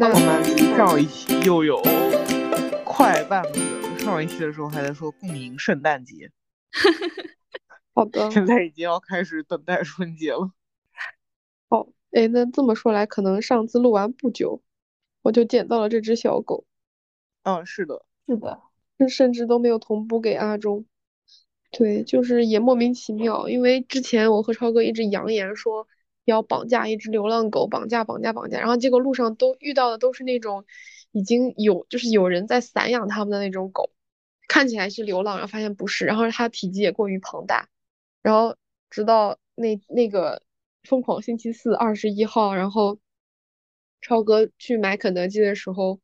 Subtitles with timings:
[0.00, 0.42] 那我们
[0.78, 1.78] 上一期又有
[2.86, 6.30] 快半个，上一期的时候还在说共迎圣诞节，
[7.92, 10.52] 好的，现在已经要开始等待春节了。
[11.68, 14.62] 哦，哎，那这么说来，可能上次录完不久，
[15.20, 16.64] 我就捡到了这只小狗。
[17.42, 18.58] 嗯，是的，是的，
[19.06, 20.86] 甚至都没有同步给阿忠。
[21.72, 25.86] 对，就是也莫名其妙，因为之前我和超哥一直扬言说
[26.30, 30.64] 要绑架一只流浪狗，绑架绑架绑架，然后结果路上都遇到的都是那种
[31.12, 33.90] 已经有就是有人在散养它们的那种狗，
[34.48, 37.68] 看起来是流浪，然后发现不是，然后它体积也过于庞大，
[38.22, 38.56] 然后
[38.88, 40.42] 直到那那个
[40.84, 42.98] 疯狂星期四二十一号，然后
[44.00, 46.00] 超哥去买肯德基的时候，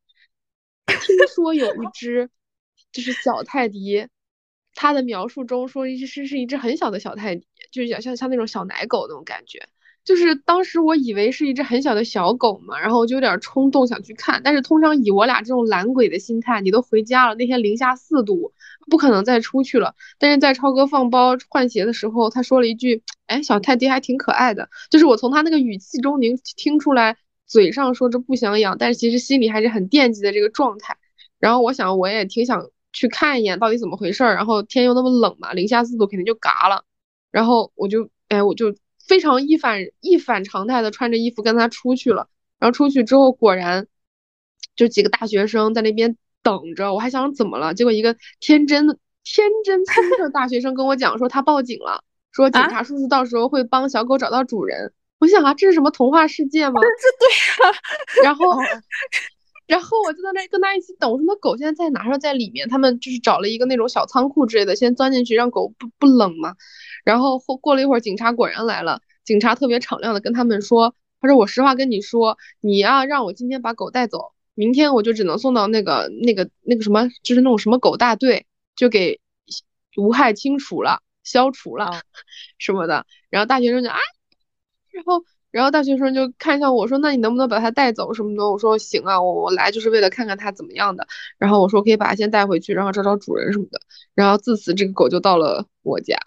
[0.86, 2.28] 听说有一只
[2.92, 4.08] 就是小泰迪。
[4.78, 9.66] 他的描述中说，一只是一只很小的小泰迪，就是像像像那种小奶狗那种感觉。
[10.06, 14.40] 就是当时我以为是一只很小的小狗嘛，然后我就有点冲动想去看。
[14.42, 18.52] 但是通常以我俩这种懒鬼的心态，你都回家了，那天零下四度，
[18.88, 19.94] 不可能再出去了。
[20.18, 30.96] 但是在超哥放包换鞋的时候，他说了一句：“哎，小泰迪还挺可爱的。”就是我从他那个语气中能听出来，嘴上说着不想养，但是其实心里还是很惦记的这个状态。
[31.40, 32.70] 然后我想，我也挺想。
[32.92, 36.82] 去看一眼到底怎么回事儿，然后天又那么冷嘛，零下四度肯定就嘎了。
[37.30, 38.74] 然后我就哎，我就
[39.06, 42.28] 非常一反一反常态的穿着衣服跟他出去了。
[42.58, 43.86] 然后出去之后，果然
[44.74, 46.92] 就几个大学生在那边等着。
[46.94, 48.86] 我还想怎么了，结果一个天真
[49.24, 54.92] 天真聪明的大学生跟我讲说他报警了，说警察叔叔到时候会帮小狗找到主人。
[55.18, 56.80] 我想啊，这是什么童话世界吗？
[56.80, 57.78] 这对呀。
[58.24, 58.44] 然后。
[59.66, 62.04] 然后我就在那跟他一起等，我说那狗现在在哪？
[62.04, 62.68] 说在里面。
[62.68, 66.54] 他们就是找了一个那种小仓库之类的，先钻进去，让狗不不冷嘛。
[67.06, 69.00] 然后后过了一会儿，警察果然来了。
[69.24, 78.44] 警察特别敞亮的跟他们说：“他说我实话跟你说，你啊让我今天把狗带走，明天我就只能送到那个那个那个什么，就是那种什么狗大队，
[78.74, 79.20] 就给
[79.96, 82.00] 无害清除了、消除了
[82.58, 83.96] 什么的。”然后大学生就啊，
[84.90, 85.24] 然后。
[85.52, 91.06] 然后大学生就看向我说：“那你能不能把它带走什么的？”我说：“行啊，我我来就是为了看看它怎么样的。”
[91.38, 93.80] 然后我说：“可以把它先带回去，然后找找主人什么的。”
[94.14, 96.18] 然后自此这个狗就到了我家，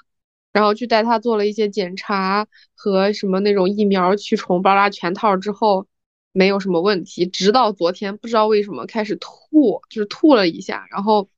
[0.52, 5.88] 然后去带他做了一些检查和什么那种疫苗驱虫巴拉全套之后，
[6.32, 7.26] 没有什么问题。
[7.26, 11.30] 直到昨天不知道为什么开始吐，就是吐了一下，然后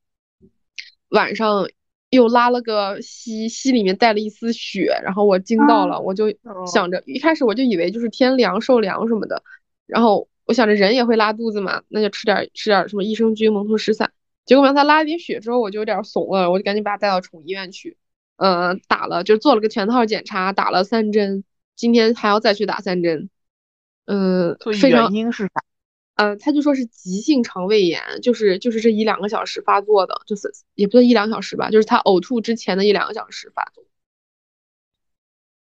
[1.09, 1.67] 晚上。
[2.13, 6.25] 又拉了个稀，稀里面带了一丝血，然后我惊到了，我就
[6.67, 9.41] 想着，一开始我就以为就是天凉受凉什么的，
[9.87, 14.11] 然后我想着人也会拉肚子嘛，那就吃点吃点什么益生菌、蒙脱石散。
[14.43, 17.95] 结果让他拉了点血之后，我就有点怂了，我就赶紧把他带到宠物医院去，
[18.37, 21.43] 嗯，打了就做了个全套检查，打了三针，
[21.75, 23.29] 今天还要再去打三针，
[24.05, 25.03] 嗯，非常。
[25.03, 25.51] 原因是啥？
[26.15, 33.83] 呃，他就说是急性肠胃炎，就是就是这一两个小时发作的，就是也不算一两小时吧，就是他呕吐之前的一两个小时发作。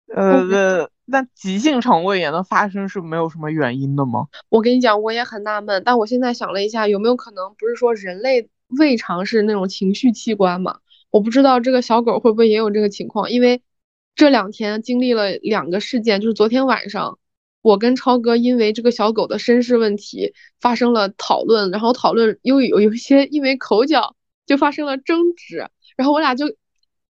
[0.15, 4.27] 呃，那急性肠胃炎的发生是没有什么原因的吗？
[4.49, 8.49] 我跟你讲，我也很纳闷，但我现在想了一下，有没有可能不是说人类
[8.79, 10.79] 胃肠是那种情绪器官嘛？
[11.09, 13.61] 我不知道这个小狗会不会也有这个情况，因为
[14.15, 17.19] 这两天经历了两个事件，就是昨天晚上。
[17.63, 24.15] 我跟超哥因为这个小狗的身世问题发生了讨论，然后讨论又有有一些因为口角
[24.45, 25.67] 就发生了争执，
[25.97, 26.45] 然后我俩就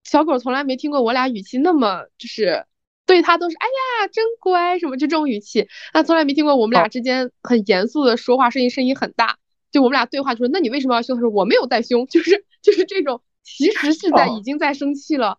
[0.03, 2.65] 小狗从来没听过我俩语气那么就是
[3.05, 9.37] 对它都是哎呀真乖什么就这种语气，它从来没听过我们俩之间很严肃的说话，声音声音很大，
[9.71, 11.17] 就我们俩对话就说那你为什么要凶？
[11.17, 15.39] 他说我没有带凶，就是就是这种其实是在已经在生气了。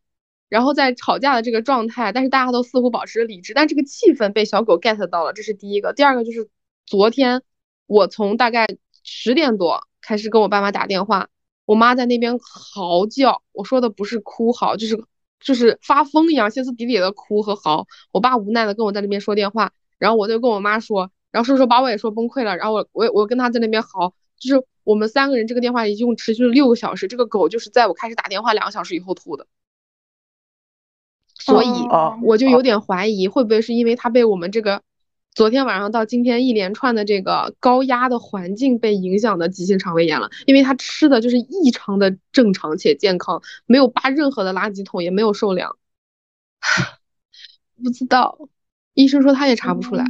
[0.49, 5.91] 然后在吵架的这个状态，但是大家都似乎保持着理智，但这个气氛被小狗 get 到了，这是第一个。
[5.91, 6.49] 第二个就是
[6.85, 7.43] 昨天
[7.85, 8.65] 我从大概
[9.03, 11.27] 十点多开始跟我爸妈打电话，
[11.65, 15.03] 我妈在那边嚎叫，我说的不是哭嚎，就是
[15.41, 17.85] 就是发疯一样，歇斯底里的哭和嚎。
[18.13, 29.45] 我爸无奈的跟我在那边说电话，然后我就跟我妈说，然后说说把我也说崩溃了，然后我我我跟他在那边嚎，就是我们三个人这个电话一共持续了六个小时，这个狗就是在我开始打电话两个小时以后吐的。
[31.37, 31.67] 所以
[32.23, 34.81] 我就有点怀疑，会不会是因为它被我们这个
[35.33, 40.29] 昨天晚上到今天一连串的这个高压的环境被影响的急性肠胃炎了？
[40.45, 45.77] 因为它吃的就是异常的正常且健康，没有扒任何的垃圾桶，也没有受凉。
[47.83, 48.39] 不知道，
[48.93, 50.05] 医生说他也查不出来，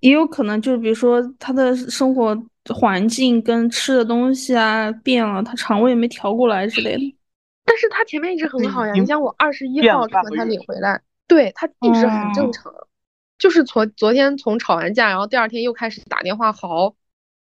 [0.00, 2.36] 也有可能就是比如说他的生活
[2.74, 7.16] 环境跟吃的东西啊变了，他肠胃也没调过来之类的。
[7.64, 12.72] 但是他前面一直很好呀，你像我二十一号把他领回来，对他一直很正常。
[13.38, 16.94] 就是从昨天从吵完架，然后第二天又开始打电话嚎，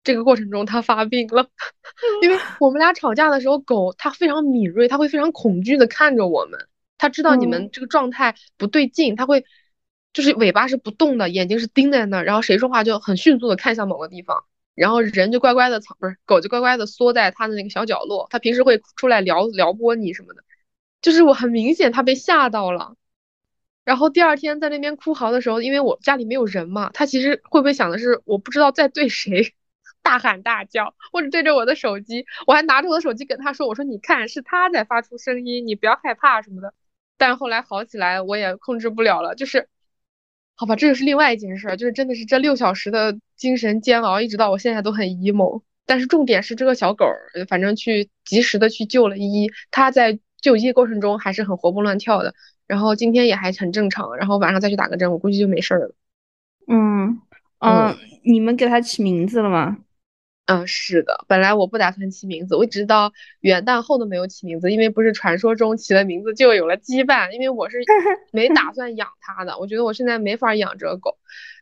[0.04, 1.48] 这个过程中他发病了，
[2.22, 6.60] 因为 我们俩吵架的时候，狗它非常敏锐，它会非常恐惧的看着我们，
[6.98, 9.46] 它知道你们这个状态不对劲，它会
[10.18, 20.44] 就是尾巴是不动的，眼睛是盯在那儿，然后谁说话就很迅速的看向某个地方，然后人就乖乖的藏，不是狗就乖乖的缩在它的那个小角落，它平时会出来撩撩拨你什么的，
[21.04, 22.96] 就是我很明显它被吓到了。
[23.86, 29.54] 然后第二天在那边哭嚎的时候，因为我家里没有人嘛，他其实会不会想的是，我不知道在对谁
[30.02, 36.74] 大喊大叫，或者对着我的手机，我还拿着我的手机跟他说，我说你看是他在发出声音，你不要害怕什么的。
[37.18, 39.70] 但后来好起来，我也控制不了了，就是，
[40.59, 45.62] 好吧，这个是另外一件事，就是真的是这六小时的精神煎熬，一直到我现在都很 emo。
[45.86, 47.06] 但是重点是这个小狗，
[47.48, 52.33] 反正去及时的去救了依依，它在救依过程中还是很活蹦乱跳的。
[52.65, 55.94] 然后今天也还很正常，然后晚上再去打个针，我估计就没事了。
[56.68, 57.21] 嗯
[57.60, 57.95] 嗯，
[58.25, 59.77] 你们给它起名字了吗？
[60.48, 63.12] 嗯，是的，本来我不打算起名字，我一直到
[63.42, 67.80] 元旦后都没有起名字，因为不是传说中起了名字就有了羁绊，因为我是
[68.32, 71.18] 没打算养它的，我觉得我现在没法养这个狗，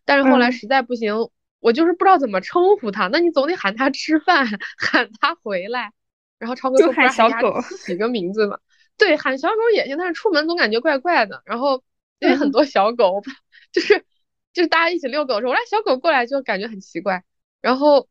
[0.06, 1.16] 但是后来实在不行，
[1.60, 4.46] 我就是不知道怎么称呼它，那你总得喊它吃饭，
[4.78, 5.92] 喊它回来，
[6.38, 8.60] 然后超哥就喊小狗起个名字嘛。
[8.98, 11.42] 对，喊小狗也行，但是出门总感觉怪怪的。
[11.46, 11.84] 然后
[12.20, 13.22] 因为很多小狗，
[13.74, 14.06] 就是
[14.54, 17.24] 就是大家一起遛狗的时候，我让小狗过来就感觉很奇怪。
[17.62, 18.08] 然后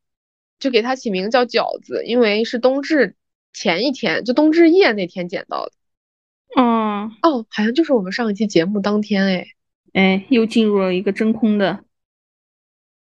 [0.65, 3.17] 就给它起名叫饺子，因为是冬至
[3.53, 5.73] 前一天，就冬至夜那天捡到的。
[6.57, 9.47] 嗯，哦，好像就是我们上一期节目当天，哎，
[9.93, 11.85] 哎，又进入了一个真空的，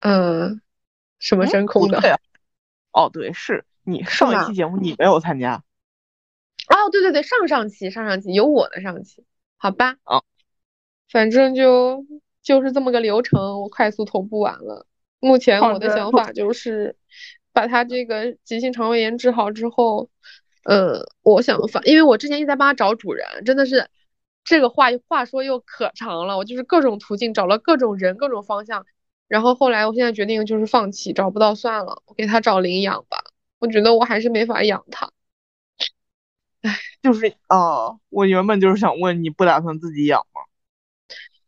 [0.01, 0.59] 呃，
[1.21, 2.19] 什么真空的？
[2.91, 5.63] 哦，对，是你上一期节目你没有参加。
[6.67, 9.25] 哦，对对对，上上期上上期有我的上期，
[9.57, 10.25] 好吧，哦，
[11.09, 12.05] 反正就
[12.43, 14.89] 就是这么个流程，我快速同步完了。
[15.25, 16.97] 目前我的想法就是
[17.53, 20.09] 把他这个急性肠胃炎治好之后，
[20.65, 23.89] 呃，我想反，因为我之前一直在帮他找主人，真的是
[24.45, 28.87] 这个话话说又可长了，我就是各种途径找了各种人各种方向，
[29.29, 33.25] 然后后来我现在决定就是放弃，找不到算了，我给他找领养吧，
[33.59, 35.11] 我觉得我还是没法养他。
[36.63, 40.43] 唉， 就是啊，我原本就是想问，你不打算自己养吗？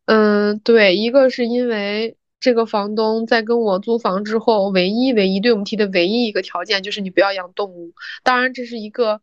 [0.06, 9.22] 嗯，对，一个是因为这个房东在跟我租房之后，唯一唯一对我们提的唯一一个条件就是你不要养动物，当然这是一个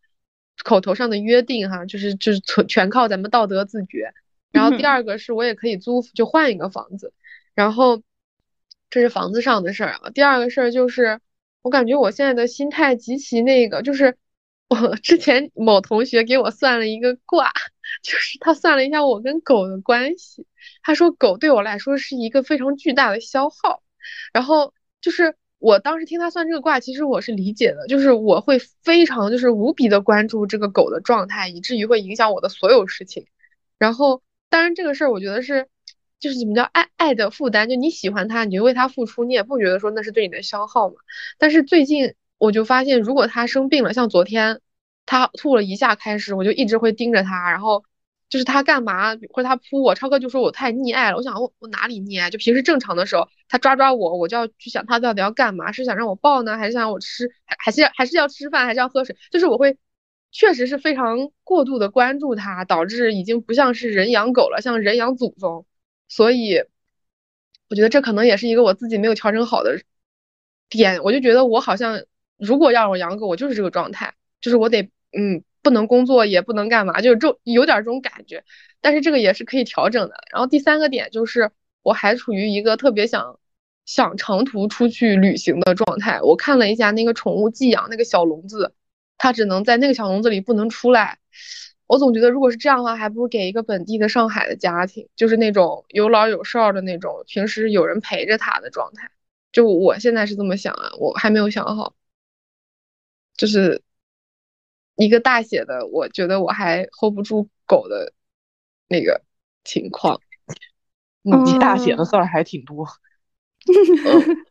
[0.64, 4.12] 口头上的约定哈，就是就是全全靠咱们道德自觉。
[4.50, 7.14] 然后第二个是我也可以租就换一个房子，
[7.54, 8.02] 然后
[8.90, 10.10] 这是房子上的事儿啊。
[10.10, 11.20] 第二个事儿就是
[11.62, 14.16] 我感觉我现在的心态极其那个，就是。
[14.68, 17.52] 我之前某同学给我算了一个卦，
[18.02, 20.46] 就是他算了一下我跟狗的关系。
[20.82, 23.82] 他说狗对我来说是一个非常巨大的消耗。
[24.32, 33.26] 然后就是我当时听他算这个卦，其实我是理解的，就是我会非常就是无比的关注这个狗的状态，以至于会影响我的所有事情。
[33.78, 35.68] 然后当然这个事儿我觉得是
[36.18, 40.96] 就是怎么叫爱爱的负担，就你喜欢它，你就为它付出，你也不觉得说那是对你的消耗嘛。
[41.38, 42.14] 但是最近。
[42.38, 44.60] 我就发现，如果它生病了，像昨天
[45.06, 47.84] 它吐了一下开始，我就一直会盯着它，然后
[48.32, 51.18] 就是他干嘛或者他扑我，超哥就说我太溺爱了。
[51.18, 52.30] 我想我我哪里溺爱？
[52.30, 59.14] 就平时正常的时候，他抓抓我，我就要去想他到底要干嘛，是想让我抱呢，还是想让我吃，还还是还是要吃饭，还是要喝水？
[59.30, 59.76] 就是我会
[60.30, 65.66] 确实是非常过度的关注他，导致已经不像是人养狗了，像人养祖宗。
[66.08, 66.64] 所以
[67.68, 69.78] 我觉得这可能也是一个我自己没有调整好的
[70.70, 72.02] 点，我就觉得我好像。
[72.38, 78.44] 如果要我养狗，我就是这个状态，就是我得，嗯，不能工作，也不能干嘛，就是这有点这种感觉。
[78.80, 80.16] 但是这个也是可以调整的。
[80.32, 81.50] 然后第三个点就是，
[81.82, 83.38] 我还处于一个特别想
[83.86, 86.20] 想长途出去旅行的状态。
[86.20, 88.74] 我看了一下那个宠物寄养那个小笼子，
[89.18, 91.18] 它只能在那个小笼子里不能出来。
[91.86, 99.10] 我总觉得如果是这样的话，还不如给一个本地的上海的家庭，就是那种有老有少的那种，平时有人陪着它的状态。
[99.52, 101.94] 就我现在是这么想啊，我还没有想好。
[103.36, 103.82] 就是
[105.02, 108.12] 一个大写的，我觉得我还 hold 不住狗的
[108.88, 109.22] 那个
[109.64, 110.20] 情况。
[111.22, 112.86] 你大写的字儿还挺多。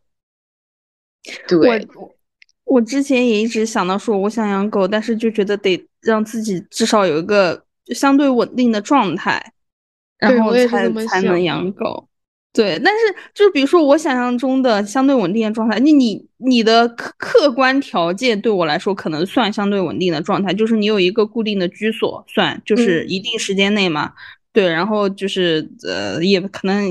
[1.46, 2.14] 对，我
[2.64, 9.52] 我之前也一直想到说我想养狗，但是就觉得得让自己至少有一个相对稳定的状态，
[10.18, 12.08] 然后才才能养狗。
[12.52, 13.00] 对，但是
[13.32, 24.12] 就是比如说我想象中的相对稳定的状态，你你你的客客观条件对我来说可能算相对稳定的状态，就是你有一个固定的居所，算就是一定时间内嘛。
[24.52, 26.84] 对，然后就是呃，也可能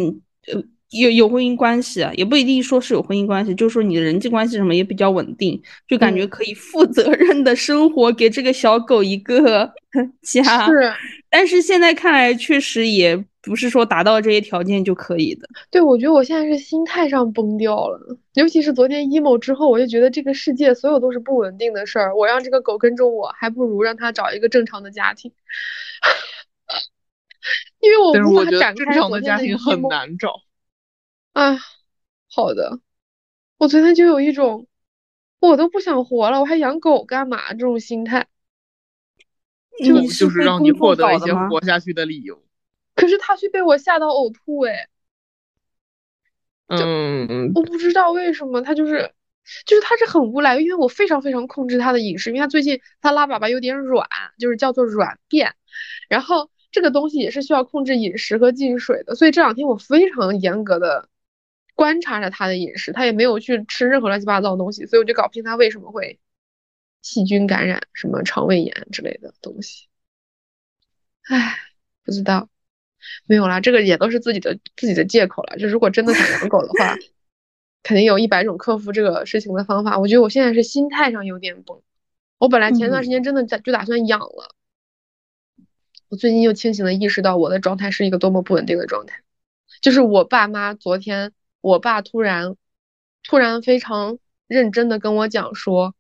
[0.52, 9.72] 呃有有婚姻关系，也不一定说是有婚姻关系，就是说你的人际关系什么也比较稳定，就感觉可以负责任的生活，给这个小狗一个
[10.24, 10.66] 家。
[10.66, 10.92] 是，
[11.32, 15.48] 但是现在看来，确实也不是说达到这些条件就可以的。
[15.72, 25.32] 对，我觉得我现在是心态上崩掉了，尤其是昨天 emo 之后，我就觉得这个世界所有都是不稳定的事儿，我让这个狗跟着我，还不如让它找一个正常的家庭。
[27.80, 29.58] 因为我无法展开正常的 emo。
[29.58, 30.42] 很难找。
[31.34, 31.58] 啊，
[32.30, 32.80] 好的。
[33.58, 34.68] 我昨天就有一种，
[35.40, 37.54] 我都不想活了，我还养狗干嘛？
[37.54, 38.28] 这种心态，
[39.80, 42.42] 就就是让你获得一些活下去的理由。
[42.96, 44.88] 可是他却被我吓到呕吐，哎。
[46.68, 47.52] 嗯。
[47.56, 49.12] 我不知道为什么他就是，
[49.66, 54.08] 就是他是很无赖，因为我非常非常控制他的饮食，因为他最近他拉粑粑有点软，
[54.40, 55.54] 就是叫做软便，
[56.10, 61.08] 然后这个东西也是需要控制饮食和进水的，所以这两天我非常严格的。
[61.74, 66.20] 观察着他的饮食，他也没有去吃任何乱七八糟的东西，所以我就搞不清他为什么会
[67.02, 69.88] 细菌感染、什么肠胃炎之类的东西。
[71.24, 71.58] 唉，
[72.04, 72.50] 不知道，
[73.26, 75.58] 没有啦，这个也都是自己的自己的借口了。
[75.58, 76.98] 就如果真的想养狗的话，
[77.84, 80.00] 肯定有一百种克服这个事情的方法。
[80.00, 81.82] 我觉得我现在是心态上有点崩。
[82.38, 84.56] 我本来前段时间真的在就打算养了，
[86.10, 89.22] 我最近又清醒的意识到我的状态是一个多么不稳定的状态。
[89.82, 91.34] 就是我爸妈昨天。
[91.64, 92.56] 我爸突然，
[93.22, 94.18] 突然非常
[94.48, 95.94] 认真的跟我讲说，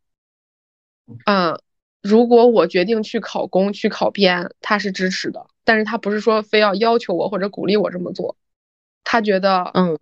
[1.26, 1.60] 嗯，
[2.02, 8.36] 如果我决定去考公、去考编，他是支持的，但是他不是说非要要求我或者鼓励我这么做，
[9.04, 9.98] 他觉得，嗯，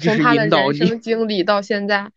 [0.00, 2.10] 从他的人生经历到现在，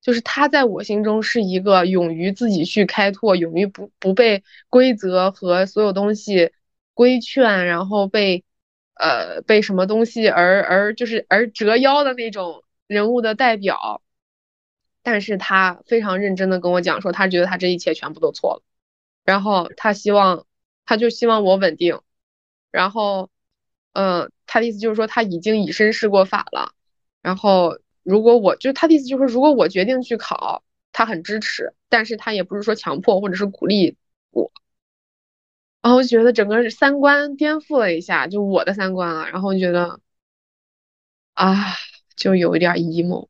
[0.00, 6.52] 就是他在我心中是一个勇于自己去开拓、勇于不不被规则和所有东西
[6.94, 8.44] 规劝，然后被。
[8.96, 14.02] 呃，被什么东西而而就是而折腰的那种人物的代表，
[15.04, 18.62] 但是他非常认真的跟我讲说，他觉得他这一切全部都错了，
[19.24, 20.46] 然后他希望，
[20.86, 22.00] 他就希望我稳定，
[22.72, 23.30] 然后，
[23.92, 26.72] 嗯，他的意思就是说他已经以身试过法了，
[27.22, 33.96] 然后如果我就他的意思就是说，如果我决定去考，他很支持，但是他也不是说强迫或者是鼓励
[34.30, 34.50] 我。
[35.82, 39.28] 然后我觉得整个三观颠覆了一下，就我的三观啊。
[39.28, 40.00] 然后觉得
[41.34, 41.74] 啊，
[42.16, 43.28] 就有一点 emo，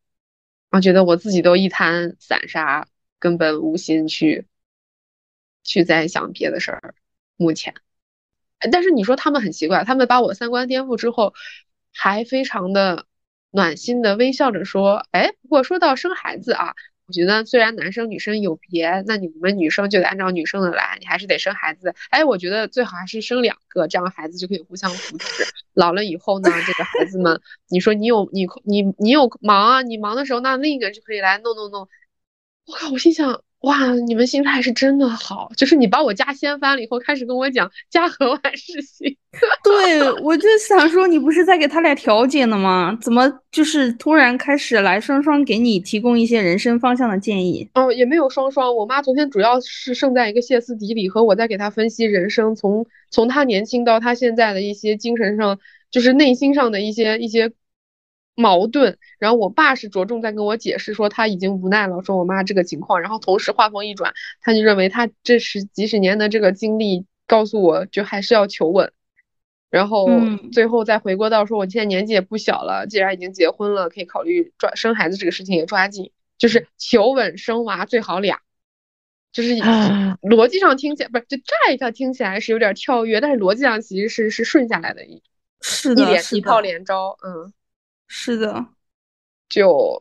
[0.75, 2.89] 然后觉得我自己都一滩散沙，
[3.21, 4.49] 根本无心去
[5.63, 6.97] 去再想别的事儿。
[7.37, 7.75] 目前，
[8.73, 11.33] 但是你说他们很奇怪，他们把我三观颠覆之后，
[11.93, 13.07] 还非常的
[13.53, 16.75] 暖心的微笑着说：“哎，不过说到生孩子啊。”
[17.07, 21.95] 我觉得虽然男生女生有别，那你们女生就得按照女生的来，你还是得生孩子。
[22.11, 25.45] 哎，我觉得最好还是生两个，这样孩子就可以互相扶持。
[25.75, 31.89] 老了以后呢，这个孩子们，你说你有你你你有忙啊，你忙的时候，那另一个人就可以来弄弄弄。
[32.67, 33.43] 我靠，我心想。
[33.65, 39.17] 哇，你们心态是真的好，就是你把我家掀翻了以后，开始跟我讲家和万事兴。
[39.65, 42.97] 对，我就想说，你不是在给他俩调解呢吗？
[43.01, 47.69] 怎么就是突然开始来双双给你提供一些人生方向的建议？
[47.75, 55.59] 哦，也没有双双，我妈昨天主要是胜在一个歇斯底里和我在给她分析人生，从从她年轻到她现在的一些精神上，
[55.91, 57.51] 就是内心上的一些一些。
[58.37, 68.93] 矛盾，然后我爸是着重在跟我解释说他已经无奈了，说我妈这个情况，然后同时话锋一转，他就认为他这十几十年的这个经历告诉我就还是要求稳，
[69.71, 70.09] 然后
[70.53, 78.41] 最后再回过到说我现在年纪也不小了，既然已经结婚了，可以考虑抓生孩子这个事情也抓紧，就是求稳生娃最好俩，
[79.33, 79.55] 就是
[80.23, 85.23] 逻辑上听起来不是就乍一下听起来是有点跳跃，但是逻辑上其实是是顺下来的，一
[85.61, 87.53] 是的，一套连招，嗯。
[88.07, 88.67] 是的，
[89.49, 90.01] 就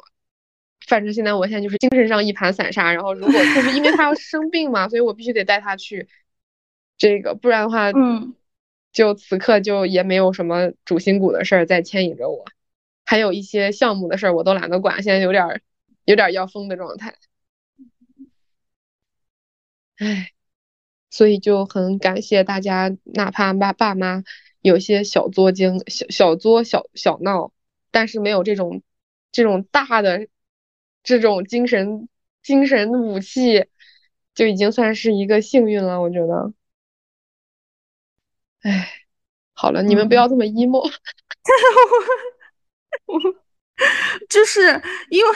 [0.86, 6.07] 反正现在我现在就是精神上一盘散沙，然后如果就是因为他要生病嘛，所以我必须得带他去
[6.98, 8.36] 这个，不然的话，嗯，
[8.91, 12.45] 就此刻就也没有什么主心骨的事儿在牵引着我，
[13.05, 15.62] 还有一些项目的事儿我都懒得管，现在有点
[16.03, 17.15] 有点要疯的状态，
[19.98, 20.31] 唉，
[21.10, 24.24] 所以就很感谢大家，哪怕爸爸妈
[24.62, 27.52] 有些小作精、小小作、小小闹。
[27.93, 28.81] 但是没有这种
[29.31, 30.27] 这种大的
[31.03, 32.09] 这种精神
[32.41, 33.67] 精神武器，
[34.33, 36.01] 就已经算是一个幸运了。
[36.01, 36.51] 我觉得，
[38.63, 38.89] 哎，
[39.53, 40.91] 好了，你们不要这么 emo。
[44.29, 44.62] 就是
[45.09, 45.31] 因为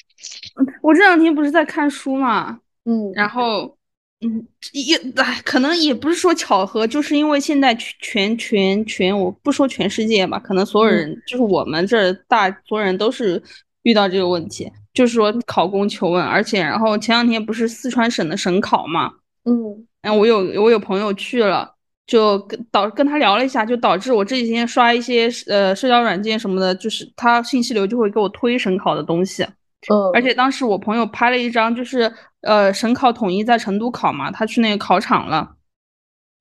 [0.82, 3.78] 我这两天不是在看书嘛，嗯，然后
[4.22, 4.42] 嗯，
[4.72, 13.40] 也哎，可能也不是说巧合，就是因为现在全全全，我不说全世界吧，可能所有人，就是我们这大所有人都是
[13.82, 19.12] 遇到这个问题，就是说考公求稳，而且然后前两天不是四川省的省考嘛，
[19.44, 21.74] 嗯，然后我有我有朋友去了，
[22.06, 32.10] 就跟导跟他聊了一下，就导致我这几天刷一些呃社交软件什么的，就是他信息流就会给我推省考的东西，嗯，而且当时我朋友拍了一张就是。
[32.46, 35.56] 呃，省考统一在成都考嘛，他去那个考场了，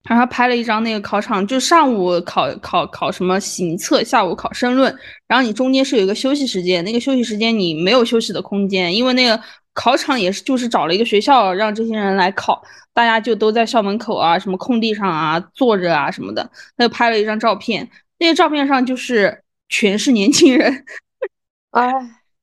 [0.08, 4.96] 然后拍了一张那个考场，就上午考考考什么行测，下午考申论，
[5.28, 9.42] 然后你中间是有一个休息时间，那个休息时间你没有休息的空间，因为那个
[9.74, 20.86] 考场也是就是找了一个学校让这些人来考，大家就都在校门口啊，什么空地上啊坐着啊什么的，他就拍了一张照片，那个照片上就是全是年轻人，
[21.72, 21.92] 哎。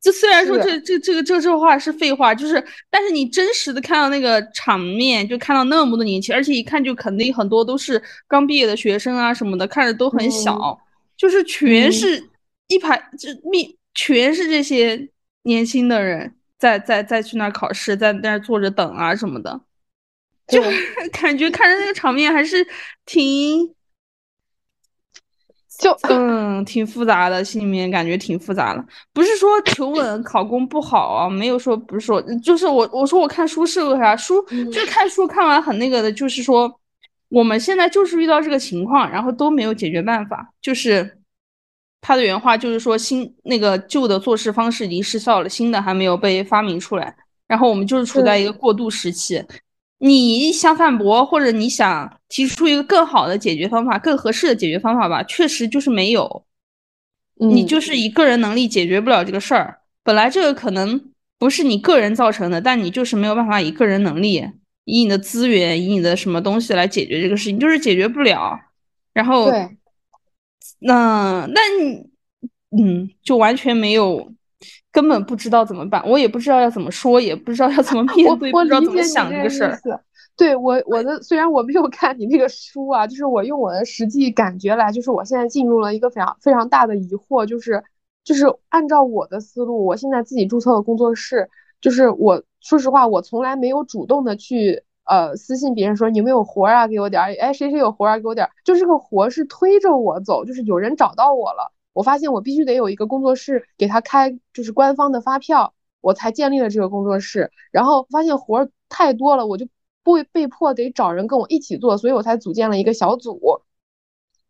[0.03, 10.77] 就虽然说这这这个这这话是废话，就是，但是你真实的看到那个场面，就看到那么多年轻，而且一看就肯定很多都是刚毕业的学生啊什么的，看着都很小，
[11.17, 12.21] 就是全是
[12.67, 15.09] 一排，就密全是这些
[15.45, 19.61] 年轻的人在在在去那儿考试，在那儿坐着等啊什么的，
[20.49, 20.61] 就
[21.13, 22.67] 感觉看着那个场面还是
[23.07, 23.73] 挺。
[25.83, 28.85] 就 嗯，挺复杂的，心里面感觉挺复杂的。
[29.13, 36.73] 不是说求稳考公不好啊，没有说不是说，就是我我说我看书是个啥书，就是看书看完很那个的，就是说
[37.31, 40.53] 我们现在就是遇到这个情况，然后都没有解决办法。
[40.61, 41.19] 就是
[42.01, 47.13] 他的原话就是说，新那个旧的做事方式已经失效了，新的还没有被发明出来，
[47.49, 49.45] 然后我们就是处在一个过渡时期。
[49.99, 55.23] 你想反驳，或者你想提出一个更好的解决方法、更合适的解决方法吧？
[55.25, 56.47] 确实就是没有，
[57.37, 59.81] 你就是以个人能力解决不了这个事儿。
[60.03, 64.43] 本来这个可能不是你个人造成的，但你就是没有办法以个人能力、
[64.87, 68.59] 以你的资源、以你的什么东西来解决这个事情，就是解决不了。
[69.13, 69.51] 然后，
[70.79, 74.33] 那那你，嗯，就完全没有。
[74.91, 79.79] 根本不知道怎么办，我也不知道要怎么说，也不知道要怎么 面对，不知道怎么想这个事儿。
[80.37, 87.85] 对我，我的虽然我没有看你那个书啊，就是我用我的实际感觉来，就是我现在进入了一个非常非常大的疑惑，就是
[88.25, 91.49] 就是按照我的思路，我现在自己注册的工作室，
[91.81, 101.73] 就是我说实话，我从来没有主动的去呃私信别人说你有没有活啊，给我点儿，哎谁谁有活啊，给我点儿，就这个活是推着我走，就是有人找到我了。
[101.93, 107.51] 我发现我必须得有一个工作室给他开，就是官方的发票，我才建立了这个工作室。
[107.71, 109.67] 然后发现活儿太多了，我就
[110.03, 113.63] 不被迫得找人跟我一起做，所以我才组建了一个小组。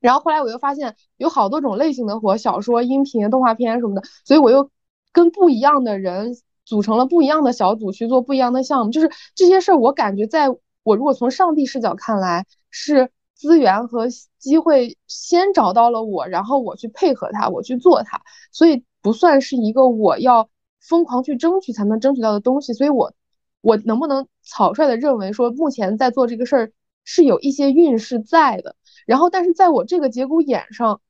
[0.00, 4.70] 然后后来我又发现有好多种类型的活，小说、音频、动画片什么的，所以我又
[5.12, 8.90] 跟不一样的人组成了不一样的小组去做不一样的项目。
[8.92, 10.48] 就是这些事儿，我感觉在
[10.82, 13.10] 我如果从上帝视角看来是。
[13.34, 14.06] 资源和
[14.38, 22.72] 机会先找到了我，然后我去配合他，我去做它，所以不算是一个我要疯狂去争取才能争取到的东西。
[22.72, 23.12] 所以，我
[23.60, 26.72] 我能不能草率的认为说，目前在做这个事儿
[27.04, 28.76] 是有一些运势在的。
[29.06, 31.00] 然后，但是在我这个节骨眼上，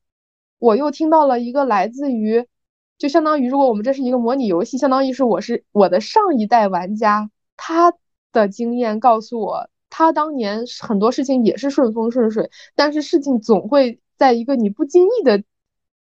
[0.59, 2.47] 我又听到了一个来自于，
[2.97, 7.93] 就相当于如果我们这是一个模拟游戏，相当于是我是我的上一代玩家，他
[8.31, 9.69] 的经验告诉我。
[9.95, 15.43] 他当年很多事情也是顺风顺水，但是事情总会在一个你不经意的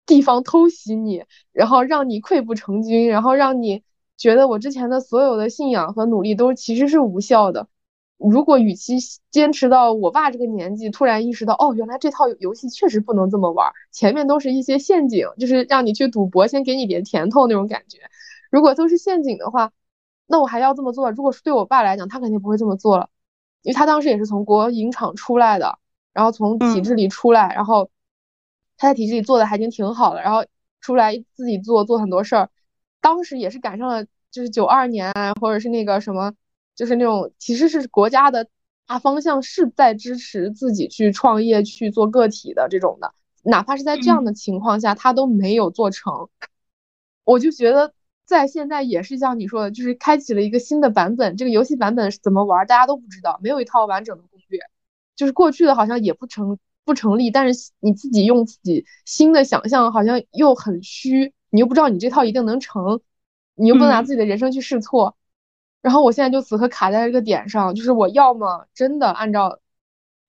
[0.06, 3.84] 地方偷袭你，然后让你溃不成军，然后让你
[4.24, 7.68] 觉得我之前的所有的信仰和努力都其实是无效的。
[8.18, 8.96] 如果与其
[9.32, 17.98] 坚持到我爸这个年纪，突然意识到哦，原来这套游戏确实不能这么玩，前面都是一些陷阱，就是让你去赌博，先给你点甜头那种感觉。
[18.50, 19.74] 如果都是陷阱的话，
[20.26, 21.12] 那我还要这么做？
[21.12, 23.10] 如果是对我爸来讲，他肯定不会这么做了。
[23.62, 25.80] 因为他当时也是从国营厂出来的，
[26.14, 27.90] 然后从体制里出来，然后
[28.78, 30.46] 他在体制里做的还经挺好的，然后
[30.80, 32.50] 出来自己做做很多事儿。
[33.04, 36.34] 当时也是赶上了，就是九二年啊，或者是那个什么，
[36.76, 38.48] 就是那种其实是国家的
[38.88, 43.14] 大方向是在支持自己去创业去做个体的这种的，
[43.44, 46.30] 哪怕是在这样的情况下，他都没有做成。
[47.26, 47.94] 我就觉得。
[48.26, 51.36] 在现在也是像你说的，就是开启了一个新的版本。
[51.36, 54.62] 这个游戏版本是怎么玩，大家都不知道，没有一套完整的攻略。
[55.18, 61.34] 就是过去的好像也不成不成立，但是你自己用自己新的想象，好像又很虚。
[61.54, 63.00] 你又不知道你这套一定能成，
[63.54, 65.16] 你又不能拿自己的人生去试错。
[65.84, 69.60] 然后我现在就此刻卡在这个点上，就是我要么真的按照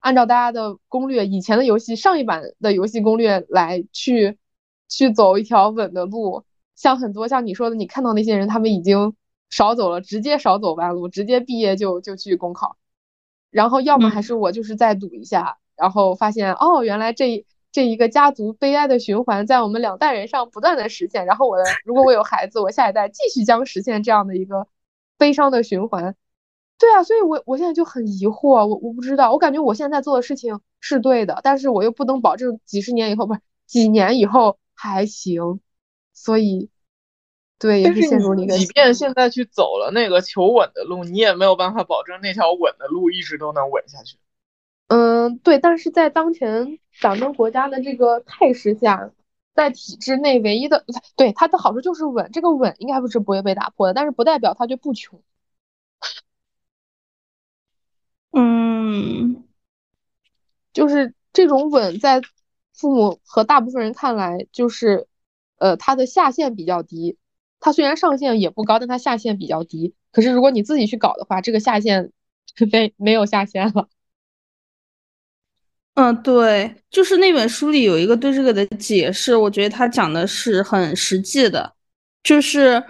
[0.01, 4.39] 按照大家的攻略，以前的游戏上一版的游戏攻略来去
[4.87, 6.45] 去走一条稳的路。
[6.75, 9.17] 像很多像你说的，你看到那些人，他们已经
[9.49, 12.77] 少走了，直接少走弯路，直接毕业就就去公考。
[13.51, 24.69] 然后要么还是我就是再赌一下，然后发现哦，原来这这一个家族悲哀的循环在我们两代人上不断的实现，然后我的如果我有孩子，我下一代继续将实现这样的一个
[25.19, 26.15] 悲伤的循环。
[26.79, 35.59] 对啊，所以我我现在就很疑惑，我我不知道，我感觉我现在做的事情是对的，但是我又不能保证几十年以后不是几年以后还行，
[36.13, 36.71] 所以。
[37.57, 38.59] 对，也是陷入一个。
[38.59, 44.17] 即便现在去走了那个求稳的路，你也没有办法保证那条稳的路一直都能稳下去。
[44.89, 45.59] 嗯，对。
[45.59, 49.11] 但是在当前咱们国家的这个态势下，
[49.55, 50.85] 在体制内唯一的
[51.17, 55.21] 对它的好处就是稳，这个稳应该不是不会被打破的，但是不代表它就不穷。
[58.33, 59.45] 嗯，
[60.73, 62.21] 就是这种稳，在
[62.73, 65.07] 父母和大部分人看来，就是
[65.59, 67.17] 呃，它的下限比较低。
[67.61, 69.95] 它虽然上限也不高，但它下限比较低。
[70.13, 72.13] 可是如果你自己去搞的话，这个下限
[72.73, 73.89] 没没有下限了。
[75.95, 81.73] 嗯，对，就是那本书里有一个对这个的解释，我觉得他讲的是很实际的，
[82.25, 82.83] 就是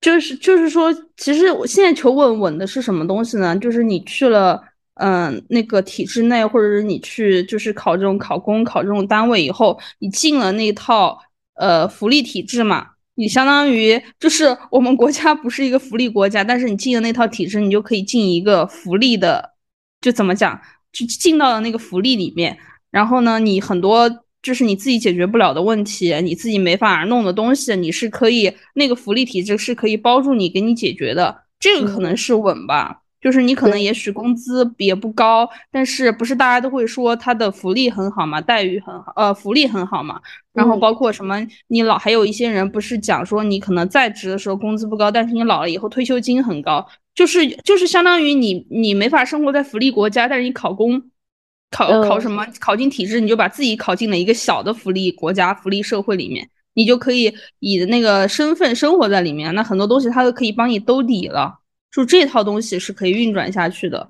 [0.00, 3.56] 就是就是说，其实我现在求稳稳的是什么东西呢？
[3.58, 4.62] 就是你去了
[4.94, 11.18] 嗯那个体制内，或者是你去就是考这种考公考这种单位以后，你进了那套
[11.54, 12.90] 呃福利体制嘛。
[13.14, 19.54] 你相当于就是我们国家不是一个福利国家，但是你进了那套体制，你就可以进一个福利的，
[20.00, 20.58] 就怎么讲，
[20.92, 22.58] 就进到了那个福利里面。
[22.90, 33.01] 然后呢，你很多就是你自己解决不了的问题，你自己没法弄的东西，你是可以那个福利体制是可以帮助你给你解决的，这个可能是稳吧。
[33.22, 40.20] 就是你可能也许工资也不高，但是不是大家都会说他的福利很好嘛，待遇很好，呃，福利很好嘛。
[40.52, 51.00] 然后包括什么，你老还有一些人不是讲说你可能在职的时候工资不高，但是你老了以后退休金很高，就是就是相当于你你没法生活在福利国家，但是你考公
[51.70, 61.60] 考考什么考进体制，你就把自己考进了一个小的福利国家、福利社会里面，你就可以以那个身份生活在里面，那很多东西他都可以帮你兜底了。
[61.92, 64.08] 就这套东西是可以运转下去的，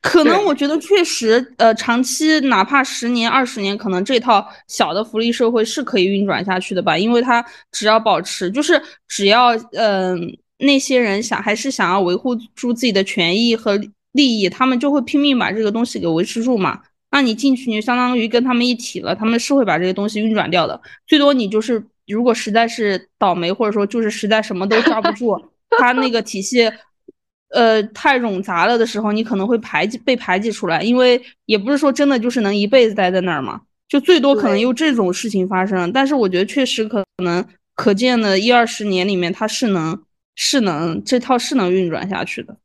[0.00, 10.18] 可能我觉得确实，呃，长期哪怕十年、二十年，可能这套小的福利社会是可以运转下去的吧，因为它只要保持，就是只要，嗯，
[10.58, 13.78] 那些人想还是想要维护住自己的权益和
[14.12, 16.80] 利益，他们就会拼命把这个东西给维持住嘛。
[17.10, 20.80] 那你进去，你就相当于跟他们一体了，他们是会把这个东西运转掉的。
[21.06, 25.38] 最多你就是，如果实在是倒霉，或者说就是实在什么都抓不住，
[25.78, 26.72] 他那个体系。
[27.52, 35.92] 呃，太冗杂了的时候，你可能会排挤被排挤出来，因为也不是说真的就是能一辈子待在那儿嘛，就最多可能有这种事情发生。
[35.92, 40.02] 但是我觉得确实可能可见的一二十年里面，它是能
[40.34, 42.56] 是能这套是能运转下去的，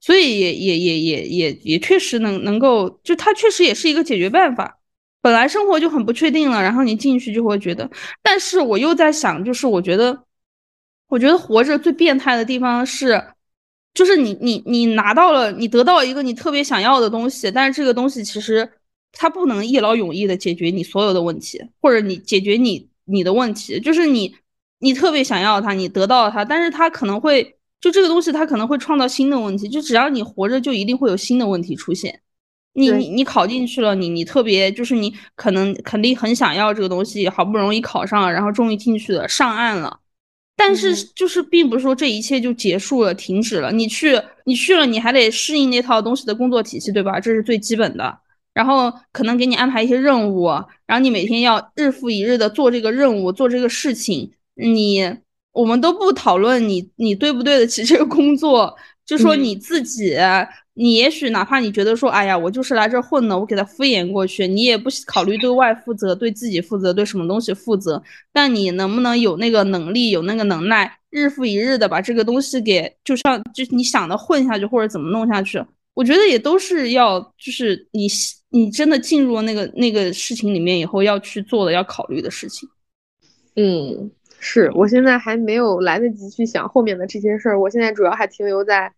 [0.00, 4.78] 所以也也也也也也确实能能够，就它确实也是一个解决办法。
[5.20, 7.90] 本来生活就很不确定了，然后你进去就会觉得，
[8.22, 10.24] 但是我又在想，就是我觉得，
[11.08, 13.22] 我觉得活着最变态的地方是。
[13.92, 18.68] 就是你你你拿到了，你得到一个你特别想要的东西，但是这个东西其实
[19.12, 23.80] 它不能一劳永逸的解决你所有的问题，或者你解决你你的问题。
[23.80, 24.34] 就是你
[24.78, 29.68] 你特别想要它，你得到了它，但是它可能会就这个东西它可能会创造新的问题。
[29.68, 32.20] 就只要你活着，就一定会有新的问题出现。
[32.72, 39.98] 你你你考进去了，你你特别就是你可能肯定很想要这个东西，好不容易考上了，然后终于进去了，上岸了。
[40.62, 43.72] 但是就是并不是说这一切就结束了、停止了。
[43.72, 47.18] 你去，你去了，你还得适应那套东西的工作体系，对吧？
[47.18, 48.18] 这是最基本的。
[48.52, 50.48] 然后可能给你安排一些任务，
[50.86, 54.30] 然后你每天要日复一日的做这个任务、做这个事情。
[54.54, 55.16] 你
[55.52, 60.14] 我们都不讨论你你对不对得起这个工作，就说你自己。
[60.74, 68.02] 你也许哪怕你觉得说，哎呀，我就是来这混的，我给他敷衍过去，你也不考虑对外负责、对自己负责、对什么东西负责。
[68.32, 75.62] 但你能不能有那个能力、有那个能耐，日复一日的把这个东西给，就像就你想的混下去，或者怎么弄下去？
[75.92, 78.06] 我觉得也都是要，就是你
[78.50, 82.66] 你真的进入那个那个事情里面以后要去做的、要考虑的事情。
[83.56, 88.90] 嗯，是我现在还没有来得及去想后面的这些事儿，我现在主要还停留在。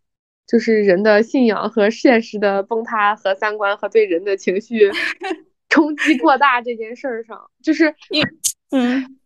[0.52, 4.90] 就是人的信仰和现实的崩塌和三观和对人的情绪
[5.70, 7.94] 冲击过大这件事儿上，就是
[8.70, 9.18] 嗯，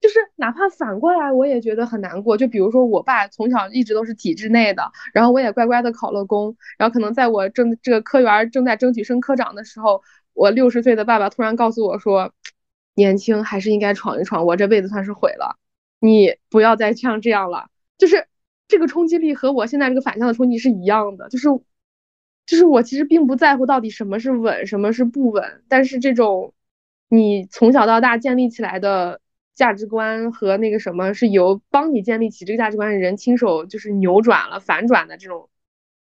[0.00, 2.36] 就是哪怕反过来，我也觉得很难过。
[2.36, 10.02] 就比如说，我爸从小一直都是体制内的，然后我也乖乖的考了公，然后可能在我正这个科员正在争取升科长的时候，
[10.34, 12.32] 我六十岁的爸爸突然告诉我说，
[12.96, 15.56] 年轻还是应该闯一闯，我这辈子算是毁了，
[16.00, 18.26] 你不要再像这样了，就是。
[18.72, 21.46] 这个冲击力和我现在这个反向的冲击是一样的，就是
[22.46, 26.54] 就是我其实并不在乎到底什么是稳，什么是不稳，但是这种
[27.08, 29.20] 你从小到大建立起来的
[29.54, 35.50] 价值观和那个什么，是由帮你建立起这个价值观的人亲手就是扭转了、反转的这种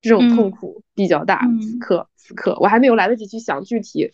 [0.03, 1.49] 这种痛苦比较大。
[1.63, 4.13] 此刻此刻，我还没有来得及去想具体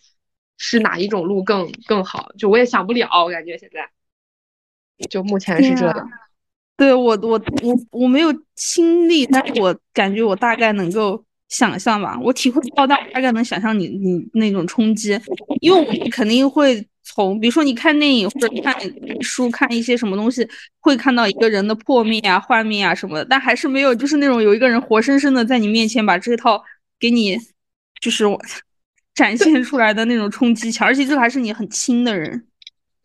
[0.57, 3.89] 是哪一种路更更好，就我也想不了，我感觉现在
[5.09, 6.09] 就目前是这样。
[6.77, 11.23] 对我我我我没有亲历，但是我感觉我大概能够。
[11.47, 15.17] 想象吧，我体会不到，大概能想象你你那种冲击，
[15.61, 18.75] 因为我们肯定会从，比如说你看电影或者看
[19.21, 20.45] 书，看一些什么东西，
[20.79, 26.61] 会看到一个人的破灭啊、幻灭啊什么的，但还是没有，就是那种有一个人活生生的在你面前把这套
[26.99, 27.37] 给你，
[28.01, 28.25] 就是
[29.13, 32.47] 展现出来的那种冲击强，而且这还是你很亲的人。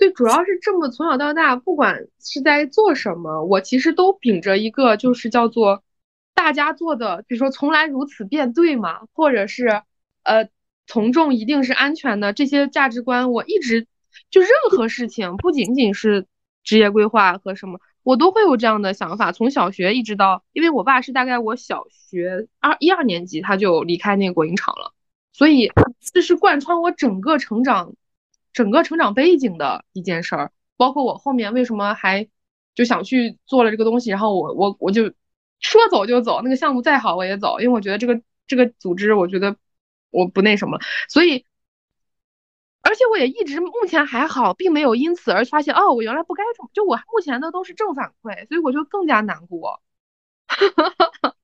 [0.01, 5.85] 对，主要是这么从小到大，不管是在做什么，我其实都秉着一个就是叫做。
[6.33, 9.83] 大家做的，比如说从来如此便对嘛，或者是，
[10.23, 10.49] 呃，
[10.87, 13.87] 从众一定是安全的这些价值观，我一直
[14.31, 16.27] 就任何事情，不仅仅是
[16.65, 19.33] 职业规划和什么，我都会有这样的想法。
[19.33, 24.95] 从小学一直到，因为我爸是大概我小学二一二年级他就离开那个国营厂了，
[25.35, 25.71] 所以
[26.15, 27.93] 这是贯穿我整个成长，
[28.53, 30.53] 整个成长背景的一件事儿。
[30.77, 32.29] 包括我后面为什么还
[32.75, 35.13] 就想去做了这个东西，然后我我我就。
[35.63, 39.59] 说走就走，那个项目再好我也走，因为我觉得这个这个组织，我觉得
[40.09, 41.45] 我不那什么，所以，
[42.81, 49.83] 而且我也一直目前还好，并没有因此而发现哦，我原来不该这么，就我目前的都是正反馈，所以我就更加难过。
[50.47, 51.35] 哈哈哈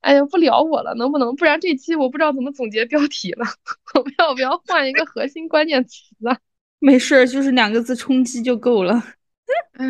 [0.00, 1.34] 哎呀，不聊我了，能不能？
[1.36, 3.44] 不然这期我不知道怎么总结标题了，
[3.94, 6.38] 我们要不要换一个核心关键词啊？
[6.80, 8.94] 没事，就是两个字冲击就够了。
[9.72, 9.86] 哎，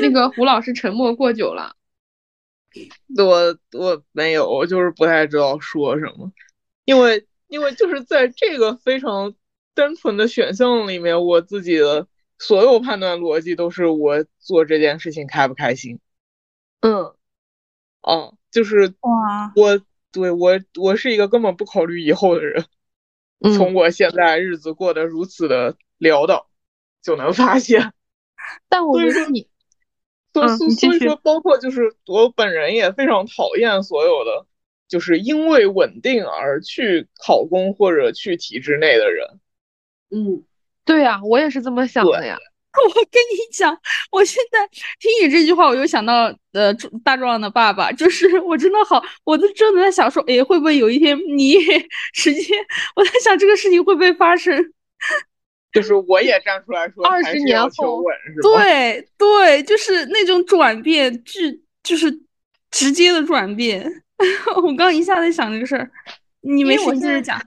[0.00, 1.76] 那个胡老师沉默过久了。
[3.16, 6.32] 我我没有，我就是不太知道说什么，
[6.86, 9.34] 因为因为就是在这个非常
[9.74, 16.00] 单纯的选项里面，我自己的所有判断逻辑都是我做这件事情开不开心。
[16.80, 17.14] 嗯，
[18.02, 19.80] 哦，就是哇，我
[20.12, 22.64] 对我我是一个根本不考虑以后的人，
[23.56, 26.48] 从我现在日子过得如此的潦倒
[27.02, 27.92] 就能发现。
[28.70, 29.48] 但我觉得你。
[30.32, 34.46] 所所所以说，包括就是我本人也非常讨厌所有的，
[34.88, 39.38] 就是因为稳定而去考公或者去体制内的人。
[40.10, 40.42] 嗯，
[40.84, 42.36] 对呀，我也是这么想的呀。
[42.88, 43.76] 我跟你讲，
[44.10, 44.66] 我现在
[44.98, 51.56] 听你这句话，我又想到呃大壮的爸爸，就是我真的好，我都真的在想说，哎，会不会有一天你
[52.12, 52.54] 直接，
[52.96, 54.72] 我在想这个事情会不会发生。
[55.72, 58.02] 就是我也站出来说，二十年后，
[58.42, 62.20] 对对，就是那种转变，巨就是
[62.70, 64.02] 直接的转变。
[64.62, 65.90] 我刚一下子想这个事儿，
[66.42, 67.44] 你没事接着讲。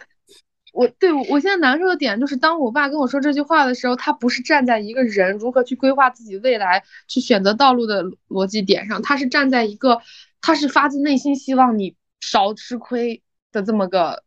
[0.78, 10.02] 我对我现在难受的点就是，当我爸跟我说这句话的时候，他不是站在一个人如何去规划自己未来、去选择道路的逻辑点上，他是站在一个，
[10.42, 14.24] 他是发自内心希望你少吃亏的这么个。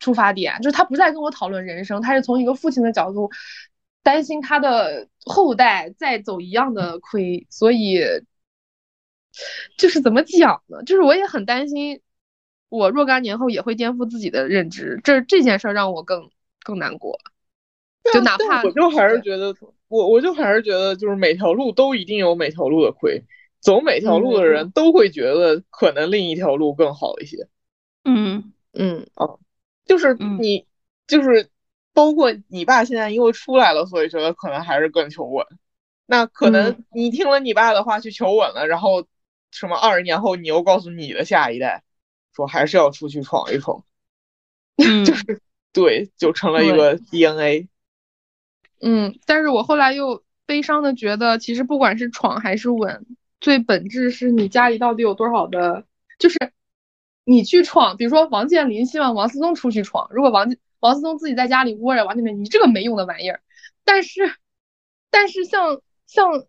[0.00, 3.30] 出发点就是他不再跟我讨论人生，他是从一个父亲的角度
[4.02, 8.00] 担心他的后代再走一样的亏，所以
[9.78, 10.82] 就是怎么讲呢？
[10.82, 12.00] 就是我也很担心，
[12.72, 16.30] 我若干年后也会颠覆自己的认知，这这件事让我更
[16.62, 17.18] 更难过。
[18.10, 19.54] 就哪怕我就还是觉得，
[19.88, 23.24] 我我就还是觉得，就是每条路都一定有每条路的亏，
[23.60, 27.46] 走每条路的人都会觉得可能另一条路更好一些。
[28.04, 29.38] 嗯嗯哦。
[29.84, 30.64] 就是你，
[31.06, 31.50] 就是
[31.92, 35.44] 包括你爸现在因为出来了，所以觉得可能还是更求稳。
[36.06, 39.04] 那可能你听了你爸的话去求稳了，然后
[39.50, 41.82] 什么二十年后你又告诉你的下一代，
[42.32, 43.84] 说还是要出去闯一闯。
[45.04, 45.40] 就是
[45.72, 47.68] 对，就成了一个 DNA。
[48.80, 53.06] 嗯，但是我后来又悲伤的觉得，其实不管是闯还是稳，
[53.40, 55.86] 最本质是你家里到底有多少的，
[56.18, 56.38] 就是。
[57.24, 63.40] 你去闯，比如说王健林希望王思聪出去闯，如果王王思聪自己在家里窝着，王健林你这个没用的玩意儿。
[63.84, 64.34] 但是，
[65.08, 66.46] 但是像像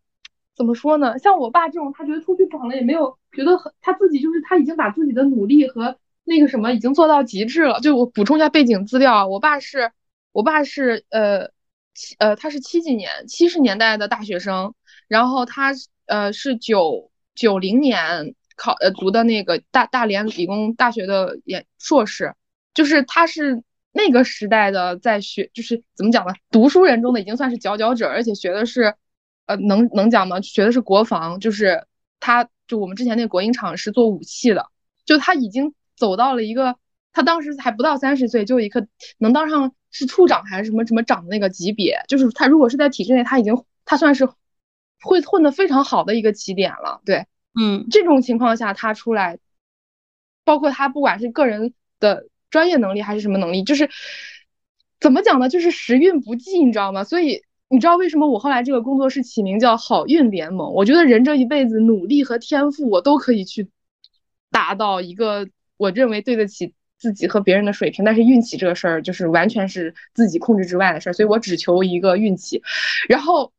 [0.56, 1.20] 怎么说呢？
[1.20, 7.80] 像我爸这种，他觉得出去闯了也没有觉得很，他自己就是他已经把自己的努力和那个什么已经做到极致了。
[7.80, 9.92] 就我补充一下背景资料啊，我爸是
[10.32, 11.50] 我爸是呃
[11.94, 14.74] 七呃他是七几年七十年代的大学生，
[15.08, 15.74] 然后他
[16.06, 18.36] 呃是九九零年。
[18.56, 22.36] 考呃读的那个大大连理工大学的研硕士，
[22.76, 26.34] 就是他是那个时代的在学，就是怎么讲呢？
[26.52, 28.94] 读书人中的已经算是佼佼者，而且学的是，
[29.48, 30.40] 呃，能能讲吗？
[30.42, 31.88] 学的是国防，就是
[32.20, 34.68] 他就我们之前那个国营厂是做武器的，
[35.06, 36.76] 就他已经走到了一个
[37.12, 44.28] 他当时还不到三十岁，就一个能当上是处长还是什么什么长的那个级别，就是他如果是在体制内，他已经他算是
[45.02, 47.02] 会混得非常好的一个起点了。
[47.06, 47.28] 对，
[47.60, 49.38] 嗯，这种情况下他出来，
[50.44, 53.90] 包括他不管是个人的专业能力还是什么能力，就是
[55.00, 55.50] 怎么讲呢？
[55.50, 57.04] 就是时运不济，你知道吗？
[57.04, 60.74] 所以你知道为什么我后来这个工作室起名叫好运联盟？
[60.74, 63.70] 我觉得人这一辈子努力和天赋，我都可以去
[64.52, 66.74] 达到一个我认为对得起。
[66.96, 72.62] 自己和别人的水平，但是运气这个事儿就是完全是自己控制之外的事儿，所以我只求一个运气。
[73.10, 73.52] 然后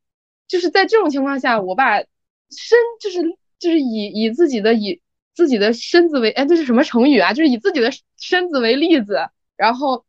[0.48, 3.20] 就是在这种情况下，我把身就是
[3.58, 5.02] 就是以以自己的以
[5.34, 7.34] 自己的身子为哎这是什么成语啊？
[7.34, 10.06] 就是以自己的身子为例子，然后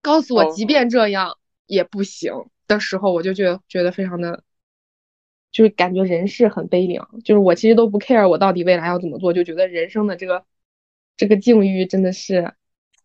[0.00, 1.36] 告诉我，即便这样
[1.66, 2.32] 也不行
[2.66, 4.42] 的时候，我就觉得觉得非常的，
[5.52, 7.08] 就是感觉人世很悲凉。
[7.24, 10.44] 就是我其实都不 care 我到底未来要怎么做，就觉得人生的这个。
[11.18, 12.52] 这个境遇真的是，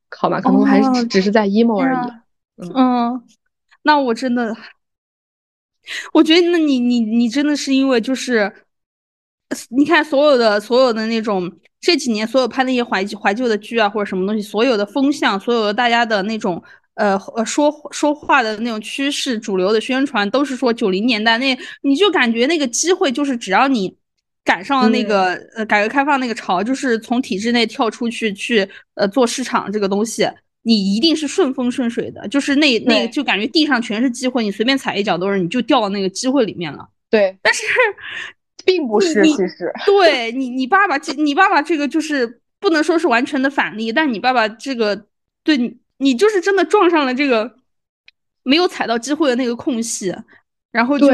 [0.10, 2.68] 好吧，可能还是只是在 emo 而已。
[2.76, 3.24] 嗯，
[3.84, 4.54] 那我真的，
[6.12, 8.54] 我觉得那你你你真的是因为就是，
[9.70, 16.62] 你看所有的所有的那种这几年所有拍那些怀怀旧的剧啊或者什么东西，所有的风向，所有的大家的那种
[16.96, 23.96] 呃呃说说话的那种趋势，主流的宣传都是说九零年代那，你就感觉那个机会就是只要你。
[24.44, 30.28] 赶上了那个呃改革开放那个潮，就是从体制内跳出去去呃做市场这个东西，
[30.64, 36.90] 你一定是顺风顺水的，就是那那就感觉地上全是机会，你随便踩一脚都是，你就掉到那个机会里面了。
[37.12, 37.62] 对，但是
[38.66, 45.06] 并不是，其实 对你你爸爸这你爸爸这个就是不能说是完全的反例，但你爸爸这个
[45.44, 47.56] 对你你就是真的撞上了这个
[48.44, 50.14] 没有踩到机会的那个空隙，
[50.72, 51.08] 然后就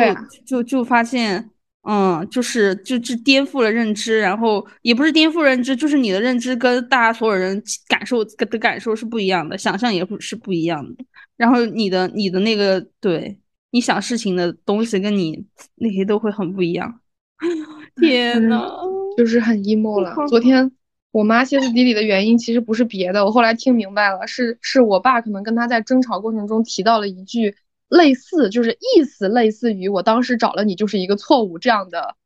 [0.46, 1.52] 就就发现。
[1.90, 11.06] 嗯，就是就就颠覆了认知，然后也不是颠覆认知，就是你的认知跟大家所有人感受的感受是不一样的，想象也不是不一样的。
[11.38, 13.40] 然后你的你的那个对
[13.72, 15.46] 你想事情的东西跟你
[15.76, 17.00] 那些都会很不一样。
[17.96, 18.68] 天呐，
[19.16, 20.14] 就是很 emo 了。
[20.28, 20.70] 昨天
[21.18, 27.56] 我妈歇斯底里的原因其实不是别的，我后来听明白了，是是我爸可能跟她在争吵过程中提到了一句。
[27.90, 32.18] 类似就是意思类似于我当时找了你就是一个错误这样的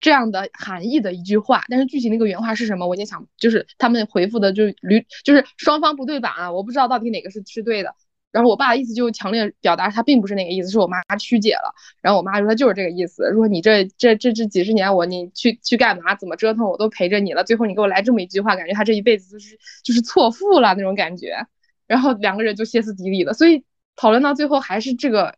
[0.00, 7.94] 这样的含义的一句话，但是具体那个原话是什么，我已经想就是他们回复的就驴就是双方不对版啊，我不知道到底哪个是是对的。
[8.32, 11.74] 然后我爸的意思就强烈表达他并不是那个意思，是我妈曲解了。
[12.02, 21.46] 然后我妈说他就是这个意思，说你这这这这几十年我你去去干嘛怎么折腾我都陪着你了，最后你给我来这么一句话，感觉他这一辈子就是就是错付了那种感觉。
[21.86, 23.64] 然后两个人就歇斯底里了，所以。
[24.00, 25.34] 讨论到最后还是这个，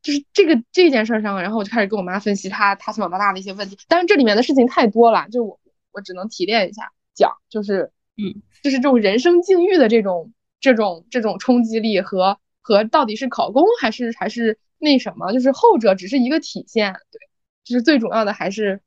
[0.00, 3.76] 就是这个这件事上，然后我就开始跟我妈分析她她从小到大的一些问题。
[3.88, 5.58] 但是这里面的事情太多了，就我
[5.90, 17.20] 我只能提炼一下讲，就是嗯，就是这种人生境遇的这种这种这种冲击力和和到底是考公还是还是那什么，就是后者只是一个体现，对，
[17.64, 18.80] 就是最主要的还是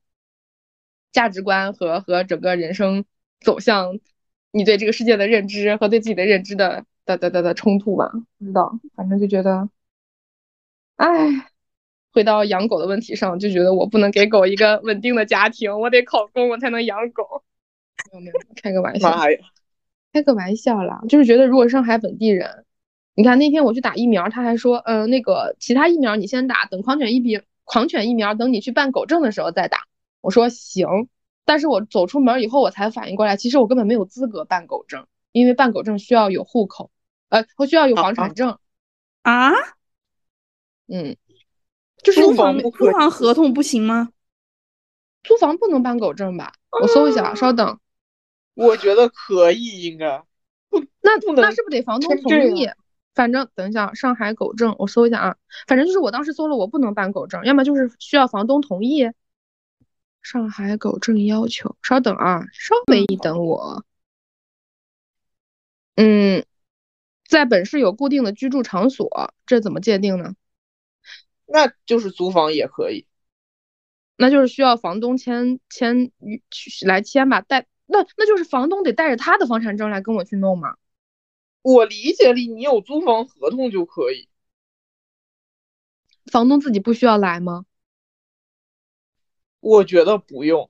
[1.11, 3.05] 价值观和和整个人生
[3.41, 3.99] 走向，
[4.49, 6.83] 你对这个世界的认知和对自己的认知的。
[7.07, 8.09] 的的的的冲突吧，
[8.39, 9.69] 不知道，反正就觉得，
[10.95, 11.05] 哎，
[12.11, 17.43] 回到养狗的问题上，就觉得我不能给狗一个稳定的家庭，我得考公，我才能养狗。
[18.11, 19.15] 没有没有，开个玩笑，
[20.15, 22.63] 开个玩笑啦，就是觉得如果上海本地人，
[23.15, 29.79] 你看那天我去打疫苗，他还说，嗯，那个其他疫苗你先打，等狂犬疫苗，狂犬疫苗等你去办狗证的时候再打。
[30.21, 30.87] 我说行，
[31.43, 36.91] 但是我走出门以后，我才反应过来，其实我根本没有资格办狗证，因为办狗证需要有户口。
[37.27, 38.57] 呃，我需要有房产证
[39.23, 39.51] 啊？
[40.87, 41.17] 嗯，
[42.01, 44.11] 就是租房租房合同不行吗？
[45.23, 46.53] 租房不能办狗证吧？
[46.81, 47.77] 我搜一下，稍等。
[48.55, 50.23] 我觉得可以，应该
[50.69, 52.67] 不那那是不是得房东同意？
[53.13, 55.35] 反正等一下，上海狗证我搜一下啊。
[55.67, 59.11] 反正就是我当时搜了，我不能办狗证，要么就是需要房东同意。
[60.23, 63.85] 上海狗证要求，稍等啊，稍微一等我。
[65.95, 66.43] 嗯。
[67.27, 70.35] 在本市有固定的居住场所，这怎么界定呢？
[71.47, 73.07] 那就是租房也可以，
[74.15, 76.11] 那就是需要房东签签
[76.51, 80.75] 去来签吧，带那那就是房东得带着他的房产证来跟我去弄嘛。
[81.61, 84.29] 我理解里你有租房合同就可以，
[86.31, 87.65] 房东自己不需要来吗？
[89.59, 90.69] 我觉得不用，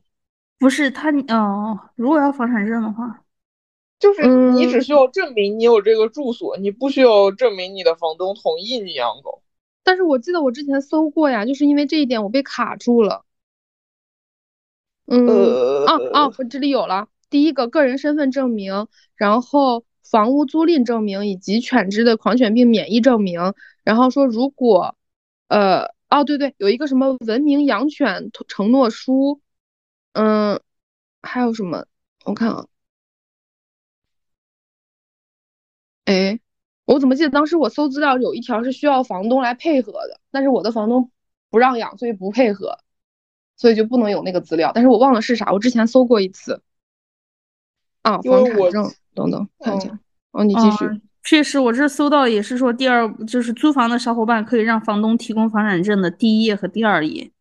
[0.57, 3.22] 不是他哦，如果要房产证的话。
[3.97, 9.41] 就是你只需要证明你有这个住所，你不需要证明你的房东同意你养狗。
[9.84, 13.25] 但是我记得我之前搜过呀，就是因为这一点我被卡住了。
[15.06, 23.53] 嗯，啊啊，我这里有了，第一个个人身份证明，然后房屋租赁证明以及犬只的狂犬病免疫证明。
[23.84, 24.95] 然后说如果，
[25.47, 29.41] 呃，哦对对，有一个什么文明养犬承诺书，
[30.14, 30.60] 嗯，
[31.22, 31.86] 还有什么？
[32.26, 32.66] 我看啊，
[36.06, 36.39] 哎，
[36.86, 41.12] 我怎么记得当时我搜资料有一条是需要房东来配合的，但是我的房东
[41.51, 42.80] 不让养，所以不配合，
[43.58, 44.72] 所以就不能有那个资料。
[44.74, 46.62] 但是我忘了是啥，我之前搜过一次。
[48.01, 49.99] 啊，房产证等等，看一下。
[50.32, 50.86] 哦，你继续。
[51.24, 57.32] 确实，我这搜到也是说，第二就是租房的小伙伴可以让房东提供房产证的第一页和第二页，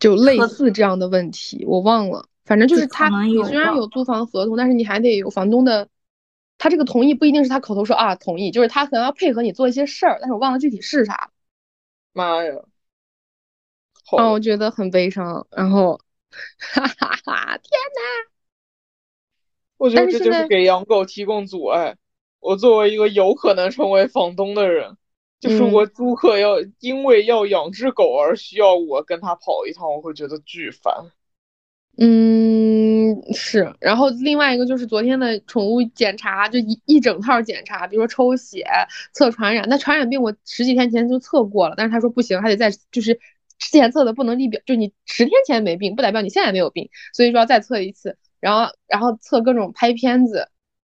[0.00, 2.28] 就类似这样的问题，我忘了。
[2.44, 5.88] 反正就是他，你虽然有租房合同，但是你还得有房东的，
[6.58, 11.30] 他这个同意不一定是他口头说啊同意，就是他可能要配合你做一些事儿，但是我忘了具体是啥。
[12.12, 12.52] 妈呀！
[14.12, 15.46] 啊，我觉得很悲伤。
[15.50, 16.00] 然后，
[16.58, 17.58] 哈哈哈！
[17.58, 18.30] 天呐！
[19.78, 21.96] 我觉得这就是给养狗提供阻碍。
[22.40, 24.96] 我作为一个有可能成为房东的人，
[25.40, 31.10] 就是我租客要因为要养只狗而需要我跟他跑一趟，我会觉得巨烦。
[31.98, 33.74] 嗯，是。
[33.80, 38.64] 然后另外一个就是昨天的宠物检查，就一一整套检查，比如说抽血、
[39.12, 39.66] 测传染。
[39.68, 43.20] 那传染病我十几天前就测过了，但是他说不行，还得再就是之
[43.58, 48.16] 前测的不能立表，就你十天前没病，不代表你现在没有病，所以说要再测一次。
[48.38, 50.48] 然后，然后测各种拍片子，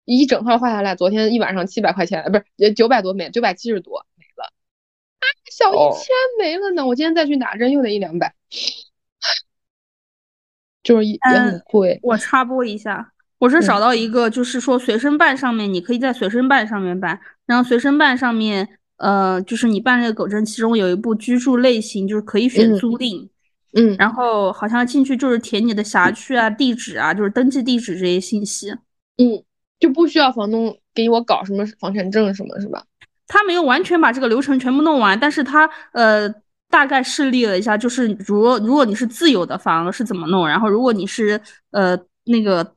[0.04, 6.06] 一整套画下来，昨天一晚上七百块钱，不是九百多没，九百七十多没了，啊，小一千
[6.38, 6.86] 没了呢。
[6.86, 8.32] 我今天再去打针又得一两百，
[10.82, 11.98] 就是也很贵。
[12.02, 23.28] 我插播一下，我是找到一个，就是说随身办上面，你可以在随身办上面办，然后随身办上面，呃，就是你办这个狗证，其中有一步居住类型，就是可以选租赁。
[23.74, 28.70] 嗯，然后好像进去就是填你的辖区啊、地址啊，就是登记地址这些信息。
[29.16, 29.42] 嗯，
[29.80, 32.84] 就不需要房东给我搞什么房产证什么，是吧？
[33.26, 36.32] 他没有完全把这个流程全部弄完，但是他呃
[36.70, 41.40] 大概示例了一下，就是如果如果你是自有的房是怎么弄，然后如果你是
[41.72, 42.76] 呃那个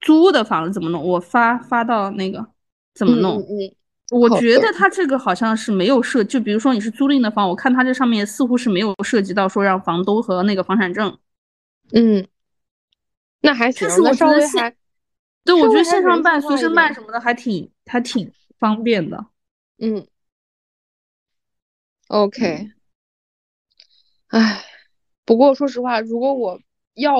[0.00, 2.44] 租的房子怎么弄，我发发到那个
[2.92, 3.38] 怎么弄。
[3.40, 3.76] 嗯。
[4.10, 11.16] 我觉得他这个好像是没有涉，就比如说你是租赁的房，我看他这上面似乎是没有涉及到说让房东和那个房产证。
[11.92, 12.26] 嗯，
[13.40, 14.76] 那还行，我觉得线，
[15.44, 19.26] 对，我觉得线上办、随身办什么的还挺还挺方便的。
[19.78, 20.04] 嗯
[22.08, 22.72] ，OK，
[24.26, 24.64] 唉，
[25.24, 26.60] 不过说实话，如果我
[26.94, 27.14] 要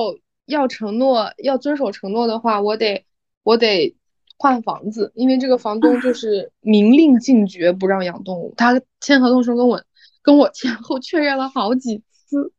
[0.45, 3.05] 要承诺要遵守承诺的话，我得
[3.43, 3.95] 我得。
[4.41, 8.51] 换房子，因为这个房东就是明令禁绝不让养动物。
[8.57, 9.79] 他签合同时候跟我
[10.23, 12.51] 跟我前后确认了好几次。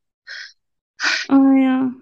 [1.28, 1.92] 哎呀，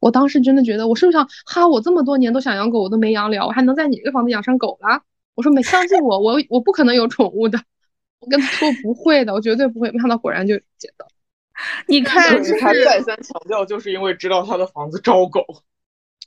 [0.00, 1.68] 我当时真的觉得，我是不是想哈？
[1.68, 5.00] 我这么多年都想养狗，我都没养了，我还能在你这个房子养上狗了？
[5.36, 7.56] 我说没相信我，我我不可能有宠物的。
[8.18, 9.88] 我跟他说不会的，我绝对不会。
[9.92, 11.06] 没想到果然就捡到。
[11.86, 15.44] 你看，他再三强调，就是因为知道他的房子招狗。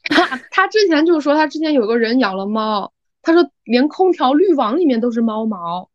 [0.03, 2.91] 他 他之前就说他之前有个人养了猫，
[3.21, 5.89] 他说连空调滤网里面都是猫毛，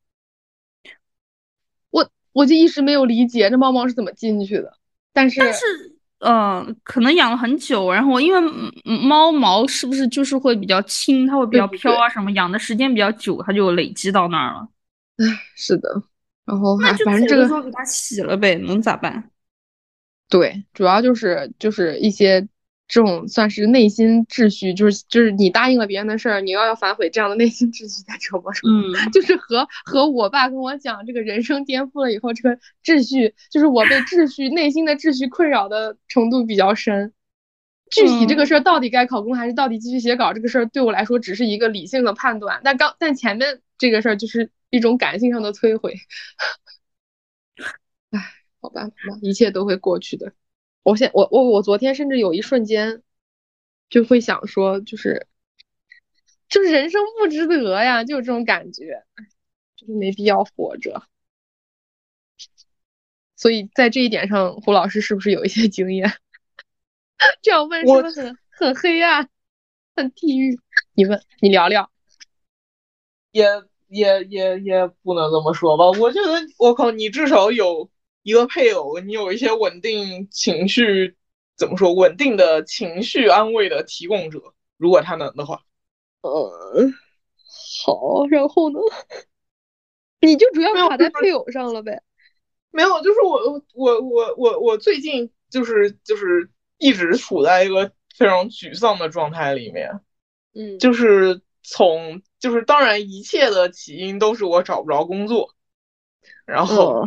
[1.90, 4.76] 我我就一时没有理解这猫毛是怎么进去的。
[5.12, 5.60] 但是但是
[6.18, 8.40] 嗯，可能养了很久，然后因为
[8.84, 14.68] 猫毛是不是就是会比较轻，它会比较飘啊什么，养的时间比较久，它就累积到那儿了。
[15.18, 15.24] 唉，
[15.54, 15.88] 是的，
[16.44, 19.30] 然后反正这个给它洗了呗，能咋办？
[20.28, 22.48] 对，主要就是就是一些。
[22.94, 28.60] 这种算是内心秩序，就是就是你答应了别人的事儿，你要要反悔，这样的内心秩序在折磨着。
[28.68, 37.12] 嗯， 就是和和我爸跟我讲，这个人生颠覆了以后，这个秩序，就是我被秩序内心的秩序困扰的程度比较深。
[37.90, 42.60] 具体这个事儿到底该考公还是到底继续写稿，这个事儿对我来说只是一个理性的判断。
[42.62, 45.94] 但刚但前面这个事儿就是一种感性上的摧毁。
[48.14, 48.20] 唉，
[48.60, 48.88] 好吧，
[49.20, 50.32] 一切都会过去的。
[50.84, 53.02] 我现我我我昨天甚至有一瞬间，
[53.88, 55.26] 就会想说，就是
[56.48, 59.02] 就是人生不值得呀，就有这种感觉，
[59.76, 61.02] 就是没必要活着。
[63.34, 66.12] 所以在这一点上，胡老师是不是有一些经验？
[67.40, 69.28] 这样问是不是很很黑暗、
[69.96, 70.58] 很地狱？
[70.92, 71.90] 你问，你聊聊。
[73.30, 73.48] 也
[73.88, 77.90] 也也也不能这么说吧，我觉得我靠，你至少有。
[78.24, 81.14] 一个配偶，你有一些稳定情绪，
[81.56, 81.94] 怎么说？
[81.94, 84.40] 稳定的情绪安慰的提供者，
[84.76, 85.62] 如果他能的话。
[86.22, 86.94] 嗯，
[87.84, 88.80] 好，然后呢？
[90.20, 92.02] 你就主要卡在配偶上了呗？
[92.70, 100.00] 没有，就是我我我我我最近就是就是一直处在一个非常沮丧的状态里面。
[100.54, 105.54] 嗯，就是从就是当然一切的起因都是我找不着工作，
[106.46, 107.06] 然后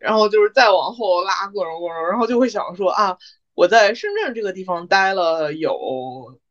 [0.00, 3.18] 然后就是再往后拉各种各种，然后就会想说啊，
[3.54, 5.78] 我在深圳这个地方待了有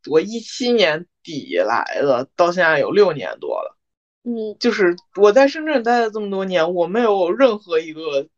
[0.08, 3.76] 我一七年底来的，到现在有六年多了。
[4.22, 8.28] 嗯，就是我在深圳待了这么多年，我没有任何一个，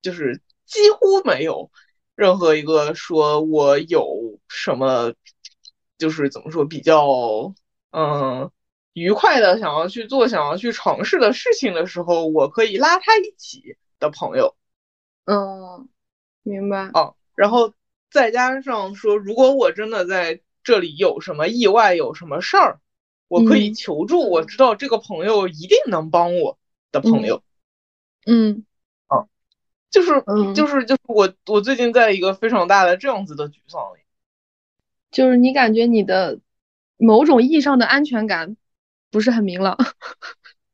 [0.00, 1.70] 就是几乎没有
[2.14, 5.14] 任何一个说我有什么，
[5.98, 7.54] 就是怎么说比较
[7.90, 8.50] 嗯
[8.92, 14.54] 愉快的想要去做、想要去尝试的事情的时候，我可以拉他一起的朋友。
[15.24, 15.88] 嗯，
[16.42, 16.90] 明白。
[16.92, 17.72] 哦，然后
[18.10, 22.80] 再加上说，如果我真的在这里有什么意外、有什么事儿。
[23.28, 26.58] 我可以求助，我知道这个朋友一定能帮我
[26.90, 27.42] 的朋友。
[28.26, 28.66] 嗯，
[29.06, 29.24] 啊，
[29.88, 30.22] 就是
[30.54, 34.00] 就是就是我我最近在一个非常大的这样子的沮丧里，
[35.10, 36.40] 就是你感觉你的
[36.98, 38.54] 某种意义上的安全感
[39.10, 39.78] 不是很明朗，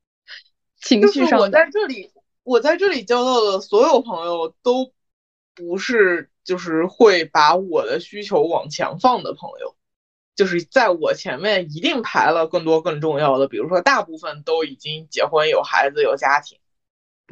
[0.82, 1.38] 情绪上。
[1.38, 2.10] 我在这里，
[2.48, 4.92] 我在这里交到的所有朋友都
[5.54, 9.74] 不是就是会把我的需求往前放的朋友。
[10.34, 16.60] 就是在我前面一定排了更多更重要的，比如说大部分都已经结婚有孩子有家庭，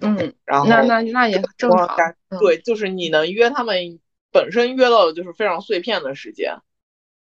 [0.01, 1.97] 嗯，然后那那那也正常，
[2.41, 4.01] 对，就是你能约他们
[4.33, 6.57] 本身约到的就是非常碎片的时间，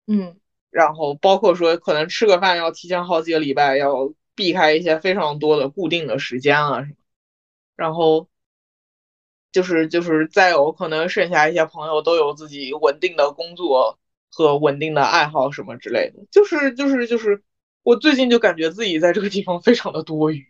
[0.06, 0.36] 嗯，
[0.70, 6.94] 然后包括说可能吃个饭要提前好几个礼拜，要避开一些非常多的固定的时间啊什么，
[7.76, 8.28] 然后
[9.50, 13.98] 就是就是再有可能剩下一些朋友都有自己稳定的工作。
[14.34, 17.42] 和稳定的爱好什么之类的，就是就是就是，
[17.82, 20.48] 我最近就感觉自己在这个地方非常的多余。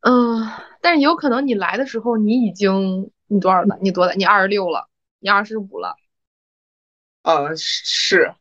[0.00, 0.46] 嗯，
[0.82, 3.78] 但是有可能你来的时候你已经你多少了？
[3.80, 4.12] 你多大？
[4.12, 4.90] 你二十六了？
[5.20, 5.96] 你二十五了？
[7.22, 8.34] 呃，是，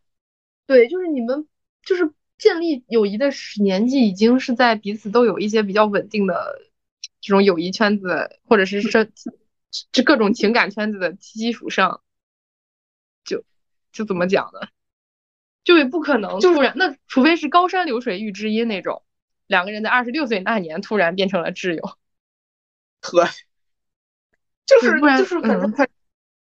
[0.68, 1.48] 对，就是你们
[1.82, 3.30] 就是建立友谊的
[3.62, 6.60] 年纪，已经是在彼此都有一些比较稳定的
[7.24, 9.10] 这种友谊圈子，或者是这
[9.92, 12.02] 这各种情感圈子的基础上。
[13.24, 13.46] 就
[13.94, 14.68] 就怎么讲呢？
[15.64, 19.02] 就也不可能突然，那除非是高山流水遇知音那种，
[19.48, 21.98] 两个人在二十六岁那年突然变成了挚友。
[23.10, 23.24] 对，
[24.66, 25.88] 就是就是反正他，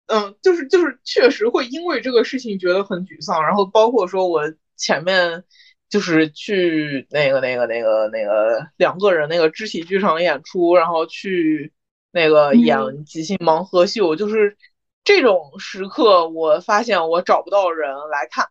[0.06, 3.44] 嗯，就是就是确实会因为这个事情觉得很沮丧。
[3.44, 5.44] 然后包括说我前面
[5.90, 11.74] 就是去那个那个那个那个两个人那个肢体剧场演出，然后去
[12.12, 14.58] 那个演即兴盲盒秀，就是。
[15.06, 18.50] 这种时刻，我发现我找不到人来看，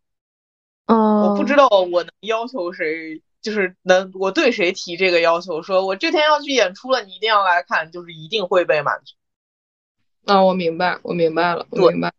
[0.87, 9.15] 嗯，我不知道我能要求谁，就是能我对谁提这个要求，说我这天要去演出了，你一定要来看，就是一定会被满足。
[10.25, 12.13] 啊，我明白，我明白了，我明白。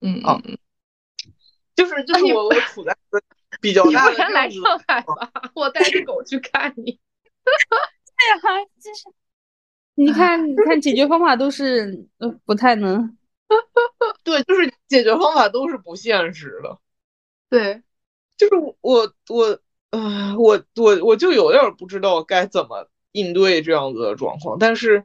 [0.00, 0.58] 嗯嗯，
[1.74, 2.96] 就是就是我我处在
[3.64, 4.12] 比较大的。
[4.12, 6.84] 你来上海吧， 我带着狗去看你。
[6.84, 9.04] 对呀，就是，
[9.94, 13.16] 你看，你看，解决方法都是呃不太能。
[14.22, 16.78] 对，就是解决方法都是不现实的。
[17.48, 17.82] 对，
[18.36, 19.58] 就是我我
[19.90, 24.58] 呃我我我就有点不知道该怎么应对这样子的状况。
[24.58, 25.04] 但是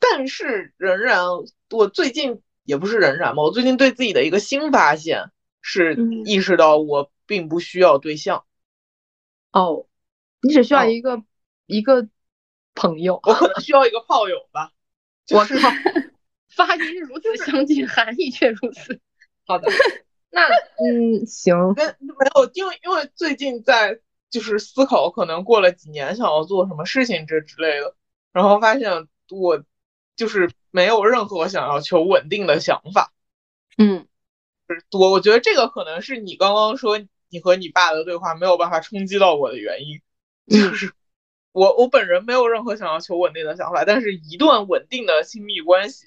[0.00, 1.24] 但是仍然，
[1.70, 5.30] 我最近也不是仍然嘛，我最近对自己的一个新发现
[5.62, 5.96] 是
[6.26, 8.44] 意识到我并不需要对象。
[9.52, 9.86] 哦，
[10.42, 11.22] 你只需要一个
[11.64, 12.06] 一个
[12.74, 14.72] 朋友，我可能需要一个炮友吧。
[15.32, 15.54] 我靠。
[16.54, 19.00] 发音如此相近，含义却如此。
[19.46, 19.70] 好的，
[20.28, 20.46] 那
[20.76, 27.96] 嗯行，跟没有，因为因为最近在就是思考，可能过了几年想要做什么事情这之类的，
[28.32, 29.64] 然后发现我
[30.14, 33.14] 就是没有任何想要求稳定的想法。
[33.78, 34.06] 嗯，
[34.92, 36.98] 我我觉得这个可能是你刚刚说
[37.28, 40.00] 你和你爸的对话没有办法冲击到我的原因，
[40.46, 40.92] 就 是
[41.52, 46.06] 我我本人没有任何想要求稳定的想法，但是一段稳定的亲密关系。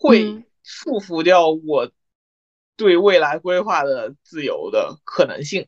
[0.00, 1.90] 会束缚掉我
[2.76, 5.66] 对未来规划的自由的可能性。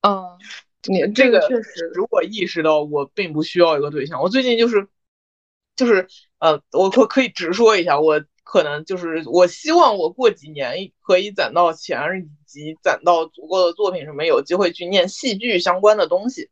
[0.00, 0.36] 嗯，
[0.82, 4.88] 你这个确实，如果意识到我并不需要一个对象，我最近就是
[5.76, 6.08] 就是
[6.40, 16.48] 呃，我可可以直说一下，我可能就是我希望我过几年可以攒到钱，以及攒到足够的作品，什么有机会去念戏剧相关的东西。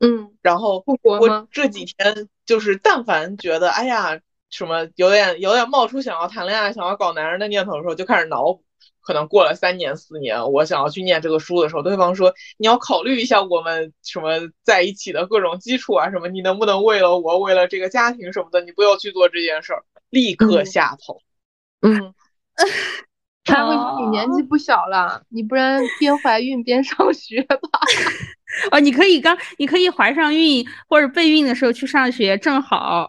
[0.00, 4.20] 嗯，然后我这几天就是但凡觉得哎呀。
[4.48, 8.62] 什么有点有点冒出想要谈恋爱、想要搞男人的念头的时候，就开始脑补。
[9.00, 14.30] 可能过了三年四年，我想要去念这个书的时候，对方说你要考虑一下我们什么
[14.62, 21.20] 在一起的各种基础啊，什么你能不能为了我，为了这个家庭什么的，你不要去做这件事儿，立刻下头。
[21.82, 22.14] 嗯，
[23.44, 27.56] 他会说你年纪不小了，你不然边怀孕边上学吧。
[28.72, 33.08] 哦，你可以刚，你可以怀上孕或者备孕的时候去上学，正好。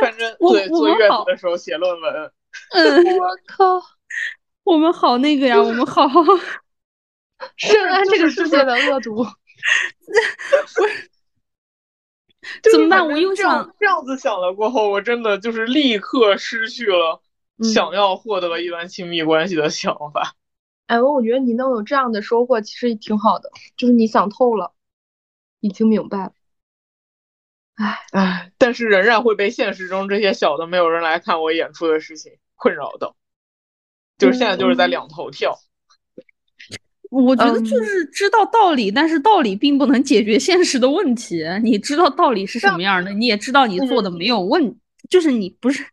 [0.00, 2.32] 反正对坐月子的时候写论文。
[2.72, 3.80] 嗯，我靠，
[4.64, 6.08] 我们好那个呀，我们好
[7.56, 9.16] 深谙这个世界的恶毒。
[9.16, 9.22] 不
[10.66, 11.10] 是，
[12.72, 13.06] 怎么办？
[13.06, 17.22] 我又想这样子想了过后，我真的就是立刻失去了
[17.72, 20.34] 想要获得一段亲密关系的想法。
[20.86, 24.72] 哎，我我觉得你能有这样的收获，其实也挺好的，就是你想透了，
[25.60, 26.32] 已经明白了。
[27.74, 33.16] 哎哎，但是仍然会被现实中这些小的没有人来看我演出的事情困扰到，
[34.16, 35.58] 就是现在就是在两头跳。
[37.10, 41.44] 我觉得就是知道道理，但是道理并不能解决现实的问题。
[41.62, 44.76] 你知道道理是什么样的，你也知道你做的没有问，
[45.08, 45.84] 就是你不是，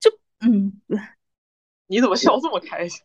[0.00, 0.80] 就嗯，
[1.88, 3.00] 你怎么笑这么开心？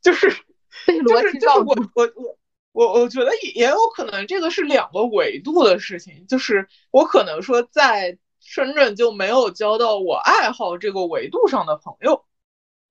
[0.00, 0.28] 就是
[1.06, 2.38] 就是就是我我我
[2.72, 12.24] 我我觉得也也有可能这个是两个维度的事情，就是我可能说在深圳就没有交到我爱好这个维度上的朋友。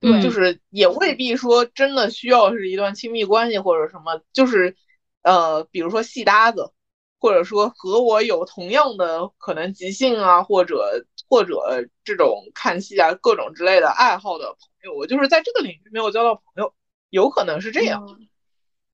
[0.01, 4.75] 对，就是也未必说真的需要是一段亲密关系或者什么，就是
[5.21, 6.71] 呃，比如说戏搭子，
[7.19, 16.73] 或者说和我有同样的可能即兴啊，或者或者这种看戏啊各种之类的爱好的朋友，我就是在这个领域没有交到朋友，
[17.11, 18.03] 有可能是这样，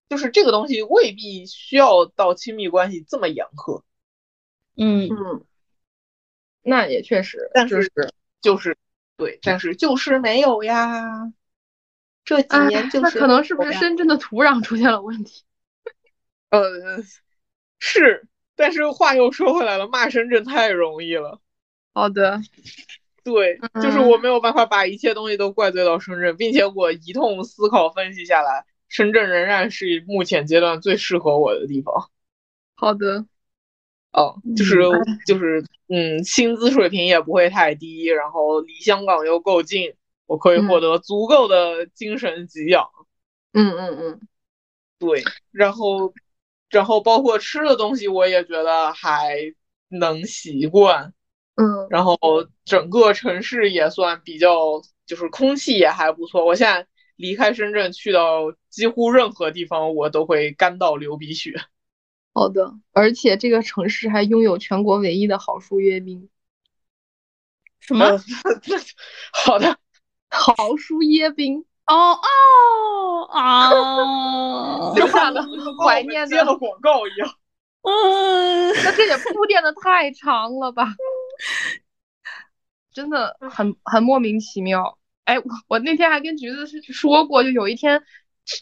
[0.10, 3.82] 就是这个东西未必需要到亲密关系这么严苛。
[4.76, 5.46] 嗯嗯，
[6.64, 7.90] 那也确实，但是
[8.42, 8.78] 就是。
[9.18, 11.34] 对，但是就是没有呀。
[12.24, 15.44] 这几年就是，那可能是不是深圳的土壤出现了问题？
[16.52, 16.62] 呃，
[17.80, 21.42] 是，但是话又说回来了，骂深圳太容易了。
[21.94, 22.40] 好的，
[23.24, 32.10] 对，就是我没有办法把一切东西都怪罪到深圳，并且我一通思考分析下来，深圳仍然是目前阶段最适合我的地方。
[32.76, 33.26] 好的。
[34.18, 34.82] 哦，就是
[35.28, 39.94] 就是，嗯，薪资水平也不会太低，然后离香港又够近，
[40.26, 42.90] 我可以获得足够的精神给养。
[43.54, 44.22] 嗯嗯嗯，
[44.98, 46.16] 对，然后
[46.72, 49.36] 然后包括吃的东西，我也觉得还
[49.90, 51.14] 能习惯。
[51.54, 52.18] 嗯，然后
[52.66, 56.44] 整个城市也算比较，就是空气也还不错。
[56.44, 56.88] 我现在
[57.18, 61.54] 离开深圳，去到几乎任何地方，我都会干到流鼻血。
[62.38, 66.30] 好的，而且这个城市还拥有全国唯一的好书阅兵。
[67.80, 68.06] 什么？
[69.34, 69.76] 好的，
[70.30, 71.66] 好书阅兵。
[71.88, 73.72] 哦哦啊！
[74.94, 75.44] 留下了
[75.84, 77.28] 怀念的广告一样。
[77.82, 80.94] 嗯，那这也铺垫的太长了吧？
[82.94, 85.00] 真的很很莫名其妙。
[85.24, 88.04] 哎，我那天还跟橘子是说过，就有一天。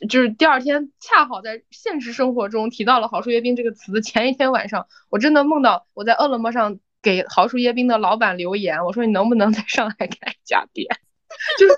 [0.10, 10.88] 就是第二天，恰好在现实生活中提到了“豪叔阅兵”这个词前一天晚上，我真的梦到我在饿了么上给“豪叔阅兵”的老板留言，我说你能不能在上海开一家店？
[11.60, 11.76] 就是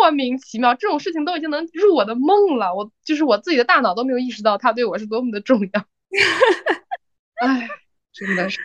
[0.00, 5.84] 莫名其妙，这种事情都已经能入我的梦了，我就是我自己的大脑都没有意识到他对我是多么的重要。
[7.40, 7.68] 哎，
[8.12, 8.60] 真的是，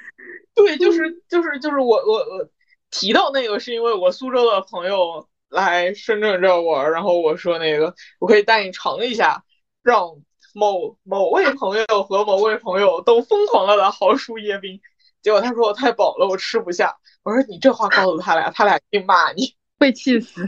[0.55, 2.49] 对，就是就是就是我我我
[2.89, 5.27] 提到那个是因为我苏州的朋友。
[5.49, 9.43] 来深圳这玩，然后我说那个我可以带你尝一下，
[9.83, 10.21] 让
[10.53, 14.79] 某某位朋友和某位朋友都疯狂了的豪叔椰冰。
[15.21, 16.95] 结果他说我太饱了，我吃不下。
[17.23, 20.47] 我说你这话告诉他俩，他俩一定骂你， 会气死。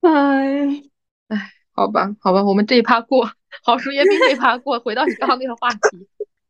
[0.00, 0.66] 哎
[1.28, 3.30] 哎，好吧好吧，我们这一趴过，
[3.62, 5.78] 豪叔椰冰这一趴过，回到你刚刚那个话题。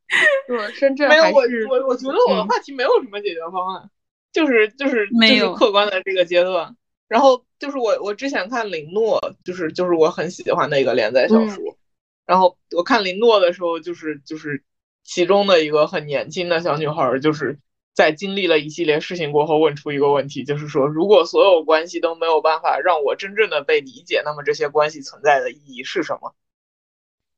[0.49, 3.91] 是深圳没有我我我觉得我的话题没有什么解决方案，
[4.32, 6.74] 就是就是就是客观的这个阶段。
[7.09, 11.79] 然后就是我，我之前看林诺，就是就是我很喜欢的一个连载小说。
[12.27, 14.63] 然后我看林诺的时候，就是就是
[15.05, 17.59] 其中的一个很年轻的小女孩，就是
[17.95, 26.35] 在经历了一系列事情过后，问出一个问题，就是说，如果所有关系都没有办法让我真正的被理解，那么这些关系存在的意义是什么？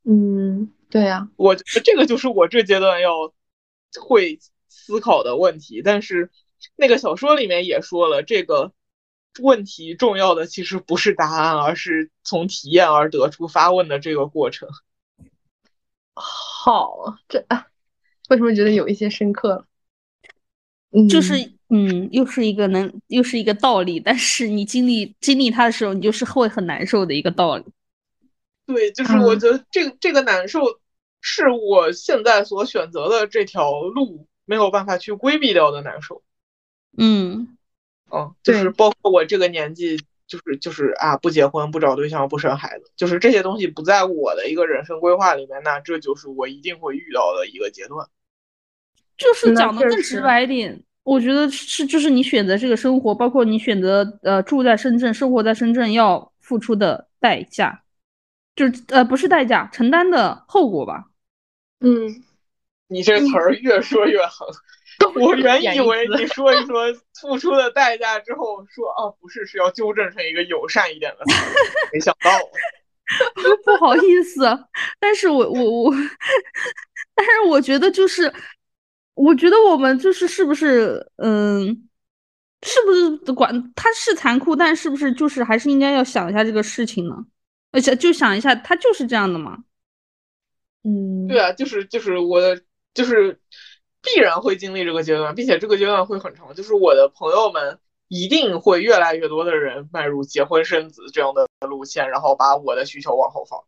[0.03, 3.33] 嗯，对呀，我觉得这个就是我这阶段要
[4.01, 5.81] 会思考的问题。
[5.81, 6.31] 但是
[6.75, 8.73] 那个小说里面也说了这个。
[9.41, 14.69] 问题重要的其实不是答案，而是从体验而得出发问的这个过程。
[16.15, 17.47] 好，这
[18.29, 19.67] 为什么觉得有一些深刻了？
[21.09, 21.35] 就是
[21.69, 27.65] 嗯，又是一个能，又是一个道理，但是你经历经历它的时候，你就是会很难受的一个道理。
[28.67, 30.61] 对，就是我觉得这个这个难受
[31.21, 36.23] 是我现在所选择的这条路没有办法去规避掉的难受。
[36.99, 37.57] 嗯。
[38.13, 39.97] 嗯，就是包括我这个年纪
[40.27, 48.07] 就是就是啊，不结婚，不找对象，不生孩子，就是这些东西不在我的一个人生规划里面，那这就是我一定会遇到的一个阶段。
[49.17, 57.83] 就是讲的更直白一点，我觉得是就是你选择这个生活，包括你选择呃住在深圳，生活在深圳要付出的代价，
[58.57, 61.05] 就是呃不是代价，承担的后果吧。
[61.81, 62.25] 嗯，
[62.89, 64.49] 你这词儿越说越狠。
[65.15, 66.85] 我原以为你说一说
[67.21, 71.25] 付出的代价之后，说啊不是是要纠正成一个友善一点的，
[71.93, 72.31] 没想到，
[73.65, 74.47] 不好意思，
[74.99, 75.95] 但是我我我，
[77.15, 78.33] 但是我觉得就是，
[79.15, 81.89] 我觉得我们就是是不是嗯，
[82.63, 87.17] 是不是管他是残酷，但是不是就是还是应该要想一下这个事情呢？
[87.73, 89.59] 而且就想一下，他就是这样的吗？
[90.85, 92.61] 嗯，对啊，就是就是我的
[92.95, 93.41] 就是。
[94.03, 96.55] 必然会经历这个阶段，并且这个阶段会很长。
[96.55, 97.79] 就是我的朋友们
[98.09, 103.61] 一定会越来越多的人迈入结婚生子这样的路线，然后把我的需求往后放。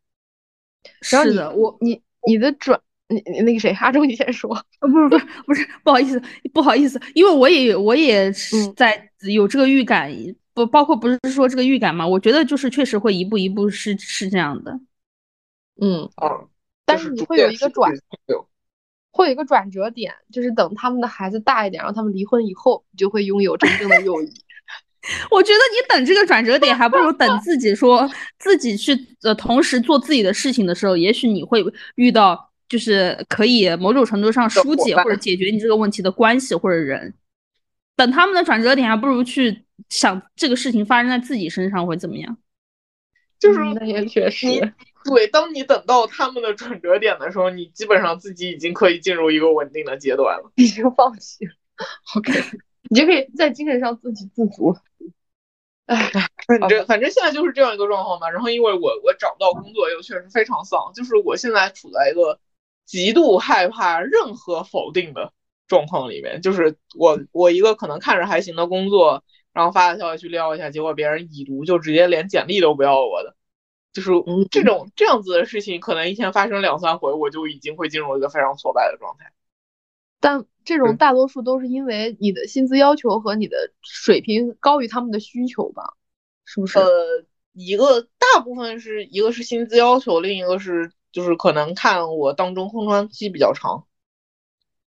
[1.02, 4.48] 是的，我你你的转你你那个谁阿忠，你先说。
[4.80, 6.20] 不是不是不是，不好意思
[6.52, 10.10] 不好意思，因为我也我也是在有这个预感，
[10.54, 12.06] 不包括不是说这个预感嘛？
[12.06, 14.72] 我觉得就是确实会一步一步是是这样的。
[15.80, 16.48] 嗯嗯，
[16.84, 17.92] 但是你会有一个转。
[19.12, 24.32] 会有一个转折点，就是等他们的孩子大一点，让他们离婚以后，你就会拥有真正的友谊。
[25.30, 28.08] 我觉得你等这个转折点，还不如等自己说
[28.38, 31.62] 自己去呃同时做自己的事情的时候，也许你会
[31.96, 37.14] 遇到就是可以某种程度上疏解或者解决你这个问题的关系或者人。
[37.94, 42.38] 等他们的转折点，还不如去想这个事情发生在自己身上会怎么样。
[43.38, 44.46] 就是那也确实。
[45.05, 51.53] 对，当你等到他们的转折点的时候，你基本上自己已经可以进入一个稳定的阶段了，已经放弃了。
[52.16, 52.32] OK，
[52.90, 54.76] 你就可以在精神上自给自足。
[55.86, 56.11] 哎，
[56.46, 58.30] 反正反正现在就是这样一个状况嘛。
[58.30, 62.38] 然后因为我我找不到工作，又确实非常丧，就是我现在处在一个
[62.84, 65.32] 极度害怕任何否定的
[65.66, 66.40] 状况里面。
[66.40, 73.34] 就是我我一个可能看着还行的工作，然后发个消息去撩一下，结果别人已读，就直接连简历都不要我的。
[73.93, 74.11] 就是
[74.51, 79.30] 这种这样子的事情，可能一天发生两三回，我就已经会进入一个非常挫败的状态。
[80.18, 85.95] 但这种大多数都是因为你的薪资要求和你的水平高于他们的需求吧？
[86.47, 86.78] 是不是？
[86.78, 93.86] 呃，一个大部分是一个是薪资要求，另一个是就是可能看我当中空窗期比较长。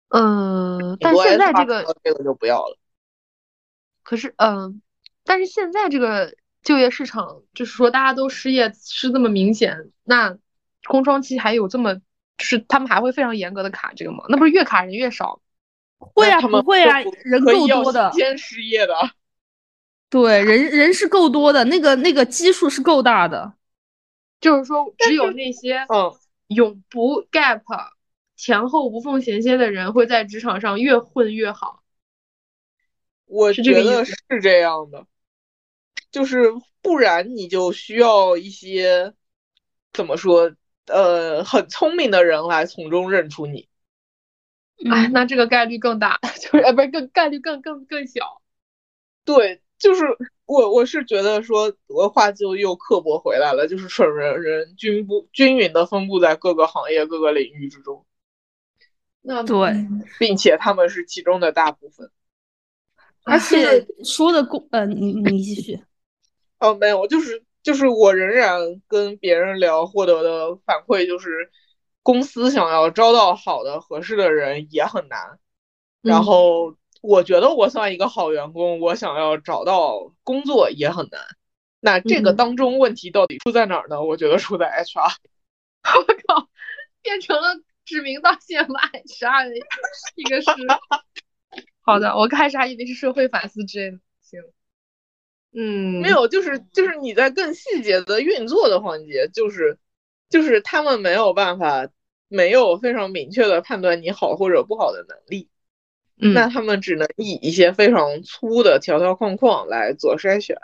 [0.08, 2.78] 嗯，但现在这个这个就不要了。
[4.02, 4.82] 可是，嗯，
[5.24, 6.36] 但是现在这个。
[6.66, 10.38] 就业市场就是说，大家都失业是这么明显，那
[10.84, 14.26] 空窗期还有这么，就是他们还会非常严格的卡这个吗？
[14.28, 15.42] 那不是越卡人越少？
[15.98, 18.12] 会啊，不会啊，人够多的。
[18.12, 18.94] 先失业的。
[20.10, 23.54] 对，人人是够多的，那个那个基数是够大的。
[24.42, 26.14] 就是说，只有那些嗯
[26.48, 27.62] 永不 gap
[28.36, 31.84] 前后无缝衔接的人会在职场上越混越好。
[33.26, 35.06] 我觉得是这样的。
[36.16, 39.14] 就是不然你就需要一些
[39.92, 40.56] 怎么说
[40.86, 43.68] 呃很聪明的人来从中认出你，
[44.90, 48.42] 哎，那这个概率更大， 就是呃不是更概率更更更小。
[49.26, 50.06] 对，就是
[50.46, 58.06] 我我是觉得说我话就又刻薄回来了，就是蠢人人均不均匀的分布在各个行业各个领域之中。
[59.22, 59.86] 那对，
[60.18, 62.10] 并且他们是其中的大部分，
[63.26, 65.78] 而且说的公呃你你继续。
[66.60, 71.52] 哦，没有，就是就是我仍然跟别人聊，获得的反馈就是，
[72.04, 75.40] 公司想要招到好的合适的人也很难。
[76.02, 81.22] 然后我觉得我算一个好员工，我想要找到工作也很难。
[81.80, 84.02] 那这个当中问题到底出在哪儿呢？
[84.02, 85.16] 我觉得出在 HR。
[85.84, 86.50] 我靠，
[87.02, 89.56] 变成了指名道姓骂 HR 的
[90.16, 90.50] 一个事。
[91.82, 93.98] 好的，我开始还以为是社会反思之类的。
[94.22, 94.40] 行。
[95.58, 99.78] 嗯，没有，就是就是你在更细节的运作的环节，就是
[100.30, 101.88] 就是他们没有办法，
[102.28, 105.48] 没有非常明确的判断你好或者不好的能力，
[106.18, 110.58] 那他们只能以一些非常粗的条条框框来做筛选。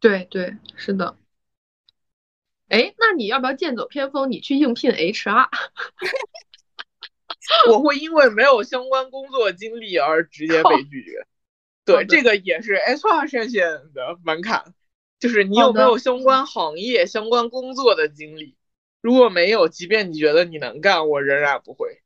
[0.00, 1.16] 对对，是的。
[2.68, 5.48] 哎，那你要不要剑走偏锋，你去应聘 HR？
[7.70, 11.24] 我会因为没有相关工作经历而直接被拒绝。
[11.96, 13.62] 对，这个也是 HR 筛选
[13.94, 14.74] 的门槛，
[15.18, 18.56] 就是你有没有相关行业、相关工作的经历。
[19.00, 22.02] 如果没有，即便你觉得你能干，我仍然不会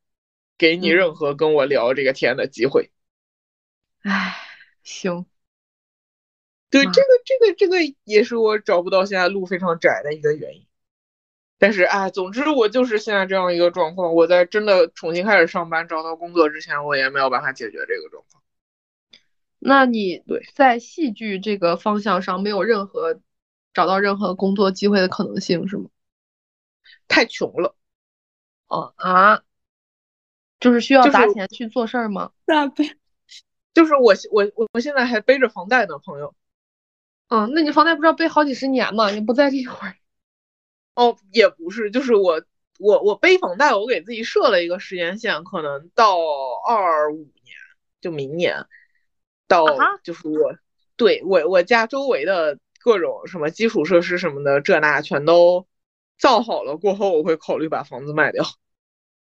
[0.56, 2.90] 给你任何跟我聊这个天的机会。
[4.02, 4.36] 唉，
[4.82, 5.26] 行。
[6.70, 10.66] 对，这个这个这个也是我找不到现在路非常窄的一个原因。
[11.58, 14.14] 但是哎，总之我就是现在这样一个状况。
[14.14, 18.31] 我在真的重新开始上班找到工作之前，我也没有办法解决这个状况。
[19.64, 23.20] 那你对在戏剧这个方向上没有任何
[23.72, 25.88] 找到任何工作机会的可能性是吗？
[27.06, 27.76] 太穷了。
[28.66, 29.42] 哦啊，
[30.58, 32.32] 就是需要砸钱去做事儿吗？
[32.44, 32.96] 那背，
[33.72, 36.34] 就是我我我我现在还背着房贷呢，朋友。
[37.28, 39.10] 嗯，那你房贷不是要背好几十年吗？
[39.10, 39.94] 你不在这一会儿。
[40.96, 42.42] 哦，也不是，就是我
[42.78, 46.18] 我我背房贷，我给自己设了一个时间线，可能到
[46.66, 47.56] 二五年，
[48.00, 48.66] 就明年，
[49.52, 49.66] 到
[50.02, 50.56] 就是我
[50.96, 55.66] 对我我家周围的各种什么基础设施什么的这那全都
[56.16, 58.44] 造好了过后，我会考虑把房子卖掉。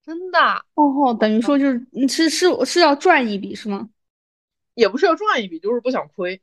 [0.04, 0.38] 真的？
[0.74, 3.88] 哦，等于说就是是是是要赚一笔是吗？
[4.74, 6.40] 也不是要赚一笔，就是不想亏。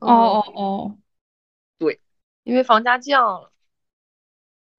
[0.00, 0.98] 哦哦哦，
[1.78, 2.00] 对，
[2.44, 3.52] 因为房价降了。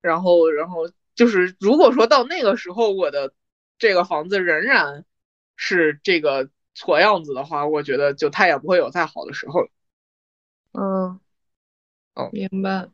[0.02, 3.34] 然后，然后就是，如果说到那个时候，我的
[3.78, 5.06] 这个房子仍然
[5.56, 9.70] 是这个错样子的话，我觉得就他也不会有再好的时候了。
[10.74, 11.20] 嗯，
[12.16, 12.90] 哦，明白。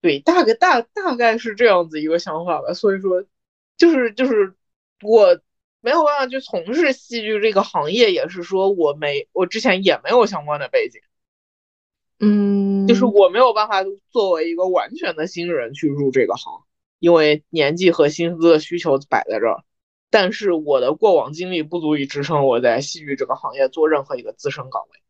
[0.00, 2.74] 对，大概大大概是这样子一个想法吧。
[2.74, 3.24] 所以说，
[3.76, 4.54] 就是就是
[5.02, 5.40] 我
[5.80, 11.00] 没有办法去从事戏剧这个行业，也是说我没我之前也没有相关的背景。
[12.18, 16.64] 嗯，就是我没有办法作为一个完全的新人去入这个行，
[16.98, 19.62] 因为年纪和薪资的需求摆在这儿。
[20.12, 25.00] 但是我的过往经历不足以支撑我在戏剧这个行业做任何一个资深岗位。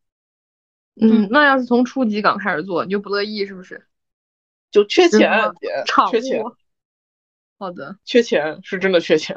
[1.01, 3.85] 嗯，那要是从初级岗开始做，你就不乐意是不是？
[4.71, 5.69] 就缺钱，姐，
[6.09, 6.41] 缺钱。
[7.59, 9.37] 好的，缺钱是真的缺钱。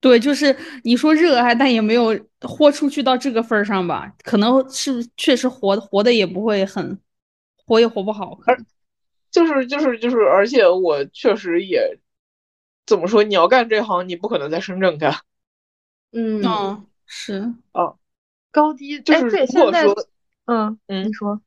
[0.00, 4.10] 对，就是你说热爱，但也没有豁出去到这个份儿上吧？
[4.22, 6.98] 可能是确实活活的也不会很，
[7.66, 8.38] 活也活不好。
[8.46, 8.58] 而
[9.30, 11.98] 就是就是就是，而且我确实也
[12.86, 13.22] 怎么说？
[13.22, 15.14] 你要干这行，你不可能在深圳干。
[16.12, 17.94] 嗯，是啊，
[18.50, 20.08] 高低就是如果说，
[20.46, 21.40] 嗯嗯，你说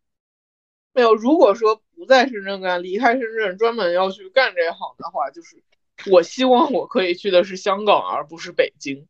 [0.93, 1.15] 没有？
[1.15, 5.63] 如果说不在深圳干，离开深圳专门要去干这行的话，就是。
[6.11, 9.07] 我希望我可以去的是香港，而不是北京。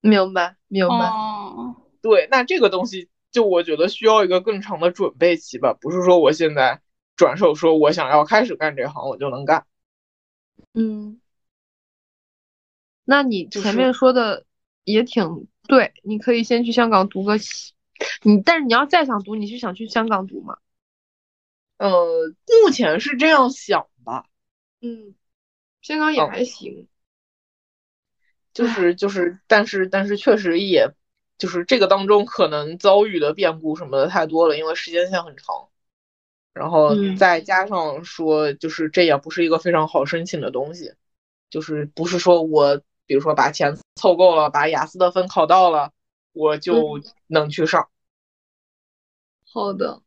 [0.00, 1.10] 明白，明白。
[2.00, 6.80] 对，那这个东西就我觉得需要一个更长的准备期吧，不是说我现在
[7.16, 9.66] 转手说我想要开始干这行，我就能干。
[10.74, 11.20] 嗯，
[13.04, 14.44] 那你前面说的
[14.84, 17.36] 也挺对，你可以先去香港读个，
[18.22, 20.58] 你但是你要再想读，你是想去香港读吗？
[21.78, 22.34] 呃，
[22.64, 24.26] 目前是这样想吧。
[24.80, 25.14] 嗯。
[25.80, 26.86] 香港也还行，
[28.54, 30.92] 就是就是，但是但是确实也，
[31.38, 35.70] 就是这个当中可能遭遇的变故什么的太多了，因为时间线很长，
[36.54, 40.92] 然后再加上说，就是这也不是一个非常好申请的东西，
[41.50, 45.92] 就是不是说我比如说把钱凑够了，把雅思的分考到了，
[46.32, 47.88] 我就能去上。
[49.52, 50.02] 好的，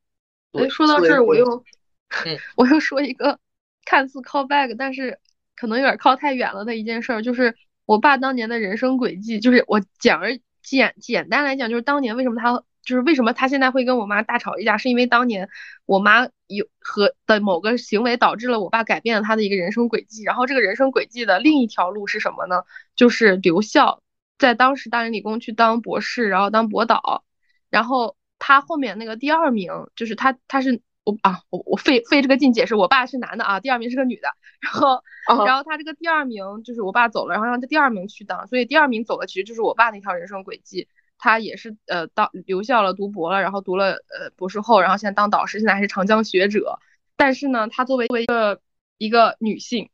[0.54, 1.64] 哎，说到这儿我又，
[2.58, 3.40] 我又说一个
[3.86, 5.20] 看似 call back，但是。
[5.58, 9.40] 可能有点靠太远了的一件事儿，就是我爸当年的人生轨迹。
[9.40, 15.50] 就是我简而简简单来讲，就是当年为什么他就是为什么他现在会跟我妈大吵一架，是因为当年
[15.86, 20.24] 我妈有和的某个行为导致了我爸改变了他的一个人生轨迹。
[20.24, 22.64] 然后这个人生轨迹的另一条路是什么呢？
[22.96, 24.02] 就是留校，
[24.38, 27.26] 在当时大连理工去当博士，然后当博导。
[27.70, 30.82] 然后他后面那个第二名，就是他他是。
[31.08, 34.28] 我啊，我我费费这个劲解释，我爸是男的啊，第二名是个女的，
[34.60, 35.04] 然后
[35.46, 46.80] 然后他这个第二名就是我爸走了，然后让他第二名去当，所以第二名走的其实就是我爸那条人生轨迹，他也是呃到留校了读博了，然后读了呃博士后，然后现在当导师，现在还是长江学者，
[47.16, 48.62] 但是呢，她作为作为一个
[48.98, 49.90] 一个女性，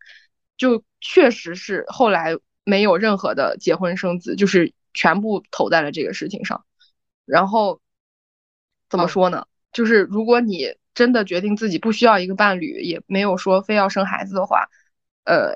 [0.58, 6.66] 就确实是后来没有任何的结婚生子，就是全部投在了这个事情上，
[7.26, 7.82] 然后
[8.90, 9.48] 怎么说呢？
[9.72, 14.68] 就是如果你真的决定自己不需要一个伴侣，也没有说非要生孩子的话，
[15.24, 15.54] 呃，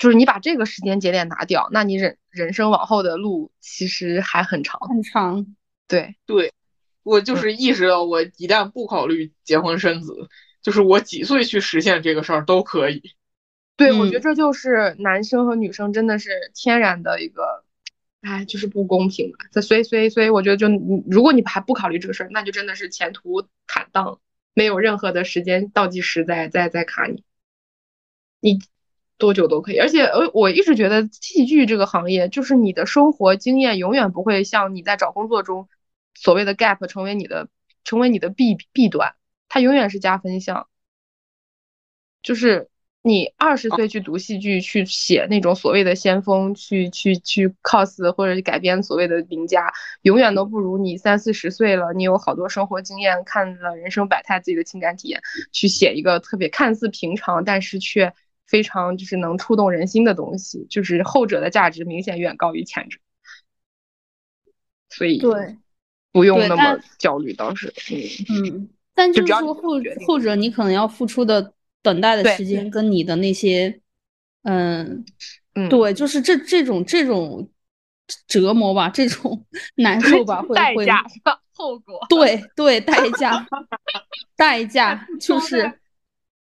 [0.00, 5.54] 就是你把这个时间节点拿掉，那你人人生往后的路其实还很长很长。
[5.86, 6.52] 对对，
[7.02, 10.28] 我就是意识到，我一旦不考虑结婚生子，
[10.62, 13.14] 就是我几岁去实现这个事儿都可以。
[13.76, 17.64] 对，我觉得这就是男生和女生真的是天然的一个，
[18.22, 19.60] 哎，就是不公平吧。
[19.60, 20.66] 所以所以所以，我觉得就
[21.06, 24.18] 如果你还不考虑这个事儿，那就真的是前途坦荡。
[24.52, 27.22] 没有任何的时间倒计时在在在卡你，
[28.40, 28.58] 你
[29.20, 29.78] 多久都可以。
[29.78, 35.68] 而且呃，我一直觉得戏剧这个行业，就是你的生活经验永远不会像你在找工作中
[36.14, 37.48] 所谓的 gap 成为你的
[37.84, 39.14] 成为你的弊弊端，
[39.48, 40.66] 它永远是加分项。
[42.22, 42.68] 就是
[43.02, 58.12] 你二十岁去读戏剧，去写那种所谓的先锋，去去去 cos 或者改编所谓的名家，永远都不如你三四十岁了，你有好多生活经验，看了人生百态，自己的情感体验，去写一个特别看似平常，但是却
[58.50, 60.66] 非常就是能触动人心的东西。
[60.68, 62.98] 就是后者的价值明显远高于前者，
[64.90, 65.56] 所以对。
[66.12, 67.72] 不用那么焦虑，当时，
[68.28, 69.62] 嗯嗯，但就是说后
[70.04, 73.80] 后者你可能要付出的等待的时间跟你的那些，
[74.42, 75.04] 嗯
[75.54, 77.48] 嗯，对，就是这这种这种
[78.26, 79.46] 折磨吧，这种
[79.76, 81.04] 难受吧，会代价
[81.52, 83.46] 后果，对对，代价
[84.34, 85.78] 代价就是，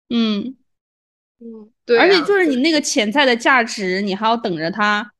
[0.09, 0.57] 嗯
[1.39, 5.11] 嗯，对，而且就是你那个潜在的价值，你还要等着它。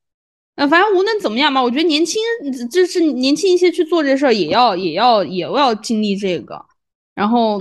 [0.56, 2.22] 呃，反正无论怎么样吧，我觉得年轻
[2.70, 6.64] 就是年轻一些去做这事儿，也要也要也要经历这个，
[7.14, 7.60] 然后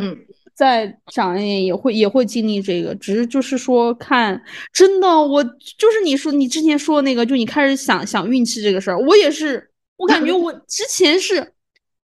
[0.53, 4.39] 再长一点也会也会经历这个，只是就是说看，
[4.71, 11.53] 真的我就是你说你之前说的那个，就你开始想想运气这个事儿，我也是，我感觉我 之前是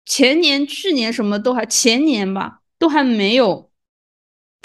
[0.05, 3.71] 前年、去年什么都还前年吧，都还没有。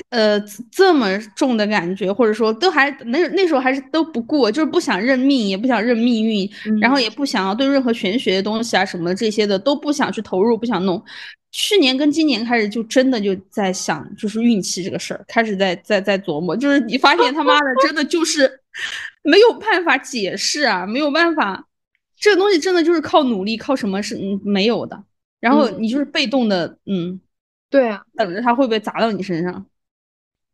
[0.10, 0.39] 呃，
[0.72, 6.49] 这么重的感觉，或者说都还那那时候还是都不过，就是不想认命，也不想认命运，
[6.82, 11.02] 然后也不想要对任何玄学的东西啊什么的这些的都不想去投入，不想弄。
[11.52, 18.62] 去年跟今年开始就真的就在想，就是运气这个事儿，开始在在在琢磨，就是你发现他妈的真的就是
[19.24, 21.68] 没有办法解释啊，没有办法，
[22.18, 25.04] 这个东西真的就是靠努力，靠什么是没有的，
[25.41, 27.20] 然后你就是被动的，嗯，
[27.70, 29.66] 对啊，等着它会不会砸到你身上。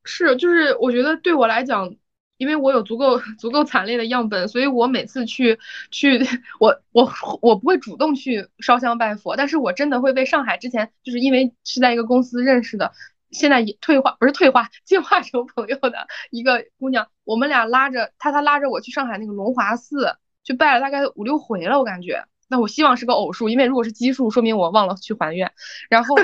[0.08, 1.94] 是，就是我觉得对我来讲，
[2.38, 5.60] 因为我有足够 足够惨烈的样本，所以我每次去
[5.92, 6.26] 去
[6.60, 12.94] 我我我不会主动去烧香拜佛，但是我真的会被上海之前就是因为是在一个公司认识的，
[13.32, 22.24] 现在退化不是退化进化成朋友的一个姑娘，我们俩拉着她，她拉着我去上海那个龙华寺去拜了大概五六回了，我感觉。
[22.50, 25.52] 那我希望是个偶数，因为如果是奇数，说明我忘了去还愿，
[25.90, 26.16] 然后。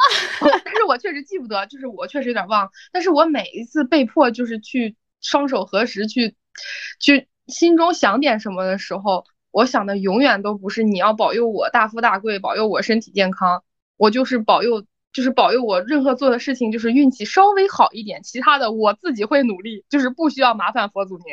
[0.64, 2.70] 但是我确实记不得，就是我确实有点忘。
[2.92, 6.34] 但是我每一次被迫就是去双手合十，去
[6.98, 13.62] 去心中想点什么的时候，我想的永远都不是你要保佑我大富大贵，保佑我身体健康，
[13.96, 21.26] 我就是保佑，就是保佑我任何做的事情就是运气稍微好一点，其他的我自己会努力，就是不需要麻烦佛祖您，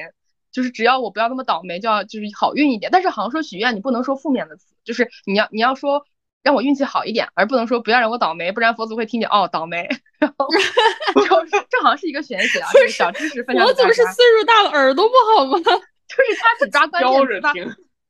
[0.51, 2.91] 就是只要我不要那么倒霉，就要就是好运一点。
[2.91, 6.05] 但是好像说许愿你不能说负面的词，就是你要你要说。
[6.48, 9.86] 让我运气好一点，而不能说不要让我倒霉，不然佛祖会听见哦倒霉。
[10.18, 10.48] 然后
[11.70, 13.66] 这好像是一个玄学啊，就是小知识分享。
[13.66, 15.60] 佛祖是岁数大了耳朵不好吗？
[16.08, 17.54] 就是他只抓关键词，他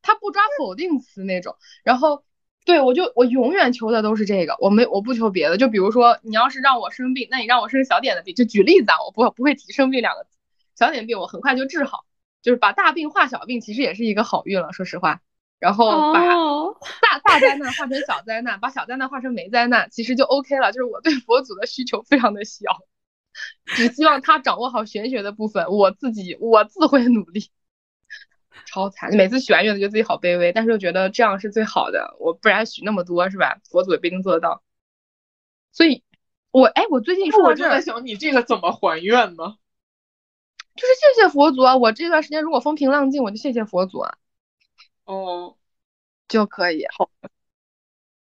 [0.00, 1.56] 他不抓否定词那种。
[1.82, 2.22] 然后
[2.64, 5.56] 对我就我永远求的都是这个，我没我不求别的。
[5.58, 8.32] 就比如说你要是让我生病，那你让我生小点的病。
[8.36, 10.36] 就举例子啊，我不不会提生病两个字，
[10.78, 12.04] 小点病我很快就治好，
[12.40, 14.72] 就是把大病化小病，其实也是一个好运了。
[14.72, 15.20] 说实话。
[15.58, 16.24] 然后把
[17.00, 20.72] 大大灾难化成小灾难，把小灾难化成没灾难，其实就 OK 了。
[20.72, 22.64] 就是我对佛祖的需求非常的小，
[23.64, 27.50] 只希望他掌握好玄学的部分，我自己我自会努力。
[28.66, 32.16] 超惨，每次许完愿都觉得自己好卑微，但是又觉得这样是最好的。
[32.18, 33.58] 我不然许那么多是吧？
[33.70, 34.62] 佛祖也不一定做得到。
[35.72, 36.02] 所以，
[36.50, 39.56] 我哎，我最近说我就在想，你这个怎么还愿呢？
[40.74, 41.76] 就是谢谢佛祖啊！
[41.76, 44.18] 我这段时间如果风平浪静，我就谢谢佛祖啊。
[45.08, 45.56] 哦，
[46.28, 46.84] 就可以。
[46.94, 47.10] 好，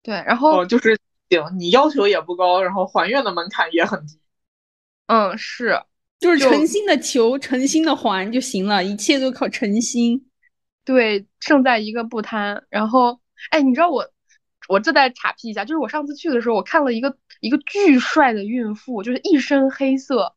[0.03, 0.99] 对，然后哦就是
[1.31, 4.19] 行，你要求也不高，然后还愿的门槛也很低，
[5.07, 5.81] 嗯，是，
[6.19, 10.29] 就是诚心的求，诚心的还就行了，一切都靠诚心，
[10.85, 12.67] 对，胜在一个不贪。
[12.69, 13.21] 然后，
[13.51, 14.11] 哎，你知道我，
[14.67, 20.35] 我这再岔劈一下，就是我上次去的时候，我看了一个一个巨帅的孕妇，就是一身黑色。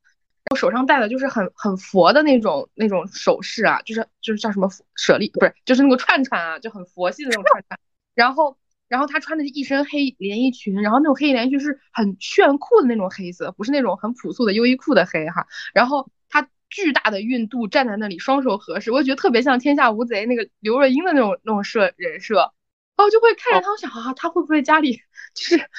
[0.51, 7.79] 我手上戴的就是很很佛的那种那种首饰啊，就是就是叫什么舍利，不是就是那个串串啊，就很佛系的那种串串。
[8.13, 8.55] 然后
[8.87, 15.47] 然后她穿的一身黑连衣裙，然后那种黑连衣裙是很炫酷的那种黑色，不是那种很朴素的优衣库的黑哈。
[15.73, 22.53] 然后她巨大的孕肚站在那里，双手合十，我就觉得特别像《天下无贼》那个刘若英的那种那种设人设。
[22.97, 25.01] 哦，就会看着她，我想啊，她会不会家里
[25.33, 25.69] 就是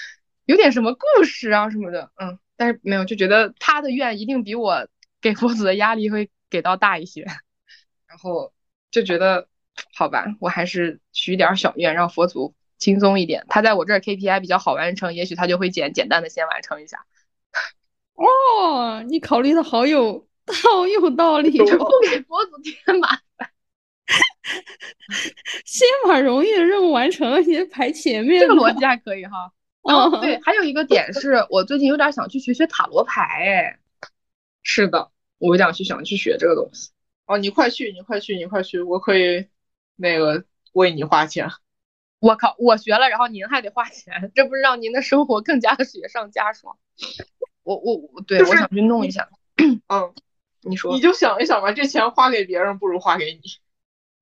[0.44, 2.10] 有点什么故事啊什么的？
[2.16, 2.38] 嗯。
[2.56, 4.88] 但是没有，就觉得他的愿一定比我
[5.20, 7.22] 给佛祖的压力会给到大一些，
[8.06, 8.52] 然后
[8.90, 9.48] 就觉得
[9.94, 13.44] 好吧，我还是许点小愿，让佛祖轻松一点。
[13.48, 17.04] 他在我这儿 KPI 比较好完成，也许他就会简简单的先完成一下。
[18.14, 23.50] 哦，你考虑的好有 好有道理，就不给佛祖添麻烦，
[25.66, 28.40] 先把容易的任务完成了，先排前面。
[28.40, 29.52] 这个逻辑还可以哈。
[29.86, 33.78] 哦，对，还有一个点是我最近有点想去学学塔罗牌，哎，
[34.62, 36.90] 是的，我想去想去学这个东西。
[37.26, 39.46] 哦，你快去，你快去，你快去，我可以
[39.96, 41.48] 那个为你花钱。
[42.18, 46.76] 我靠，我学了，然后您还得花钱，这不是让您的生活更加的雪上加霜？
[47.62, 49.28] 我我我，对，我想去弄一下。
[49.88, 50.14] 嗯，
[50.62, 53.40] 你说，你就想一想吧，这钱花给别人不如花给你。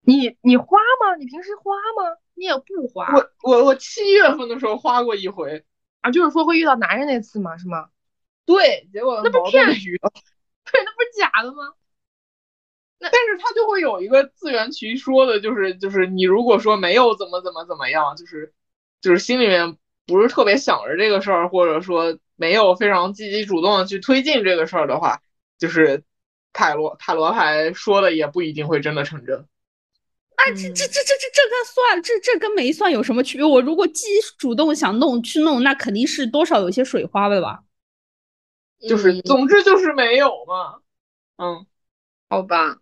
[0.01, 1.17] 你你花吗？
[1.19, 2.17] 你平时花吗？
[2.35, 3.13] 你也不花。
[3.15, 5.65] 我我我七月份的时候花过一回
[6.01, 7.57] 啊，就是说会遇到男人那次嘛？
[7.57, 7.89] 是吗？
[8.47, 10.11] 对，结果那不是骗局吗？
[10.71, 11.73] 对，那不是假的吗？
[12.99, 18.53] 那但是他就会有一个自圆其说的，就是就是你如果说没有怎么怎么怎么样，就是
[19.01, 19.77] 就是心里面
[20.07, 25.21] 不是特别想着这个事儿，或者说没有非常积极主动的去推进这个事儿的话，
[25.59, 26.03] 就是
[26.53, 29.47] 塔罗塔罗牌说的也不一定会真的成真。
[30.47, 33.47] 那这这这这这这跟算这这跟没算有什么区别？
[33.47, 34.07] 我如果既
[34.39, 37.65] 主动想弄去弄，那肯定是多少有些水花的吧？
[38.89, 40.81] 就是总之就是没有嘛。
[41.37, 41.67] 嗯，
[42.29, 42.79] 好吧。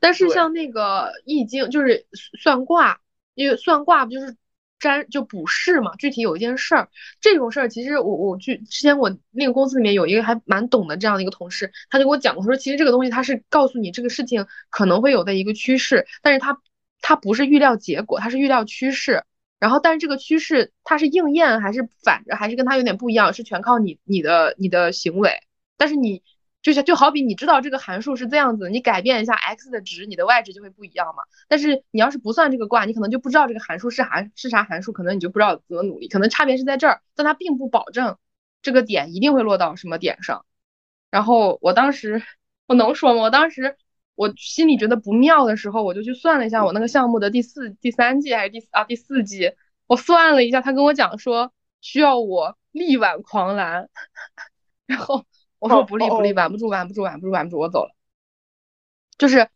[0.00, 2.06] 但是像那个易经，就是
[2.42, 3.00] 算卦，
[3.34, 4.36] 因为算卦不就是
[4.78, 5.94] 占就卜筮嘛？
[5.96, 6.88] 具体有一件事儿，
[7.20, 16.60] 这种事儿其实我我去之前我那个公司里面有一个还蛮懂的这样的一个同事，他就跟我讲过，他说其实这个东西他是告诉你这个事情可能会有的一个趋势，但是他
[17.06, 19.22] 它不是预料结果，它是预料趋势。
[19.60, 25.40] 然后但是这个趋势它是应验还是反着，还是跟它有点不一样，是全靠你你的你的行为，
[25.76, 26.22] 但是你。
[26.62, 31.22] 就像就好比你知道这个函数是这样子，你改变一下 x 的值，你的 y 值就会不一样嘛。
[31.46, 38.18] 但是你要是不算这个卦，你可能就不知道这个函数是函是啥函数，可能你就不知道怎么努力，可能差别是在这儿，但它并不保证
[38.62, 40.44] 这个点一定会落到什么点上。
[41.12, 42.20] 然后我当时
[42.66, 43.22] 我能说吗？
[43.22, 43.76] 我当时
[44.16, 49.52] 我心里觉得不妙的时候，我就去算了一下我那个项目的第四第三季还是第啊第四季，
[49.86, 53.88] 我算了一下，他跟我讲说需要我力挽狂澜，
[54.86, 55.24] 然后。
[55.58, 57.96] 我说不力不力，挽不住挽不住挽不住挽不住，我走了。
[59.16, 59.48] 就是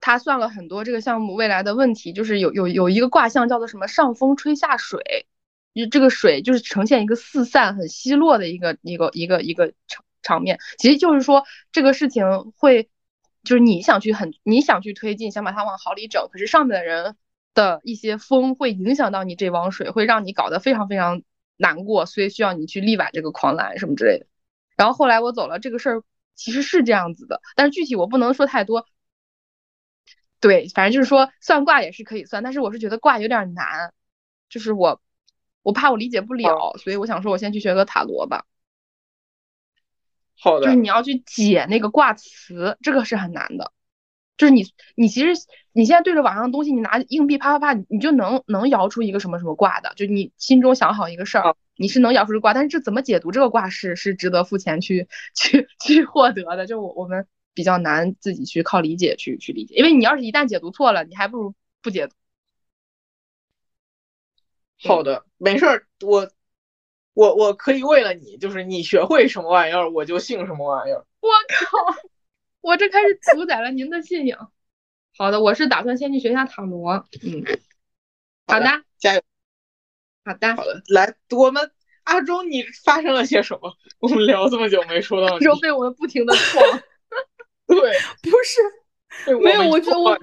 [0.00, 5.26] 他算了很多这个项目未来的问题，就是有有有一个卦象叫做什么上风吹下水，
[5.74, 12.24] 就这个水就是呈现一个四散很稀落的一个一个一个一个场场面，其实就是说这个事情
[12.56, 12.88] 会
[13.42, 17.16] 就是你想去很你想去推进，想把它往好里整，可是上面的人
[17.54, 21.22] 的一些风会影响到你这汪水，会让你搞得非常非常
[21.56, 24.26] 难过，所以需要你去力挽这个狂澜什么之类的。
[24.76, 26.02] 然后后来我走了，这个事儿
[26.34, 28.86] 其实是这样子的，但是具体我不能说太多。
[30.40, 33.92] 对，反正就是说算卦也是可以算，但是我是觉得卦有点难，
[34.48, 35.00] 就是我
[35.62, 38.46] 我怕我理解不了，所以我想说我先去学个塔罗吧。
[40.42, 40.66] 好的。
[40.66, 43.72] 就是你要去解那个卦辞，这个是很难的。
[44.36, 44.64] 就是你
[44.96, 45.40] 你其实
[45.72, 51.54] 你现在对着网上的东西，你拿硬币啪啪啪，你就能能摇出一个什么什么卦的，就你心中想好一个事儿。
[51.76, 62.14] 你是能摇出这卦，但是这怎么解读这个卦是是值得付钱去去去获得的，就我我们比较难自己去靠理解去去理解，因为你要是一旦解读错了，你还不如不解读。
[64.84, 66.28] 好的，没事儿，我
[67.14, 71.04] 我我可以为了你，就是你学会什么玩意儿，我就信什么玩意儿。
[71.20, 71.78] 我靠，
[72.60, 74.52] 我这开始主宰了您的信仰。
[75.16, 77.06] 好的，我是打算先去学一下塔罗。
[77.22, 77.44] 嗯，
[78.46, 78.66] 好的，
[78.98, 79.22] 加油。
[80.24, 81.70] 好的，好的，来，我们
[82.04, 83.76] 阿忠，你发生了些什么？
[83.98, 86.64] 我们聊这么久没说到你，就被我们不停的撞。
[87.66, 87.76] 对，
[88.22, 90.18] 不是，没有，我觉得我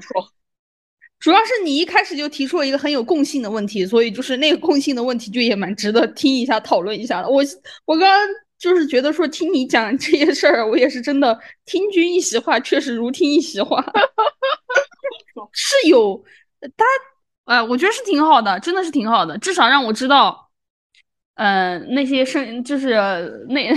[1.20, 7.30] 主要是你一开始就提出了一个很有共性的问题，所以就是那个共性的问题就也蛮值得听一下、讨论一下的。
[7.30, 7.44] 我
[7.86, 8.28] 我刚刚
[8.58, 13.84] 就是觉得说听你讲这些事儿，我也是真的听君一席话，确实如听一席话，
[15.54, 16.24] 是有
[16.78, 16.86] 他。
[17.46, 20.52] 哎，我觉得是挺好的，真的是挺好的，至少让我知道，
[21.34, 22.94] 嗯，那些声就是
[23.50, 23.68] 那，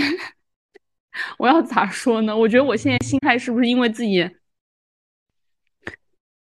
[1.39, 2.37] 我要咋说呢？
[2.37, 4.29] 我觉得我现在心态是不是因为自己，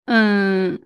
[0.05, 0.81] 嗯，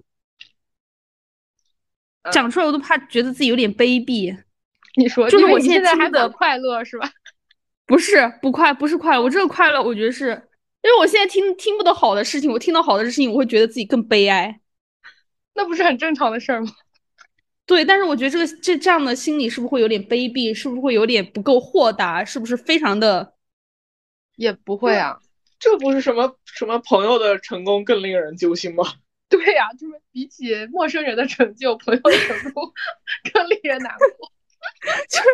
[2.33, 4.37] 讲出来我都怕觉得自己有点卑鄙。
[4.97, 7.11] 你说，就是我现在还的快乐是吧？
[7.87, 10.29] 不是不快，不是快乐，我这个快乐，我觉得是
[10.83, 14.61] 因为我现在听听不到好的事情，我听到好的事情，我会觉得自己更悲哀。
[15.55, 16.73] 那不是很正常的事儿吗？
[17.67, 20.53] 对，但是我觉得这个这这样的心理是不是会有点卑鄙？
[20.53, 22.25] 是不是会有点不够豁达？
[22.25, 23.35] 是不是非常的？
[24.35, 25.19] 也不会啊，
[25.59, 28.85] 这不是什么什么朋友的成功更令人揪心吗？
[29.39, 32.71] 对呀，就是比起陌生人的成就，朋友的成功
[33.33, 34.31] 更 令人难过。
[35.09, 35.25] 就是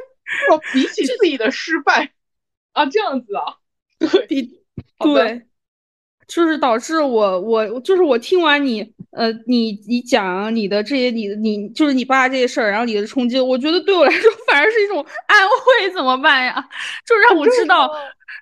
[0.52, 2.12] 我，比起自己的失败
[2.72, 3.56] 啊，这样子啊，
[3.98, 4.26] 对，
[4.98, 5.42] 对。
[6.28, 8.82] 就是导致我我就是我听完你
[9.12, 14.98] 呃你你讲你的这些你你就是你爸这些事儿，然后你的冲击，我觉得对我来说反而是一种
[15.28, 16.54] 安慰，怎么办呀？
[17.06, 17.88] 就让我知道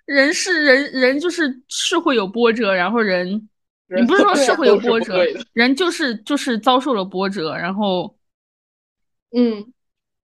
[0.06, 3.51] 人是人人就是是会有波折，然后人
[3.97, 8.16] 你不是说社会有波折，人就是就是遭受了波折，然后
[9.37, 9.73] 嗯。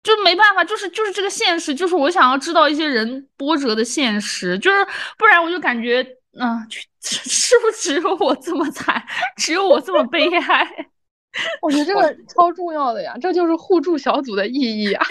[0.03, 4.79] 就没办法，就是就是这个现实，就是我想要知道一些人波折的现实，就是
[5.19, 6.03] 不然我就感觉，
[6.39, 6.67] 啊，
[7.05, 9.05] 是不是只有我这么惨，
[9.37, 10.67] 只有我这么悲哀？
[11.61, 15.05] 我觉得这个 超重要的呀，这就是互助小组的意义啊。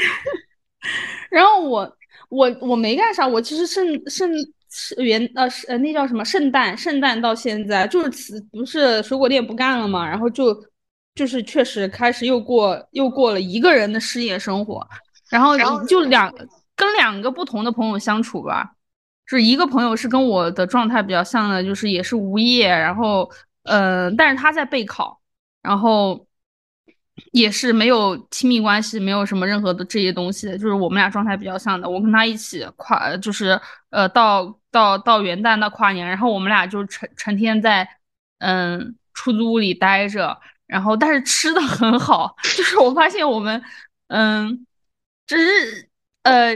[1.30, 1.96] 然后我
[2.30, 4.28] 我我没干啥，我其实圣圣
[4.98, 10.56] 元呃是呃那叫什么圣诞圣诞到现在就是不是水果店不干了嘛，然后就。
[11.16, 14.88] 就是确实开始又过又过了一个人的失业生活，
[15.30, 16.34] 然后就两
[16.78, 18.76] 跟两个不同的朋友相处吧，
[19.26, 23.30] 是一个朋友是跟我的状态比较像的，就是也是无业，然后
[23.64, 25.20] 呃，但是他在备考，
[25.62, 26.26] 然后
[27.32, 31.90] 也是没有亲密关系，没有什么任何的这些东西，就是我们俩状态比较像的。
[31.90, 33.60] 我跟他一起跨，就是
[33.90, 37.88] 呃到到到元旦到跨年，然后我们俩就成成天在
[38.40, 40.40] 嗯出租屋里待着。
[40.68, 43.60] 然后，但是吃的很好，就是我发现我们，
[44.10, 44.68] 嗯，
[45.26, 45.90] 只是
[46.22, 46.56] 呃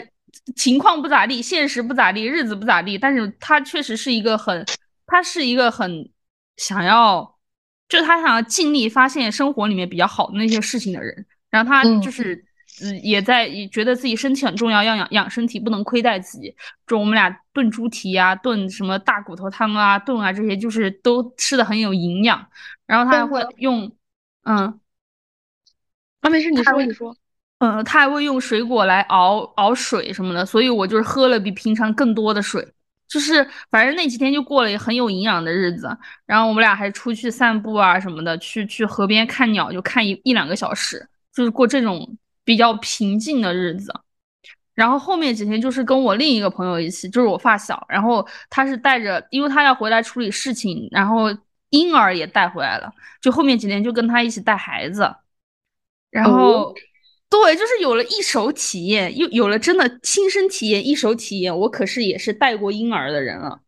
[0.56, 4.64] 情况不咋地，现实不咋地，日子不咋地，但是他确实是一个很，
[5.08, 6.08] 他是一个很
[6.58, 7.33] 想要，
[8.00, 11.26] 就他想要尽力发现生活里面比较好的那些事情的人。
[11.52, 12.44] 然后他就是，
[12.82, 16.56] 嗯，也在也觉得自己身体很重要，要养养身体，不能亏待自己。
[16.88, 22.44] 就我们俩炖猪蹄啊，炖什么大骨头汤啊，炖啊这些，就是都吃的很有营养。
[22.88, 23.92] 然后他还会用。
[24.46, 24.80] 嗯，
[26.22, 27.16] 啊，没事，你说你说，
[27.60, 32.68] 嗯，他还会用水果来熬熬水什么的，所以我就是喝了比平常更多的水，
[33.08, 35.96] 就是反正那几天就过了很有营养的日子。
[36.26, 43.94] 然后我们俩还出去散步啊什么的，去去河边看鸟，就看一一两个小时，就是过这种比较平静的日子。
[44.74, 51.36] 然后后面几天就是跟我另一个朋友一起，就是我发小，然后他是带着，因为他要回来处理事情，然后。
[51.74, 55.12] 婴儿也带回来了，就后面几天就跟他一起带孩子，
[56.12, 56.72] 然后
[57.34, 61.58] 对，就是有了一手体验，又有了真的亲身体验，一手体验。
[61.58, 63.60] 我可是也是带过婴儿的人了，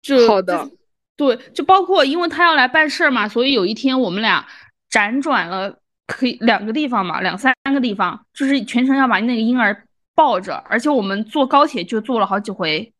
[0.00, 0.70] 就好的，
[1.14, 4.48] 对，就包括因为他要来办事儿嘛，所以有一天我们俩
[4.90, 12.90] 辗转了可以两个地方嘛，两三个地方，就是全程要把那个婴儿抱着，而且我们坐高铁就坐了好几回，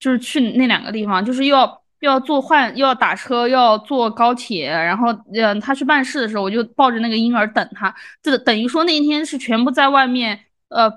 [0.00, 1.82] 就是去那两个地方，就是又要。
[2.06, 7.92] 又要坐换，又要打车，又要坐高铁，然后，嗯，他去办事的时候，我就抱着那个婴儿等他，
[8.22, 10.38] 这等于说那一天是全部在外面，
[10.68, 10.88] 呃，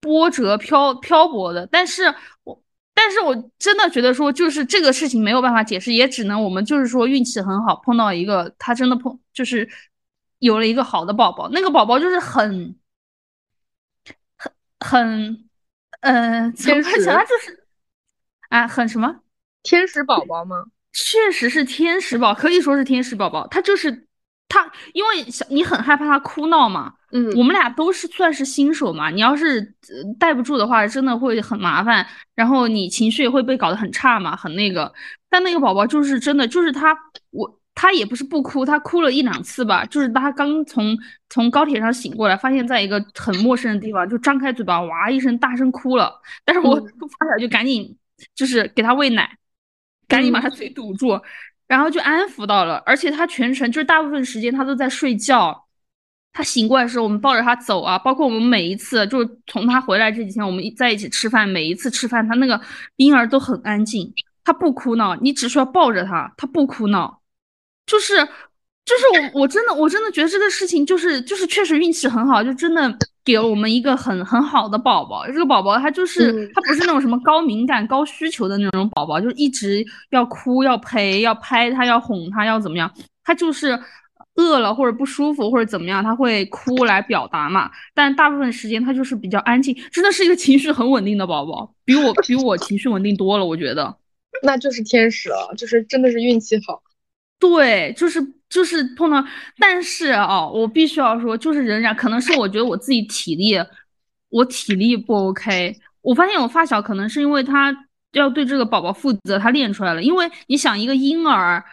[0.00, 1.68] 波折漂漂泊的。
[1.70, 2.04] 但是
[2.44, 2.62] 我，
[2.94, 9.68] 但是我真的觉得说，就是这个事情没有办法解释，也只能我们就是说运气很好，碰到一个他真的碰，就是
[10.38, 12.74] 有了一个好的宝宝，那个宝宝就是很，
[14.38, 14.50] 很
[14.80, 15.44] 很，
[16.00, 17.14] 嗯， 怎么讲？
[17.14, 17.62] 他就是，
[18.48, 19.20] 啊，很什么？
[19.62, 20.64] 天使宝宝吗？
[20.92, 23.46] 确实是天使宝，可以说是天使宝宝。
[23.46, 24.06] 他就是
[24.48, 26.94] 他，因为小你很害怕他哭闹嘛。
[27.12, 29.10] 嗯，我们俩都是算是新手嘛。
[29.10, 29.74] 你要是
[30.18, 32.06] 带不住的话，真的会很麻烦。
[32.34, 34.92] 然后你情绪也会被搞得很差嘛，很那个。
[35.28, 36.96] 但那个宝宝就是真的，就是他，
[37.30, 39.84] 我他也不是不哭，他哭了一两次吧。
[39.84, 40.96] 就是他刚从
[41.28, 46.12] 从高铁上醒过来，发现在一个很陌生的地方，就张开嘴巴哇一声大声哭了。
[46.44, 47.96] 但是我发小就赶紧
[48.34, 49.36] 就是给他喂奶。
[50.10, 51.18] 赶紧把他嘴堵住，
[51.66, 52.82] 然后就安抚到了。
[52.84, 55.66] 而且他全程就是大部分时间他都在睡觉。
[56.32, 57.98] 他醒过来的时候，我们抱着他走啊。
[57.98, 62.60] 包括我们每一次，就是从他回来这几天，我们在一起吃饭，每一次吃饭，他那个
[62.96, 64.12] 婴儿都很安静，
[64.44, 67.20] 他不哭闹，你只需要抱着他，他不哭闹，
[67.86, 68.28] 就是。
[68.84, 72.92] 就是我，我真的，我真的觉得这个事情就是，就是确实运气很好，就真的
[73.24, 75.24] 给了我们一个很很好的宝宝。
[75.28, 82.92] 这个宝宝他就是，他不是那种什么高敏感、高需求的那种宝宝，就是一直要哭、要陪、要拍他、要哄他、要怎么样。
[83.22, 83.78] 他就是
[84.34, 87.70] 饿了或者不舒服或者怎么样，他会哭来表达嘛。
[87.94, 93.94] 但大部分时间他就是比较安静，真的是一个情绪很稳定的宝宝，比我比我情绪稳定多了，我觉得。
[94.42, 96.82] 那就是天使了，就是真的是运气好。
[97.40, 99.24] 对，就是就是碰到，
[99.58, 103.54] 但是哦，我必须要说，就是仍然可能是我觉得我自己体力，
[104.28, 105.74] 我体力不 OK。
[106.02, 107.74] 我发现我发小可能是因为他
[108.12, 110.02] 要对这个宝宝负责，他练出来了。
[110.02, 111.64] 因为你想，一个婴儿，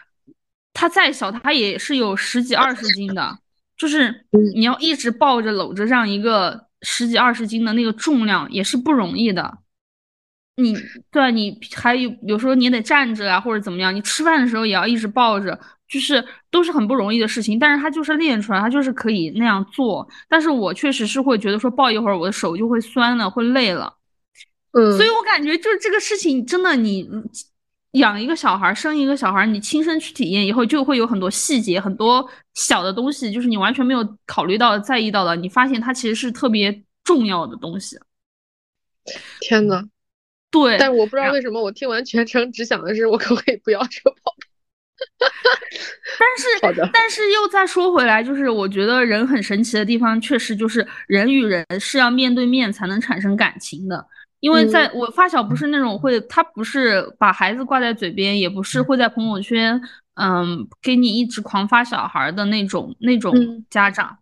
[0.74, 3.38] 他再小，他也是有十几二十斤的，
[3.78, 4.26] 就是
[4.56, 9.58] 你要一直抱着搂着这样一个十几二十斤的那个重量，也是不容易的。
[10.60, 10.76] 你
[11.12, 15.58] 对你还有有时候你也得站着啊，或者怎么样，你吃饭的时候也要一直抱着，
[15.88, 17.60] 就是都是很不容易的事情。
[17.60, 20.08] 但是他就是练出来，他就是可以那样做。
[20.28, 23.94] 但是我确实是会觉得说抱一会儿，我的手就会酸了，会累了。
[24.72, 27.08] 嗯，所以我感觉就是这个事情真的，你
[27.92, 37.96] 养一个小孩，生一个小孩，你亲身去体验以后，就会有很多细节，很多小的东西，就是你完全没有考虑到、在意到的，你发现它其实是特别重要的东西。
[39.40, 39.84] 天呐！
[40.50, 44.34] 对，但我不知道为什么我听完全程只想的是我可不可以不要这个宝宝。
[46.20, 54.06] 但是， 但是又再说回来，就是我觉得人很神奇的地方，确实就是人与人是要面对面才能产生感情的。
[54.40, 59.80] 因为在我发小不是那种会，他不是把孩子挂在嘴边，也不是会在朋友圈，
[60.16, 63.34] 嗯，给你一直狂发小孩的那种那种
[63.70, 64.18] 家长。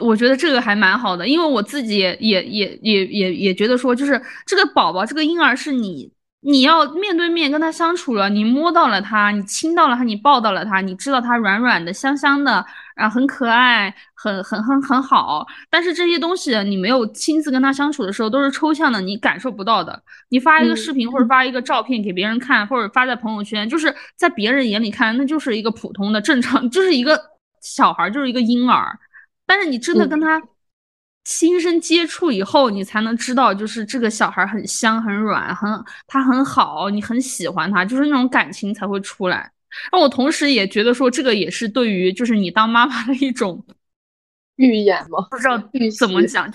[0.00, 6.10] 我觉得这个还蛮好的，因为我自己也也也也也也觉得说，就是这个宝宝，这个婴儿是你，
[6.40, 12.64] 你要面对面跟他相处了，你摸到了他，你亲到了他，你抱到了他，你知道他软软的、香香的，
[12.94, 15.44] 啊，很可爱，很很很很好。
[15.68, 20.00] 但是这些东西你没有亲自跟他相处的时候，都是抽象的，你感受不到的。
[20.28, 27.20] 你发一个视频或者发一个照片给别人看，或者发在朋友圈，就是在别人眼里看，那就是一个普通的、正常， 就是一个
[27.60, 28.96] 小孩，就是一个婴儿。
[29.48, 30.42] 但是你真的跟他
[31.24, 35.68] 亲身接触以后，你才能知道，就是这个小孩很香、很软、很
[36.06, 39.50] 他很好，你很喜欢他，就是那种感情才会出来。
[39.90, 43.64] 那我同时也觉得说，这个也是对于就是你当妈妈的一种
[44.56, 45.26] 预言吗？
[45.30, 45.58] 不知道
[45.98, 46.52] 怎么讲，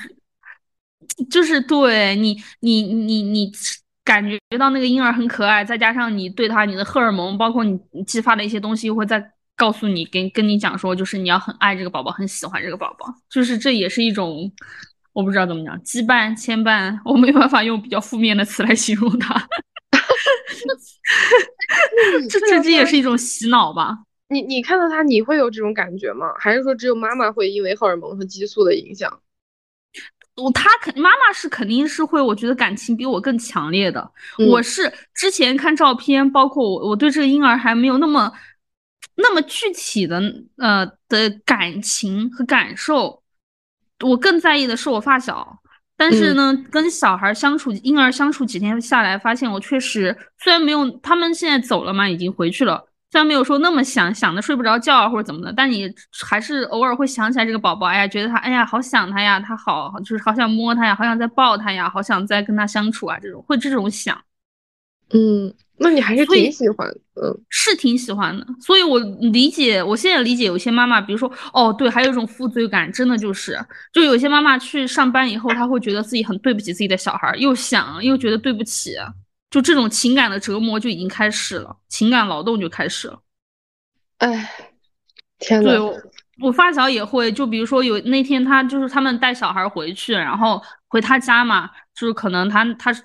[1.31, 3.51] 就是对你，你你你
[4.03, 9.31] 感觉到那个婴儿很可爱，再加上你对他你的荷尔蒙，包括你激发的一些东西，会在。
[9.55, 14.51] 告诉你，跟跟你讲说，就是你要很爱这个宝宝，很喜欢这个宝宝，就是这也是一种，
[15.13, 19.47] 我不知道怎么讲，羁绊、牵绊，我没办法用比较负面的词来形容它。
[22.29, 23.99] 这这这也是一种洗脑吧？
[24.29, 26.33] 你你看到他，你会有这种感觉吗？
[26.39, 29.21] 还是说只有妈妈会因为荷尔蒙和激素的影响？
[30.35, 34.11] 我他肯妈妈是肯定是会，我觉得感情比我更强烈的。
[34.49, 38.31] 我是之前看照片，包括我我对这个婴儿还没有那么。
[39.15, 40.21] 那么具体的
[40.57, 43.21] 呃的感情和感受，
[44.01, 45.59] 我更在意的是我发小。
[45.95, 55.87] 但是呢，跟小孩相处，婴儿相处几天下来，发现我确实虽然没有他们现在走了嘛，已经回去了，虽然没有说那么想想的睡不着觉啊或者怎么的，但你
[56.25, 64.19] 还是偶尔会想起来这个宝宝，哎呀，觉得他，哎呀，好想他呀，他好，就是好想摸他呀，好想再抱他呀，好想再跟他相处啊，这种会这种想，
[65.11, 65.53] 嗯。
[65.77, 68.45] 那你还是挺喜欢，嗯，是挺喜欢的。
[68.61, 68.99] 所以我
[69.31, 73.59] 理解，我现在理解有些妈妈，比如说，哦，对，还有一种负罪感，真的就是，
[73.91, 78.95] 就有些妈妈去上班以后，她会觉得自己很对不起自己的小孩，又想又觉得对不起，
[79.49, 83.19] 就这种情感的折磨就已经开始了，情感劳动就开始了。
[84.19, 84.51] 哎，
[85.39, 85.69] 天呐。
[85.69, 85.79] 对，
[86.39, 93.01] 我发小也会，就比如说有那天他就是他们带小孩回去，然后回他家嘛，就是可能他他是。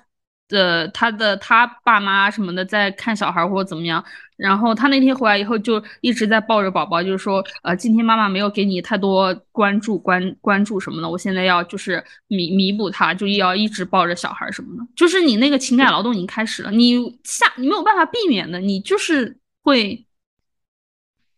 [0.49, 4.03] 呃，他的他爸妈什么的在看小孩或者怎么样，
[4.35, 20.05] 然后他那天回来以后就一直在抱着宝宝，就是说，呃，今天妈妈没有给你太多关注关关注什么的，我现在要就是弥弥补他，就要一直抱着小孩什么的，就是你那个情感劳动已经开始了，你下你没有办法避免的，你就是会，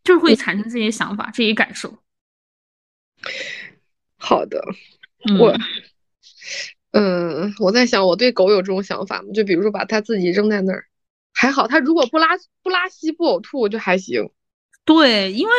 [0.06, 1.94] 就是会产生这些想法这些感受。
[4.18, 4.64] 好的，
[5.38, 5.52] 我。
[5.52, 5.60] 嗯，
[7.60, 9.30] 我在想，我对狗有这种想法吗？
[9.34, 10.86] 就比如说把它自己扔在那儿，
[11.34, 12.28] 还好，它如果不拉
[12.62, 14.30] 不拉稀不呕吐，我就还行。
[14.84, 15.54] 对，因为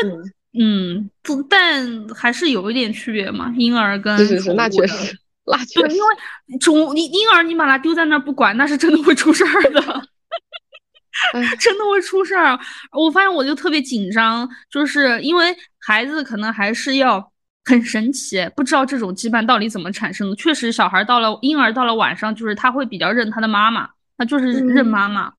[0.58, 3.52] 嗯，不，但还是有一点区别嘛。
[3.56, 9.80] 婴儿跟是是是，那确实，那确实，因为宠你婴儿，你把它丢在那儿不管，那是真的会出事儿的，
[11.58, 12.58] 真的会出事儿。
[12.90, 17.31] 我发现我就特别紧张，就是因为孩子可能还是要。
[17.64, 20.34] 很神奇，不知道这种羁绊到底怎么产生的。
[20.34, 25.32] 确实，小孩到了婴儿到了晚上，就是他会比较认他的妈妈，他就是认妈妈。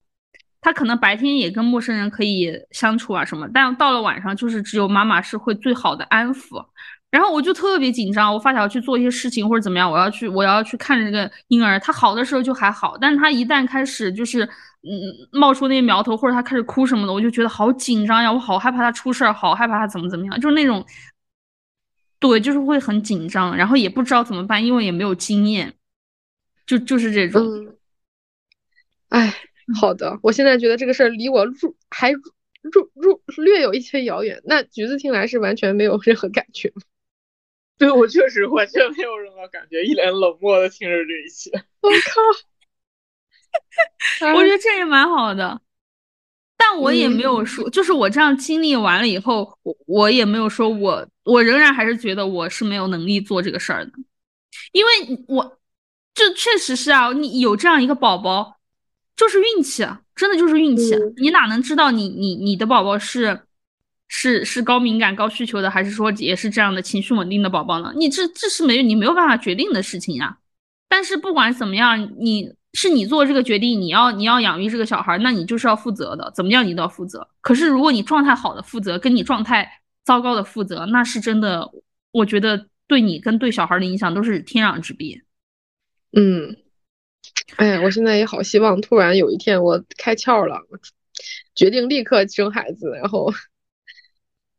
[0.62, 6.66] 他可能白天也跟陌生人可以相处啊什么，但到了晚上，就是只有妈妈是会最好的安抚。
[7.12, 11.78] 然后我就特别紧张，我发小去做一些事情或者怎么样，我要去我要去看这个婴儿。
[11.82, 14.90] 他好的时候就还好，但是他一旦开始就是嗯
[15.34, 20.84] 冒出那些苗头，或者他开始哭什么的，我就觉得好紧张呀，我好害怕他出事儿，好害怕他怎么怎么样，就是那种。
[22.24, 25.74] 对，就是会很紧张，然后也不知道怎么办，因为也没有经验，
[26.66, 27.76] 就就是这种。
[29.10, 29.36] 哎，
[29.78, 32.22] 好的，我现在觉得这个事儿离我入还入
[32.94, 34.42] 入略有一些遥远。
[34.46, 36.84] 那橘子听来是完全没有任何感觉吗？
[37.78, 41.52] 对我确实完全没有任何感觉，一脸冷漠的听着这一切。
[41.82, 41.90] 我
[44.22, 44.34] 靠！
[44.34, 45.60] 我觉得这也蛮好的。
[46.66, 53.92] 但我也没有说，就是我这样经历完了以后，我我也没有说我，我仍然还是觉得我是没有能力做这个事儿的，
[54.72, 54.92] 因为
[55.28, 55.60] 我
[56.14, 58.60] 这确实是啊，你有这样一个宝宝，
[59.18, 63.42] 就是运气啊，真的就是运气，你哪能知道你你你的宝宝是
[64.08, 67.92] 是是高敏感高需求的，还是说也是这样的情绪稳定的宝宝呢？
[67.98, 70.38] 你这这是没有你没有办法决定的事情呀。
[70.88, 72.54] 但是不管怎么样，你。
[72.74, 77.28] 是你做这个决定，你要你要养育这个小孩，那你就是要负责的，怎么样你都要负责。
[77.42, 81.72] 可是如果你状态好的负责，跟你状态糟糕的负责，那是真的，
[82.12, 85.22] 我觉得对你跟对小孩的影响都是天壤之别。
[86.12, 86.58] 嗯，
[87.58, 90.60] 哎呀，我现在也好希望突然有一天我开窍了，
[91.56, 93.32] 决定立刻生孩子，然后，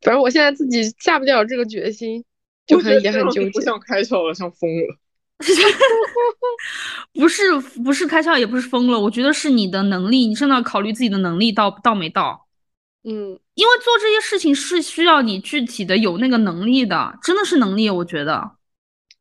[0.01, 2.23] 反正我现在自己下不了这个决心，
[2.65, 3.49] 就很也很纠结。
[3.49, 4.97] 不像开窍了，想疯了。
[7.13, 8.99] 不是不是开窍，也不是疯了。
[8.99, 12.47] 我觉得是你的能力，你真的要考虑自己的能力到到没到。
[13.03, 17.89] 嗯，因为做这些事情是需要你具体的有那个能力的，真的是能力。
[17.89, 18.51] 我觉得，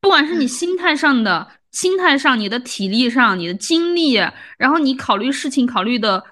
[0.01, 4.15] 不管是你心态上的、心态上、你的体力上、你的精力，
[4.57, 6.24] 然后你考虑事情考虑的。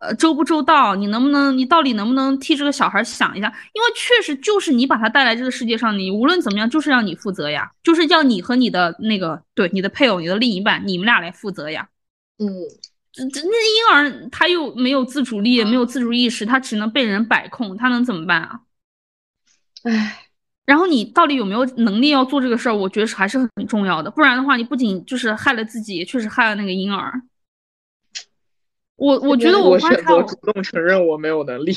[0.00, 0.96] 呃，周不周到？
[0.96, 1.56] 你能不能？
[1.56, 3.46] 你到底能不能替这个小孩想一下？
[3.74, 11.86] 因为确实就是你把他带来这个世界上，你无论怎么样，就是让你负责呀，就是要你和你的那个对你的配偶、你的另一半，你们俩来负责呀。
[12.38, 12.48] 嗯，
[13.12, 18.60] 这这那婴儿他又没有自主力，没有自主意识，他只能被人摆控，他能怎么办啊？
[19.82, 20.22] 唉，
[20.64, 22.74] 然后你到底有没有能力要做这个事儿？
[22.74, 27.20] 我觉得还是很重要的，不然的话，你不仅就是害了自己，也确实害了那个婴儿。
[29.00, 31.72] 我我觉得我选择主动承认我没有能力，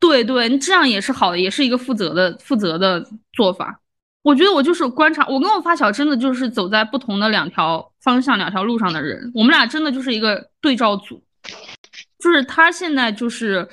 [0.00, 3.80] 对 对，你这样也是好的，也是一个负责的负责的做法。
[4.22, 11.22] 我觉得我就是观察，我跟我发小真的就是走在不同的两条方向、两条路上的人，我们俩真的就是一个对照组。
[12.18, 13.68] 就是他现在就是，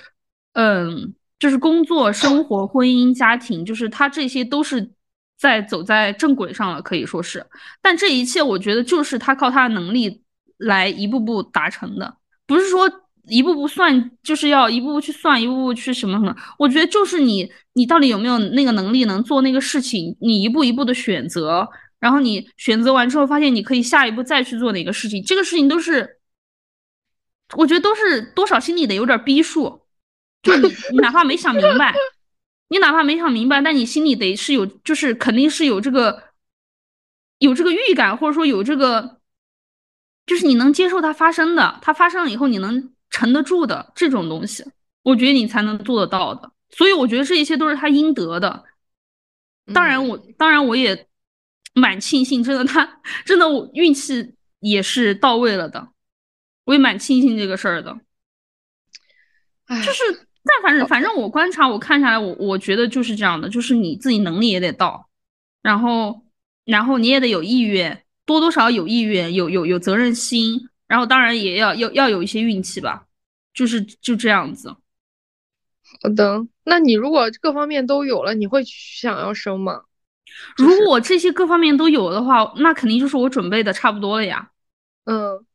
[0.51, 4.91] 嗯，就是工作、生活、婚姻、家庭，就是他这些都是
[5.39, 7.43] 在走在正轨上了，可以说是。
[7.81, 10.21] 但这一切，我觉得就是他靠他的能力
[10.57, 12.17] 来一步步达成的。
[12.53, 12.87] 不是说
[13.27, 16.35] 一步步算，就是要一步步去算，一步步去什么什么。
[16.59, 20.15] 我觉得就是你，你到底有没有那个能力能做那个事情？
[20.21, 21.67] 你一步一步的选择，
[21.99, 25.23] 然后你选择完之后，发现你可以下一步再去做哪个事情。
[25.23, 26.19] 这个事情都是，
[27.57, 29.81] 我觉得都是多少心里得有点逼数。
[30.43, 31.95] 就你，你哪怕没想明白，
[32.69, 36.21] 你哪怕没想明白，但你心里得是有，就是肯定是有这个，
[37.39, 39.22] 有这个预感，或者说有这个。
[40.25, 44.63] 就是你能接受它发生的，它发生了以后你能沉得住的这种东西，
[45.03, 46.51] 我觉得你才能做得到的。
[46.69, 48.63] 所以我觉得这一切都是他应得的。
[49.73, 51.07] 当然我当然我也
[51.73, 55.89] 蛮庆幸，真的他真的我运气也是到位了的，
[56.65, 57.99] 我也蛮庆幸这个事儿的。
[59.67, 60.03] 就是
[60.43, 65.09] 但反正反正我观察我看下来，我我觉得就是这样的，就是你自己能力也得到，
[65.61, 66.23] 然后
[66.65, 68.02] 然后你也得有意愿。
[68.25, 73.05] 多多少有意愿，有有有责任心，然后当然也要要要有一些运气吧，
[73.53, 74.75] 就是就这样子。
[76.01, 79.83] 好的，那你如果各方面都有了，你会想要生吗？
[80.57, 84.49] 如果这些各方面都有的话，那肯定就是我准备的差不多了呀。
[85.05, 85.45] 嗯，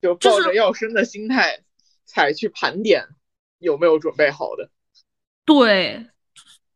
[0.00, 1.60] 就抱着要生的心态
[2.06, 3.06] 才去盘点
[3.58, 4.70] 有没有准备好的。
[5.44, 6.06] 对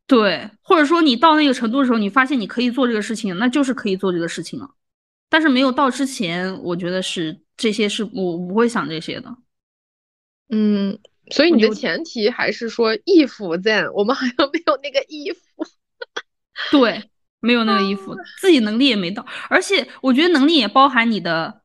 [0.06, 4.68] 对，或者说你到那个程度的时候，你发现你可以做这个事情，那就是可以做这个事情了。
[5.36, 9.36] 但是没有到之前，我觉得是这些是我不会想这些的。
[10.48, 10.98] 嗯，
[11.30, 15.36] 所以你的前提还是说 if then，我们 好像没有那个 if。
[16.72, 17.10] 对，
[17.40, 21.60] 没有那个 if，自己能力也没到，而且我觉得能力也包含你的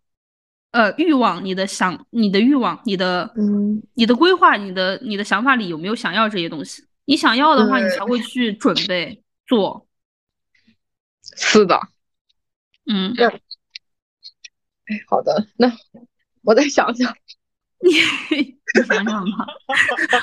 [0.71, 6.83] 呃欲望，你的想，你的欲望，你的嗯，你的规划，你的你的想法里有没有想要这些东西？
[7.05, 9.87] 你想要的话，你才会去准备做。
[11.37, 11.79] 是的，
[12.85, 13.15] 嗯。
[14.91, 15.71] 哎，好的，那
[16.43, 17.15] 我再想想。
[17.83, 17.93] 你
[18.85, 19.47] 想想吧，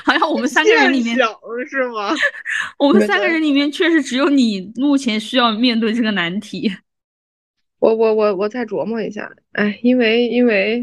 [0.05, 1.29] 好像我们三个人里面想
[1.69, 2.15] 是吗？
[2.77, 6.71] 我们三个人里面确实只有你目前需要面对这个难题。
[7.79, 9.29] 我我我我再琢磨一下。
[9.51, 10.81] 哎，因为因为，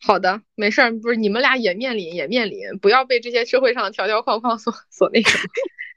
[0.00, 5.44] 好的，没事儿，不是你们俩也面临也面临，不要被这些社会上的条条框框所所那什么。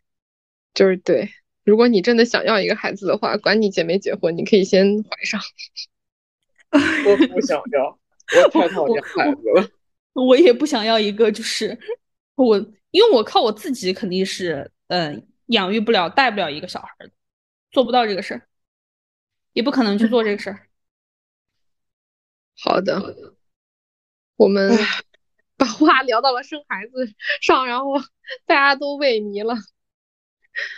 [0.75, 1.31] 就是对，
[1.63, 5.41] 如果你真的想要一个孩子的话，管你结没结婚，你可以先怀上。
[6.71, 7.99] 我不想要，
[8.43, 9.69] 我太讨厌孩子了。
[10.13, 11.77] 我也不想要一个，就是
[12.35, 12.57] 我，
[12.91, 17.11] 因为我靠我自己肯定是，嗯，养育不了、带不了一个小孩的，
[17.71, 18.47] 做不到这个事儿，
[19.53, 20.67] 也不可能去做这个事儿。
[22.63, 23.35] 好的，
[24.37, 24.77] 我们
[25.57, 27.97] 把话聊到了生孩子上，然后
[28.45, 29.55] 大家都萎靡了。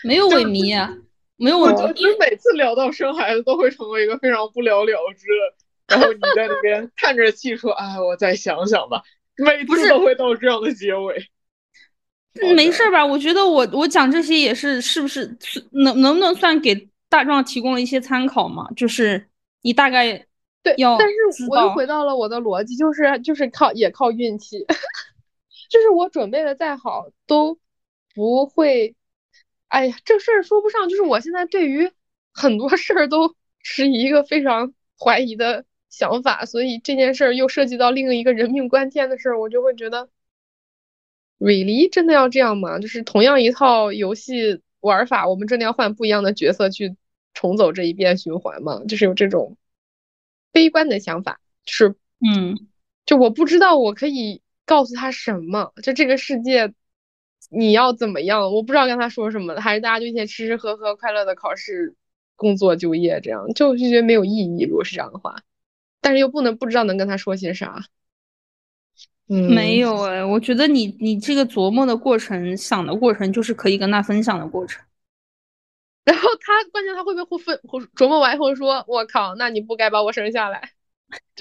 [0.03, 0.97] 没有萎靡啊，
[1.35, 1.59] 没有。
[1.59, 5.56] 我觉得每次聊到生孩子，都会成为一个非常不了了之的。
[5.89, 9.01] 然后你在那边叹着气说：“哎，我再想想吧。”
[9.37, 11.29] 每次都会到这样的结尾。
[12.55, 13.05] 没事吧？
[13.05, 15.25] 我觉得我我讲这些也是，是不是
[15.71, 18.67] 能能不能算给大壮提供了一些参考嘛？
[18.75, 19.27] 就是
[19.61, 20.13] 你大概
[20.61, 24.59] 对，但是我又回到了我的逻辑，就是就是靠也靠运气，
[25.69, 27.57] 就是我准备的再好都
[28.13, 28.95] 不会。
[29.69, 31.91] 哎呀，这事儿说不上，就是我现在对于
[32.33, 40.09] 很多事儿都持一个非常怀疑的想法，所以这件事儿又涉及到另一个人命关天的事儿，我就会觉得。
[41.39, 42.79] really 真的要这样吗？
[42.79, 46.95] 就是同样一套游戏玩法，我们真的要换不一样的角色去
[47.35, 48.81] 重走这一遍循环吗？
[48.87, 49.55] 就是有这种
[50.51, 51.95] 悲观的想法，就是
[52.25, 52.57] 嗯，
[53.05, 56.73] 就我不知道我可以告诉他什么，就这个世界
[57.51, 61.95] 你要怎么样，我不知道跟他说什么，还是大家就一起吃吃喝喝，快乐的考试、
[62.35, 64.63] 工作、就业，这样就就觉得没有意义。
[64.63, 65.35] 如果是这样的话，
[66.07, 67.83] 但是又不能不知道能跟他说些啥。
[69.25, 74.81] 没有哎，我觉得你你这个琢磨的过程、想的过程，就是可以跟他分享的过程。
[76.05, 77.59] 然后他关键他会不会分
[77.93, 80.71] 琢磨完以后说：“我靠，那你不该把我生下来。”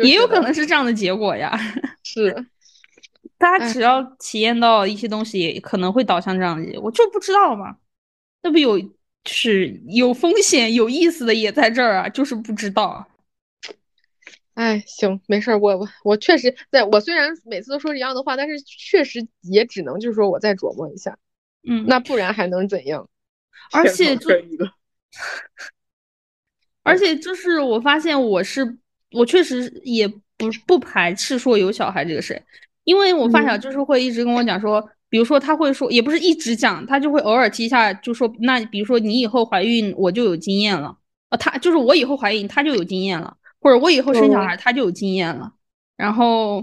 [0.02, 1.56] 也有可能是这样的结果呀。
[2.02, 2.34] 是，
[3.38, 7.76] 大家只要体验到一些东西，也可能会导向这样的结果，就不知道嘛。
[8.42, 8.80] 那不有
[9.26, 13.06] 是有风险、有意思的也在这儿啊，就是不知道。
[14.56, 21.18] 哎，行，没事儿，我我我确实在，我虽然每次都说一样的话，但是确实也只能就是说我再琢磨一下，
[21.68, 23.06] 嗯，那不然还能怎样？
[23.70, 24.30] 而且 就，
[26.82, 28.78] 而且就是我发现我是
[29.12, 32.42] 我确实也不不排斥说有小孩这个事，
[32.84, 40.96] 因为我发小就是会一直跟我讲说，比如说他会说，也不是一直讲，他就会偶尔提一下，就说那比如说你以后怀孕我就有经验了，
[41.28, 43.36] 啊，他就是我以后怀孕他就有经验了。
[43.66, 45.50] 或者我以后生小孩，他就有经验了。
[45.96, 46.62] 然后，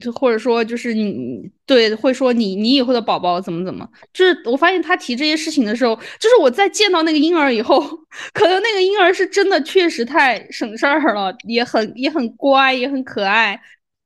[0.00, 7.80] 就或者说，就是你对会说你你以后的宝宝怎么怎么，就是我发现他提这些事情的时候，就是我在见到那个婴儿以后，
[8.34, 13.60] 可能那个婴儿是真的确实太省事儿了，也很也很乖，也很可爱。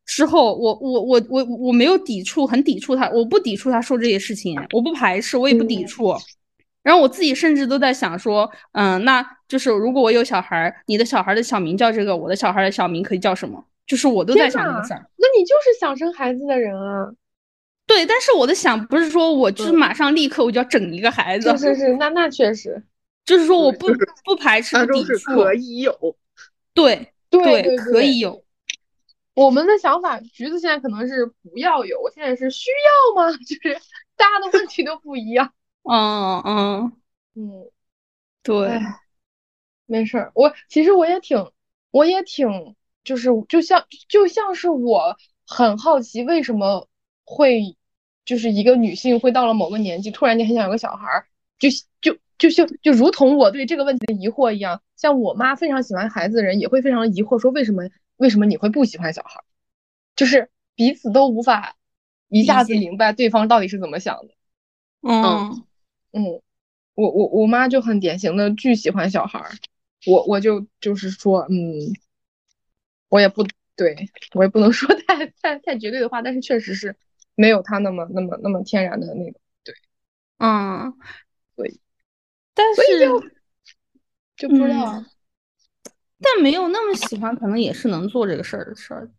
[0.05, 6.13] 之后，我我我我我没有抵触，很抵触他，我不抵触他说这些事情，我不排斥，我也不抵触。
[6.87, 13.65] 然后我自己甚至都在想说，嗯，那就是如果我有小孩，你的小孩的小名叫这个，我的小孩的小名可以叫什么？
[13.89, 15.05] 就是我都在想这个事儿。
[15.17, 17.11] 那你就是想生孩子的人啊？
[17.89, 21.51] 对，但是我的想不是说我就是马上立刻我就要整一个孩子。
[21.59, 22.81] 是是是，那那确实，
[23.25, 23.89] 就是说我不
[24.25, 26.17] 不排斥不抵触，可以有。
[26.73, 28.45] 对对，可以有。
[29.35, 32.71] 我们的想法，橘子现在可能是不要有，我现在是需
[33.17, 33.33] 要吗？
[33.45, 33.75] 就是
[34.17, 35.53] 大家的问题都不一样。
[35.89, 36.93] 嗯嗯。
[37.35, 37.71] 嗯，
[38.43, 38.81] 对，
[39.87, 40.33] 没事儿。
[40.35, 41.53] 我其实我也挺，
[41.91, 46.89] 我也挺，就是就像就像是我很好奇，为什么
[47.25, 47.77] 会
[48.25, 51.27] 就是一个女性会到了某个年纪，突然间很想有个小孩儿，
[51.59, 51.69] 就
[52.01, 57.85] 就就像就如同我对这个问题的疑惑一样，像我妈非常喜欢孩子的人也会非常疑惑，说为什么
[58.17, 59.45] 为什么你会不喜欢小孩儿，
[60.17, 61.77] 就是彼此都无法
[62.29, 64.35] 一下子明白对方到底是怎么想的，
[65.03, 65.23] 嗯。
[65.23, 65.67] 嗯，
[66.95, 69.51] 我我我妈就很典型的巨喜欢小孩儿，
[70.07, 71.93] 我我就就是说，嗯，
[73.09, 73.95] 我也不对
[74.35, 76.97] 我也不能说太太太绝对的话，但是确实是
[77.35, 79.75] 没有他那么那么那么天然的那个，对，
[80.39, 80.95] 嗯，
[81.55, 81.79] 对，
[82.55, 83.21] 但是就
[84.37, 85.05] 就不知道，
[86.21, 89.11] 但没有那么喜欢，可能也是能做这个事儿的事儿，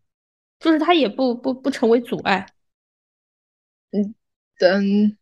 [0.59, 2.47] 就是他也不不不成为阻碍，
[3.91, 4.15] 嗯，
[4.57, 5.17] 等。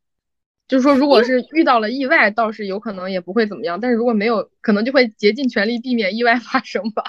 [0.67, 3.79] 就是说，如果是遇到了意外，倒是有可能也不会怎么样。
[3.79, 7.03] 但是如果没有，可能就会竭尽全力避免意外发生吧。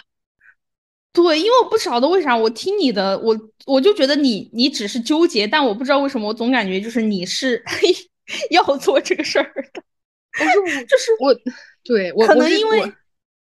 [1.15, 3.35] 对，因为我不晓得为啥，我听你的，我
[3.65, 7.63] 我就觉得你你只是纠结，但我不知道为什么，我总感觉就是你是
[8.51, 9.83] 要做这个事儿的。
[10.33, 11.35] 不是 我，就是我，
[11.83, 12.93] 对我可能因为，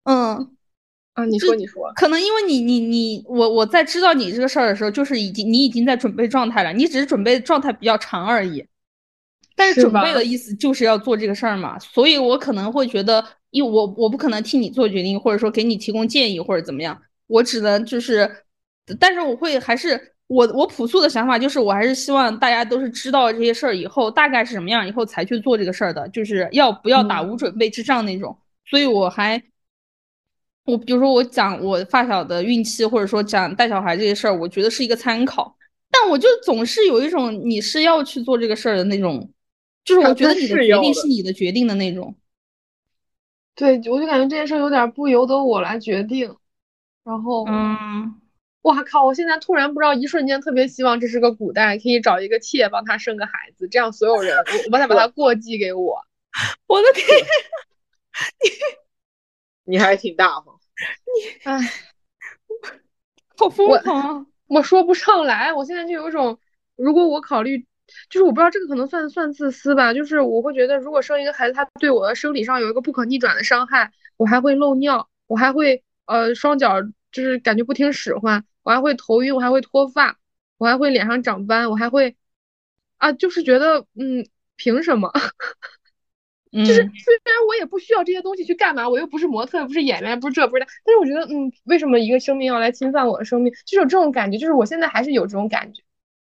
[0.03, 0.51] 嗯
[1.13, 8.65] 啊，你说你说，可能因为你你你我我在知道你这个事儿的时候，就是已经你已经在准备状态了，你只是准备状态比较长而已。
[9.55, 18.29] 但是准备的意思就是要做这个事儿嘛，所以我可能会觉得，因为我我不可能替你做决定，或者说给你提供建议或者怎么样，我只能就是，
[18.99, 28.35] 但是我会还是我我朴素的想法就是，我还是希望大家都是知道这些事儿以后大概是什么样以后才去做这个事儿的，就是要不要打无准备之仗那种。
[28.65, 29.41] 所以我还，
[30.65, 35.55] 我比如说我讲我发小的孕期或者说讲带小孩这些事儿，我觉得是一个参考。
[35.91, 39.29] 但我就总是有一种你是要去做这个事儿的那种，
[39.85, 42.15] 就是我觉得你的决定是你的决定的那种。
[43.55, 46.35] 对，我就感觉这件事有点不由得我来决定。
[47.03, 48.19] 然后，嗯，
[48.61, 49.03] 哇靠！
[49.03, 56.01] 我现在突然不知道，一瞬间特别希望这是个古代，可以找一个妾帮他生个孩子，这样所有人，我我他把他过继给我。
[56.65, 57.05] 我的天，
[59.65, 60.57] 你 你还挺大方。
[61.05, 61.59] 你哎，
[63.37, 64.25] 好疯狂！
[64.47, 66.39] 我说不上来，我现在就有一种，
[66.75, 67.67] 如果我考虑，
[68.09, 76.81] 就是我不知道这个可能算算自私吧，就是我会觉得，如果生一个孩子，他对我的生理上有一个不可逆转的伤害，我还会漏尿，我还会呃双脚
[77.11, 80.17] 就是感觉不听使唤，我还会头晕，我还会脱发，
[80.57, 82.15] 我还会脸上长斑，我还会
[82.97, 85.11] 啊，就是觉得嗯，凭什么？
[86.53, 93.51] 就是虽然我也不需要这些东西去干嘛，我又不是模特，不是演员，不是这不是那，但是我觉得，嗯，为什么一个生命要来侵犯我的生命？
[93.65, 95.81] 就是有这种感觉，就是我现在还是有这种感觉，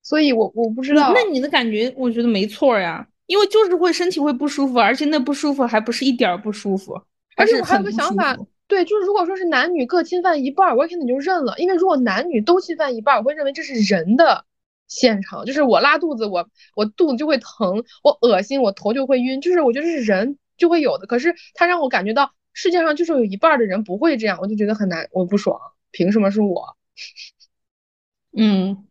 [0.07, 1.11] 所以我我不知道。
[1.13, 6.93] 那你的感觉，我觉得没错呀，因为就是会身体会不舒服，而且那不舒服还不是一点不舒服，
[7.35, 8.37] 而且我还有个想法，
[8.69, 14.45] 对，就是如果说是男女各侵犯一半，我肯定就认了，因为如果男女都侵犯一半，我会认为这是人的。
[14.87, 21.05] 现场就是我拉肚子，我我肚子就会疼，我恶心，我头就会晕，就是我觉得是人就会有的。
[21.05, 25.59] 可是他让我感觉到世界上就是有一半的人不会这样，我就觉得很难，我不爽，
[25.91, 26.77] 凭什么是我？
[28.37, 28.86] 嗯，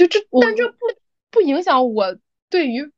[0.00, 0.78] 就这，但这不
[1.30, 2.18] 不影响我
[2.48, 2.90] 对于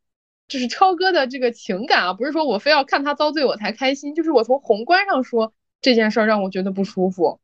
[0.47, 7.41] 就是超哥的这个情感啊，不是说我非要看他遭罪我才开心，就是我从宏观上说这件事儿让我觉得不舒服，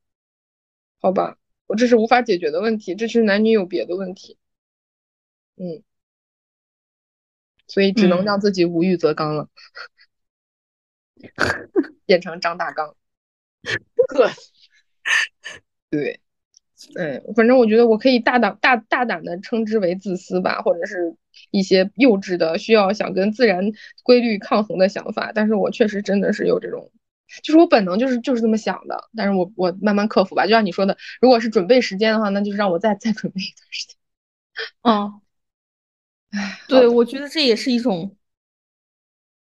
[1.01, 4.39] 好吧，我这是无法解决的问题，这是男女有别的问题。
[5.56, 5.82] 嗯，
[7.66, 9.48] 所以只能让自己无欲则刚了，
[12.06, 12.94] 变成张大刚。
[14.14, 14.30] 呵，
[15.90, 16.20] 对，
[16.95, 21.17] 嗯，反正我觉得我可以大胆大大胆的称之为自私吧，或者是
[21.51, 23.73] 一些幼稚的需要想跟自然
[24.03, 25.33] 规律抗衡的想法。
[25.35, 26.91] 但是我确实真的是有这种，
[27.43, 29.09] 就是我本能就是就是这么想的。
[29.17, 30.45] 但是我我慢慢克服吧。
[30.45, 33.97] 就像你说的，如果是准备时间的话，那就是让我再再准备一段时间。
[34.83, 35.21] 嗯。
[36.69, 38.15] 对，我觉得这也是一种，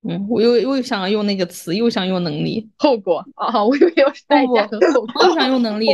[0.02, 5.86] 嗯，我又又想用那个词，又想用能力，后果啊，我以为又是代价和后果，又想用能力，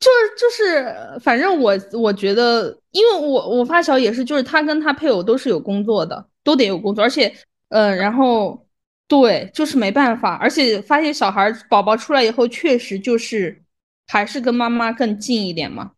[0.00, 7.34] 就是就是，反正我我觉得，因为我我发小也是，就是他跟他配偶都是有工作的，都得有工作，而且，
[7.68, 8.66] 呃，然后
[9.08, 13.62] 对，就是没办法，而且发现小孩宝宝出来以后，确实就是
[14.06, 15.92] 还是跟妈妈更近一点嘛，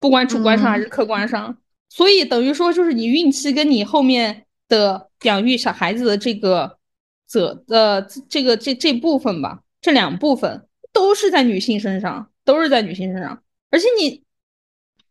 [0.00, 1.56] 不管主观上还是客观上。
[1.88, 6.78] 所以等于说，就是你孕期跟你后面的养育小孩子的这个
[7.26, 13.42] 责呃这个这这部分吧，这两部分都是在女性身上，都是在女性身上。
[13.70, 14.22] 而且你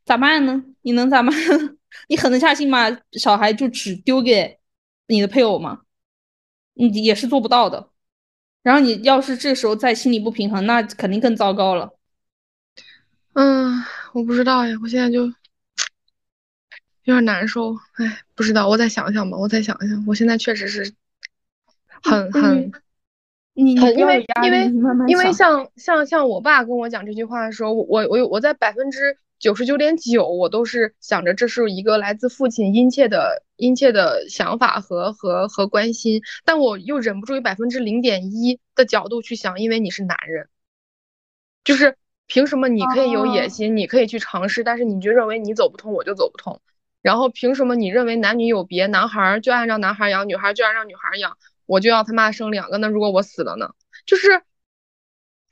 [0.06, 0.64] 咋办呢？
[0.82, 1.34] 你能咋办？
[2.08, 4.60] 你狠得下心把小孩就只丢给
[5.08, 5.82] 你的配偶吗？
[6.74, 7.90] 你也是做不到的。
[8.64, 11.98] 然后你要是这时候再心理不平衡，那肯定更糟糕了。
[13.34, 13.84] 嗯，
[14.14, 15.34] 我不知道呀，我现在就。
[17.06, 20.06] 有点难受，哎，不知道，我再想想吧，我再想想。
[20.06, 20.94] 我现在确实是
[22.04, 22.72] 很很，
[23.54, 24.72] 你很因为因为
[25.08, 40.48] 因为像像像我爸跟我讲这句话的时候，我我我在百分之九十九点九，我都是想着这是一个来自父亲殷切的殷切的想法和和和关心，但我又忍不住有百分之零点一的角度去想，因为你是男人，
[41.64, 41.98] 就是
[42.28, 46.62] 凭什么你可以有野心，你可以去尝试，但是你就认为你走不通，我就走不通。
[47.02, 51.36] 然后凭什么你认为男女有别，男孩就按照男孩养，女孩就按照女孩养，
[51.72, 52.78] 我就要他妈生两个？
[52.80, 53.74] 那如果我死了呢？
[54.06, 54.44] 就是，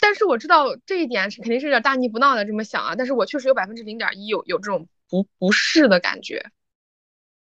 [0.01, 2.95] 但是我知道这一点是肯定是有点大逆不道的这么想啊。
[2.97, 6.51] 但是我确实有百分之零点一有有这种不不适的感觉，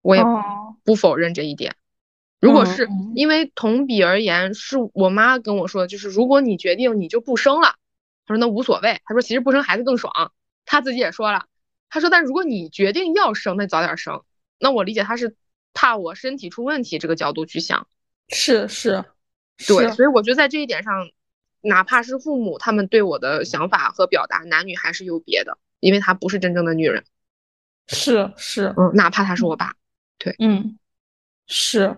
[0.02, 0.24] 我也
[0.84, 1.78] 不否认这一点。
[2.42, 7.76] 如果是因为同比而言，是我妈跟我说的，就是如果你决定你就不生了，
[8.26, 10.34] 她说那无所谓，她说其实不生孩子更爽，
[10.66, 11.46] 她自己也说了。
[11.90, 14.24] 她说：“但如果你决定要生，那早点生。
[14.60, 15.38] 那我理解她是
[15.74, 17.88] 怕我身体出问题这个角度去想。
[18.30, 19.04] 是是，
[19.68, 19.90] 对。
[19.92, 21.10] 所以我觉得在这一点上，
[21.62, 27.04] 哪怕是父母他们对我的想法和表达，男女还是有别的，因为他不是真正的女人。
[27.88, 29.74] 是是，嗯，哪怕他是我爸，
[30.18, 30.78] 对，嗯，
[31.48, 31.98] 是。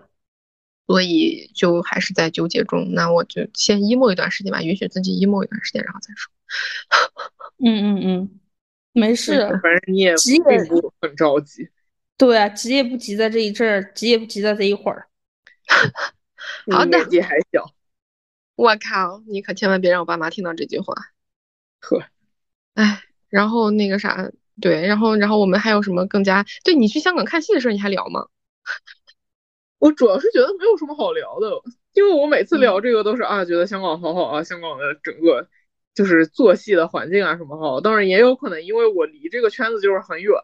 [0.86, 2.92] 所以就还是在纠结中。
[2.94, 6.32] 那我就先 emo 一段时间吧，允许自己 emo 一段时间，然后再说。
[7.64, 8.40] 嗯嗯嗯。”
[8.92, 11.68] 没事，反正你也并不很着急。
[12.16, 15.06] 对啊，急也不急在这一阵儿，急也不急在这一会儿。
[16.70, 17.72] 好的，年纪还小。
[18.56, 20.94] 我靠，你可千万别让我爸妈听到这句话。
[21.80, 22.02] 呵，
[22.74, 24.30] 哎，然后那个啥，
[24.60, 26.44] 对，然后然后我们还有什么更加？
[26.64, 28.26] 对你去香港看戏的事儿，你还聊吗？
[29.78, 31.48] 我主要是觉得没有什么好聊的，
[31.94, 35.48] 因为我每次聊这个都是啊，觉得香港好好啊，香港的整个
[35.94, 37.80] 就是做戏的环境啊什么好。
[37.80, 40.34] 当然也有可能因为我离这个圈子就是很远，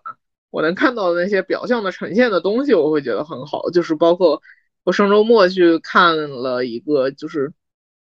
[0.48, 3.68] 我能看到的那些表象的呈现的东西，我会觉得很好。
[3.68, 4.40] 就是包括
[4.86, 7.52] 我上周末去看了一个，就是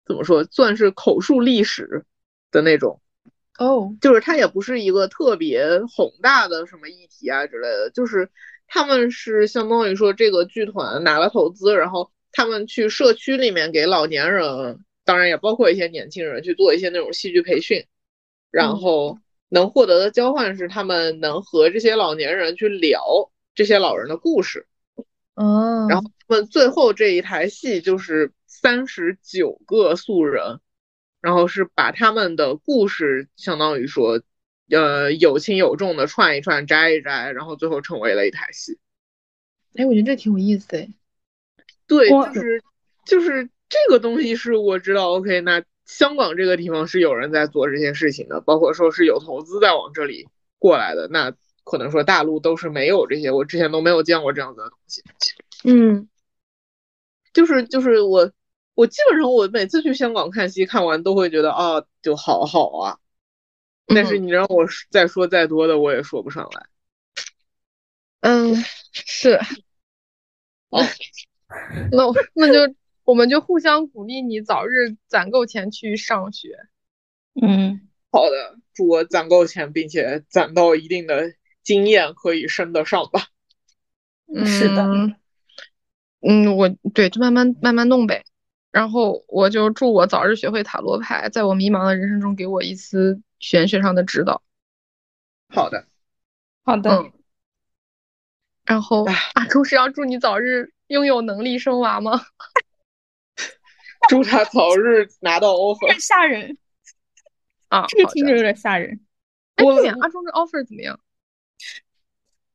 [0.05, 2.05] 怎么说，算是口述历史
[2.51, 3.01] 的那种。
[3.57, 8.29] 哦，就是它也不是一个特别宏大的什么议题啊之类的，就是
[8.67, 17.87] 他们是相当于说这个剧团拿了投资，然后他们去社区里面给老年人，当然也包括一些年轻人去做一些那种戏剧培训，
[18.51, 19.19] 然后
[19.49, 24.67] 能获得的交换是他们能和这些老年人去聊这些老人的故事，
[25.35, 30.61] 哦，然后他们最后这一台戏就是三十九个素人。
[31.21, 34.21] 然后是把他们的故事，相当于说，
[34.71, 38.81] 呃，有轻有重的串一串，摘一摘，然后最后成为了一台戏。
[39.77, 40.89] 哎，我觉得这挺有意思哎。
[41.87, 42.65] 对，就是
[43.07, 45.13] 就是这个东西是我知道。
[45.13, 50.27] OK，那香港这个地方是有人在做这些事情的，包括说是有投资在往这里
[50.59, 51.07] 过来的。
[51.07, 51.33] 那
[51.65, 55.03] 可能说大陆都是没有这些，我之前都没有见过这样子的东西。
[55.65, 56.09] 嗯，
[57.33, 58.33] 就是就是我。
[58.75, 62.99] 我基本上我每次去香港看戏，看完都会觉得啊，就好好啊。
[63.87, 66.67] 但是你让我再说再多的，我也说不上来。
[68.21, 68.57] 嗯，
[68.95, 69.39] 是。
[70.71, 70.81] 哦，
[71.93, 72.75] 那那就
[73.05, 76.57] 我们就互相鼓励你早日攒够钱去上学。
[77.43, 83.27] 嗯，好的，祝我攒够钱，并且攒到一定的经验，可以升得上吧。
[84.47, 84.85] 是的。
[86.21, 88.25] 嗯，我对，就慢慢慢慢弄呗。
[88.71, 94.43] 然后我就祝我早日学会塔罗牌，在我迷茫的人生中给我一丝玄学上的指导。
[95.49, 95.87] 好的，
[96.65, 97.13] 好的。
[98.65, 102.23] 然后阿朱是要祝你早日拥有能力生娃吗？
[104.09, 106.01] 祝他早日拿到 offer。
[106.01, 106.57] 吓人
[107.69, 107.85] 啊！
[107.89, 109.01] 这个听着有点吓人。
[109.57, 110.99] 哎，阿朱的 offer 怎么样？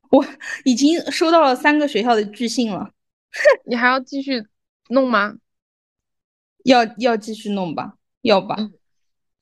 [0.09, 0.25] 我
[0.63, 2.91] 已经收到了三个学校的拒信了。
[3.65, 4.45] 你还要继续
[4.89, 5.37] 弄吗？
[6.63, 8.55] 要要继续弄吧，要吧。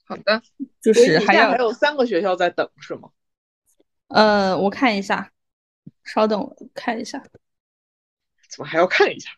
[0.05, 0.41] 好的，
[0.81, 3.09] 就是还要还有三个学校在等是吗？
[4.07, 5.31] 呃，我看一下，
[6.03, 7.23] 稍等，我看一下。
[8.47, 9.31] 怎么还要看一下？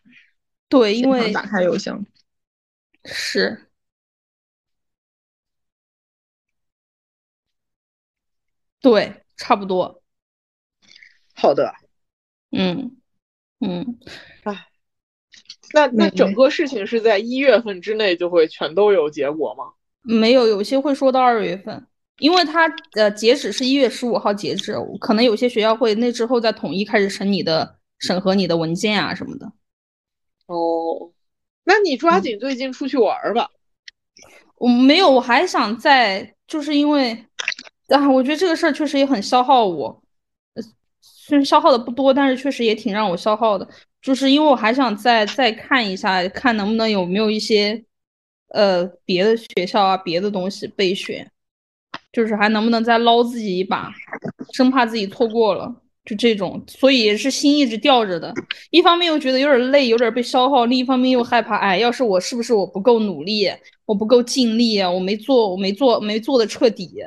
[0.68, 2.06] 对，因为打开邮箱。
[3.06, 3.70] 是。
[8.82, 10.04] 对，差不多。
[11.38, 11.74] 好的。
[12.52, 12.98] 嗯
[13.60, 13.98] 嗯。
[14.44, 14.68] 哎。
[15.74, 19.66] 那那整个事情是在一月份之内就会全都有结果吗？
[20.02, 21.86] 没有，有些会说到二月份，
[22.20, 29.46] 因为它呃截止是一月十五号截止，可能有些学校会那之后再统一开始审你的审核你的文件啊什么的。
[30.46, 31.12] 哦，
[31.66, 33.50] 那你抓紧最近出去玩吧。
[34.56, 37.26] 我没有，我还想在，就是因为
[37.90, 40.02] 啊，我觉得这个事儿确实也很消耗我，
[41.28, 43.68] 虽然消耗的不多，但是确实也挺让我消耗的。
[44.02, 47.84] 就是因为我还想再再看一下，看能不能有没有一些，
[48.54, 51.30] 呃，别的学校啊，别的东西备选，
[52.14, 53.92] 就是还能不能再捞自己一把，
[54.54, 55.76] 生怕自己错过了，
[56.06, 58.34] 就这种，所以也是心一直吊着的。
[58.70, 63.52] 一方面又觉得有点累，有点被消耗；另一方面又害怕，哎，要是我是不是我不够努力，
[63.86, 67.04] 我不够尽力啊，我没做，我没做，没做的彻底，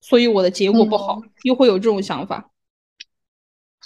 [0.00, 2.50] 所以我的结果不好，又会有这种想法。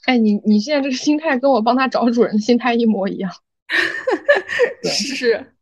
[0.08, 3.30] 哎，你你现在这个心态跟我帮他找主人的心态一模一样，
[4.82, 5.52] 是，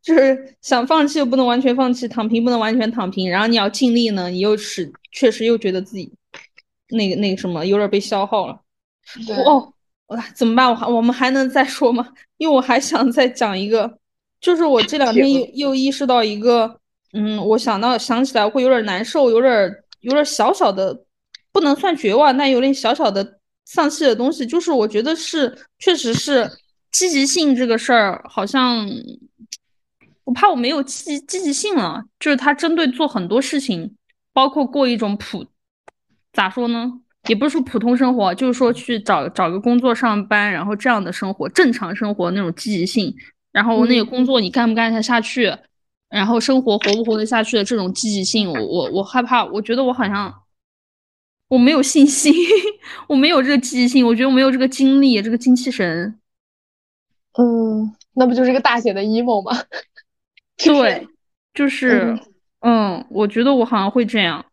[0.00, 6.10] 就是想放弃又不能完全放弃，躺平不能完全躺平，然后你要尽力呢，你又是确实又觉得自己
[6.88, 8.58] 那个那个什么有点被消耗了。
[9.44, 9.70] 哦，
[10.34, 10.70] 怎么办？
[10.70, 12.08] 我还我们还能再说吗？
[12.38, 13.98] 因为我还想再讲一个，
[14.40, 16.80] 就是我这两天又又意识到一个，
[17.12, 19.70] 嗯，我想到想起来会有点难受，有点
[20.00, 21.04] 有点小小的，
[21.52, 23.36] 不能算绝望，但有点小小的。
[23.66, 26.48] 丧气的东西，就是我觉得是，确实是
[26.92, 28.88] 积极性这个事儿，好像
[30.22, 32.02] 我怕我没有积积极性了。
[32.20, 33.96] 就是他针对做很多事情，
[34.32, 35.44] 包括过一种普，
[36.32, 36.92] 咋说呢？
[37.26, 43.12] 也不是说普通生活，就是说去找找个工作上班，然后这样的生活，正常生活那种积极性，
[43.50, 45.52] 然后那个工作你干不干得下去，
[46.08, 50.32] 然后生活活不活得下去的这种积极性，我我我害怕，我觉得我好像。
[51.48, 52.32] 我没有信心，
[53.08, 56.18] 我没有这个积极性，我觉得我没有这个精力，这个精气神。
[57.38, 59.56] 嗯，那不就是一个大写的 emo 吗？
[60.56, 61.06] 对，
[61.54, 62.18] 就是，
[62.60, 64.44] 嗯，我觉得我好像会这样。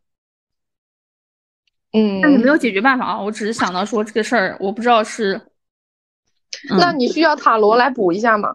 [1.93, 3.21] 嗯，但是没有解决办法啊。
[3.21, 5.39] 我只是想到说这个事儿，我不知道是。
[6.77, 8.53] 那你需要塔罗来补一下吗？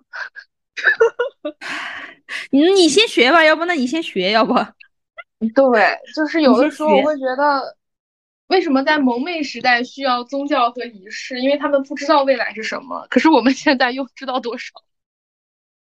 [2.51, 4.55] 你你先学吧，要不那你先学，要不？
[5.55, 7.77] 对，就是有的时候我会觉得，
[8.49, 11.41] 为什么在蒙昧时代需要宗教和仪式？
[11.41, 13.07] 因为他们不知道未来是什么。
[13.09, 14.73] 可是我们现在又知道多少？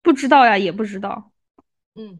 [0.02, 1.32] 不知道呀，也不知道。
[1.96, 2.20] 嗯。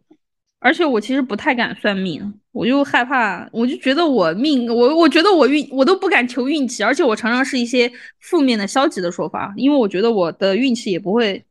[0.64, 7.90] 而且我其实不太敢算命，我就害怕，我就觉得我命，我我觉得我运，我都不敢求运气，而且我常常是一些
[8.20, 11.44] 负面的、消极的说法，因为我觉得我的运气也不会，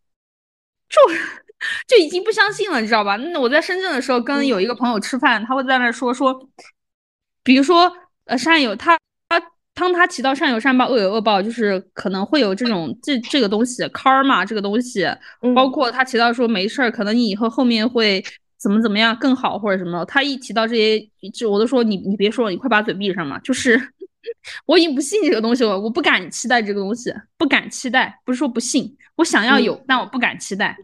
[0.88, 1.02] 就
[1.88, 3.18] 就已经不相信了，你知道吧？
[3.18, 6.48] 那我在深圳的时候跟有一个朋友吃饭，他会在那说说，
[7.44, 7.94] 比如说
[8.26, 8.98] 呃善有他
[9.30, 9.42] 他
[9.74, 15.06] 当他提到善有善报恶有恶报，就是可能会有这种这这个东西 karma 这个东西，
[15.56, 18.24] 包括他提到说没事儿，可能你以后后面会。
[18.64, 20.06] 怎么怎么样更好或者什么？
[20.06, 23.40] 他一提到这些，就我都说你你别说了，你快把嘴闭上嘛。
[23.40, 23.76] 就是
[24.68, 30.78] 我已经不信这个东西了，我不敢期待这个东西，不敢期待，不是说不信，我想要有，但我不敢期待，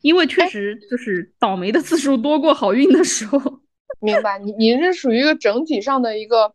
[0.00, 3.60] 因为确实就是倒霉的次数多过好运的时候。
[4.00, 6.54] 明白，你你是属于一个整体上的一个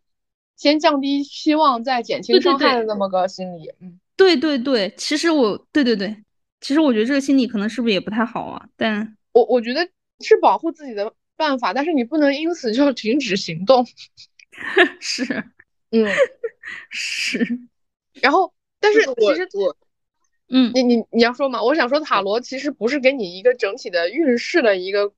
[0.56, 3.72] 先降低期望再减轻伤害的那么个心理。
[3.80, 6.16] 嗯，对对对，其实我对对对，
[6.60, 8.68] 其实我觉得这个心理可能是不是也不太好啊？
[8.76, 9.88] 但我我觉得。
[10.22, 13.86] 是保护自己的办法，但是你不能因此就停止行动。
[15.00, 15.24] 是，
[15.92, 16.06] 嗯，
[16.92, 17.58] 是。
[18.20, 19.74] 然后，但是其实我，
[20.50, 21.62] 嗯，你你你要说嘛？
[21.62, 25.10] 我想说，塔罗其实不是给你一个整体的运势的一个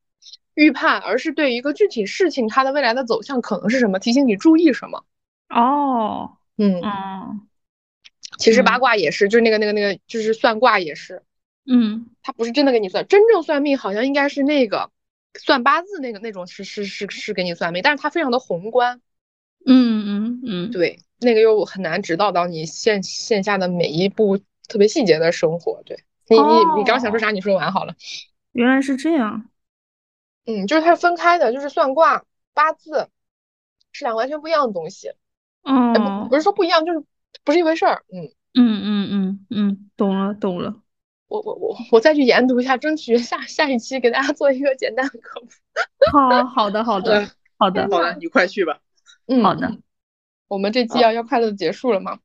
[0.54, 5.04] 预判，而是对一个具体事情它的未来的走向可能是什么，提醒你注意什么。
[5.48, 7.48] 哦，嗯嗯。
[8.38, 11.22] 其实八卦也是，就是那个那个那个，就是算卦也是。
[11.64, 14.90] 嗯，他不是真的给你算，真正算命好像应该是那个
[15.38, 19.00] 算八字那个那种是是是是给你算命，但是它非常的宏观。
[19.64, 25.82] 嗯嗯嗯，对，那个又很难指导到你线线下的每一步特别细节的生活。
[25.84, 27.30] 对你你你刚想说啥？
[27.30, 27.94] 你说完好了。
[28.52, 29.44] 原来是这样。
[30.46, 32.24] 嗯，就是它是分开的，就是算卦
[32.54, 33.08] 八字
[33.92, 35.12] 是两个完全不一样的东西。
[35.62, 35.92] 嗯，
[36.24, 37.04] 不不是说不一样，就是
[37.44, 38.04] 不是一回事儿。
[38.12, 40.74] 嗯嗯嗯嗯嗯，懂了懂了。
[41.28, 45.48] 我我我我再去研读一下，争取下下一期给大家做一个简单的科普。
[46.12, 48.80] 好好的好的好的好的，你快去吧。
[49.26, 49.78] 嗯，好的。
[50.48, 52.18] 我们这期要要快乐的结束了吗？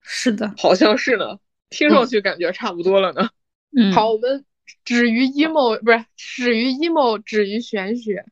[0.00, 1.38] 是的，好像是呢。
[1.68, 3.28] 听上去感觉差不多了呢。
[3.76, 4.46] 嗯，好，我们
[4.84, 8.24] 止于 emo，不是始于 emo，止于玄学。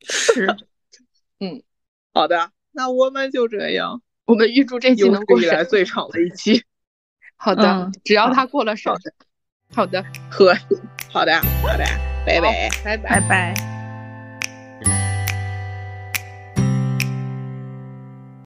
[0.00, 0.46] 是。
[1.40, 1.62] 嗯，
[2.14, 4.02] 好的，那我们就这样。
[4.24, 6.64] 我们预祝这期能过以来最长的一期。
[7.36, 8.92] 好的，只要他过了审。
[9.74, 10.54] 好的，和，
[11.10, 11.84] 好的，好的，
[12.24, 13.75] 拜拜拜，拜拜拜。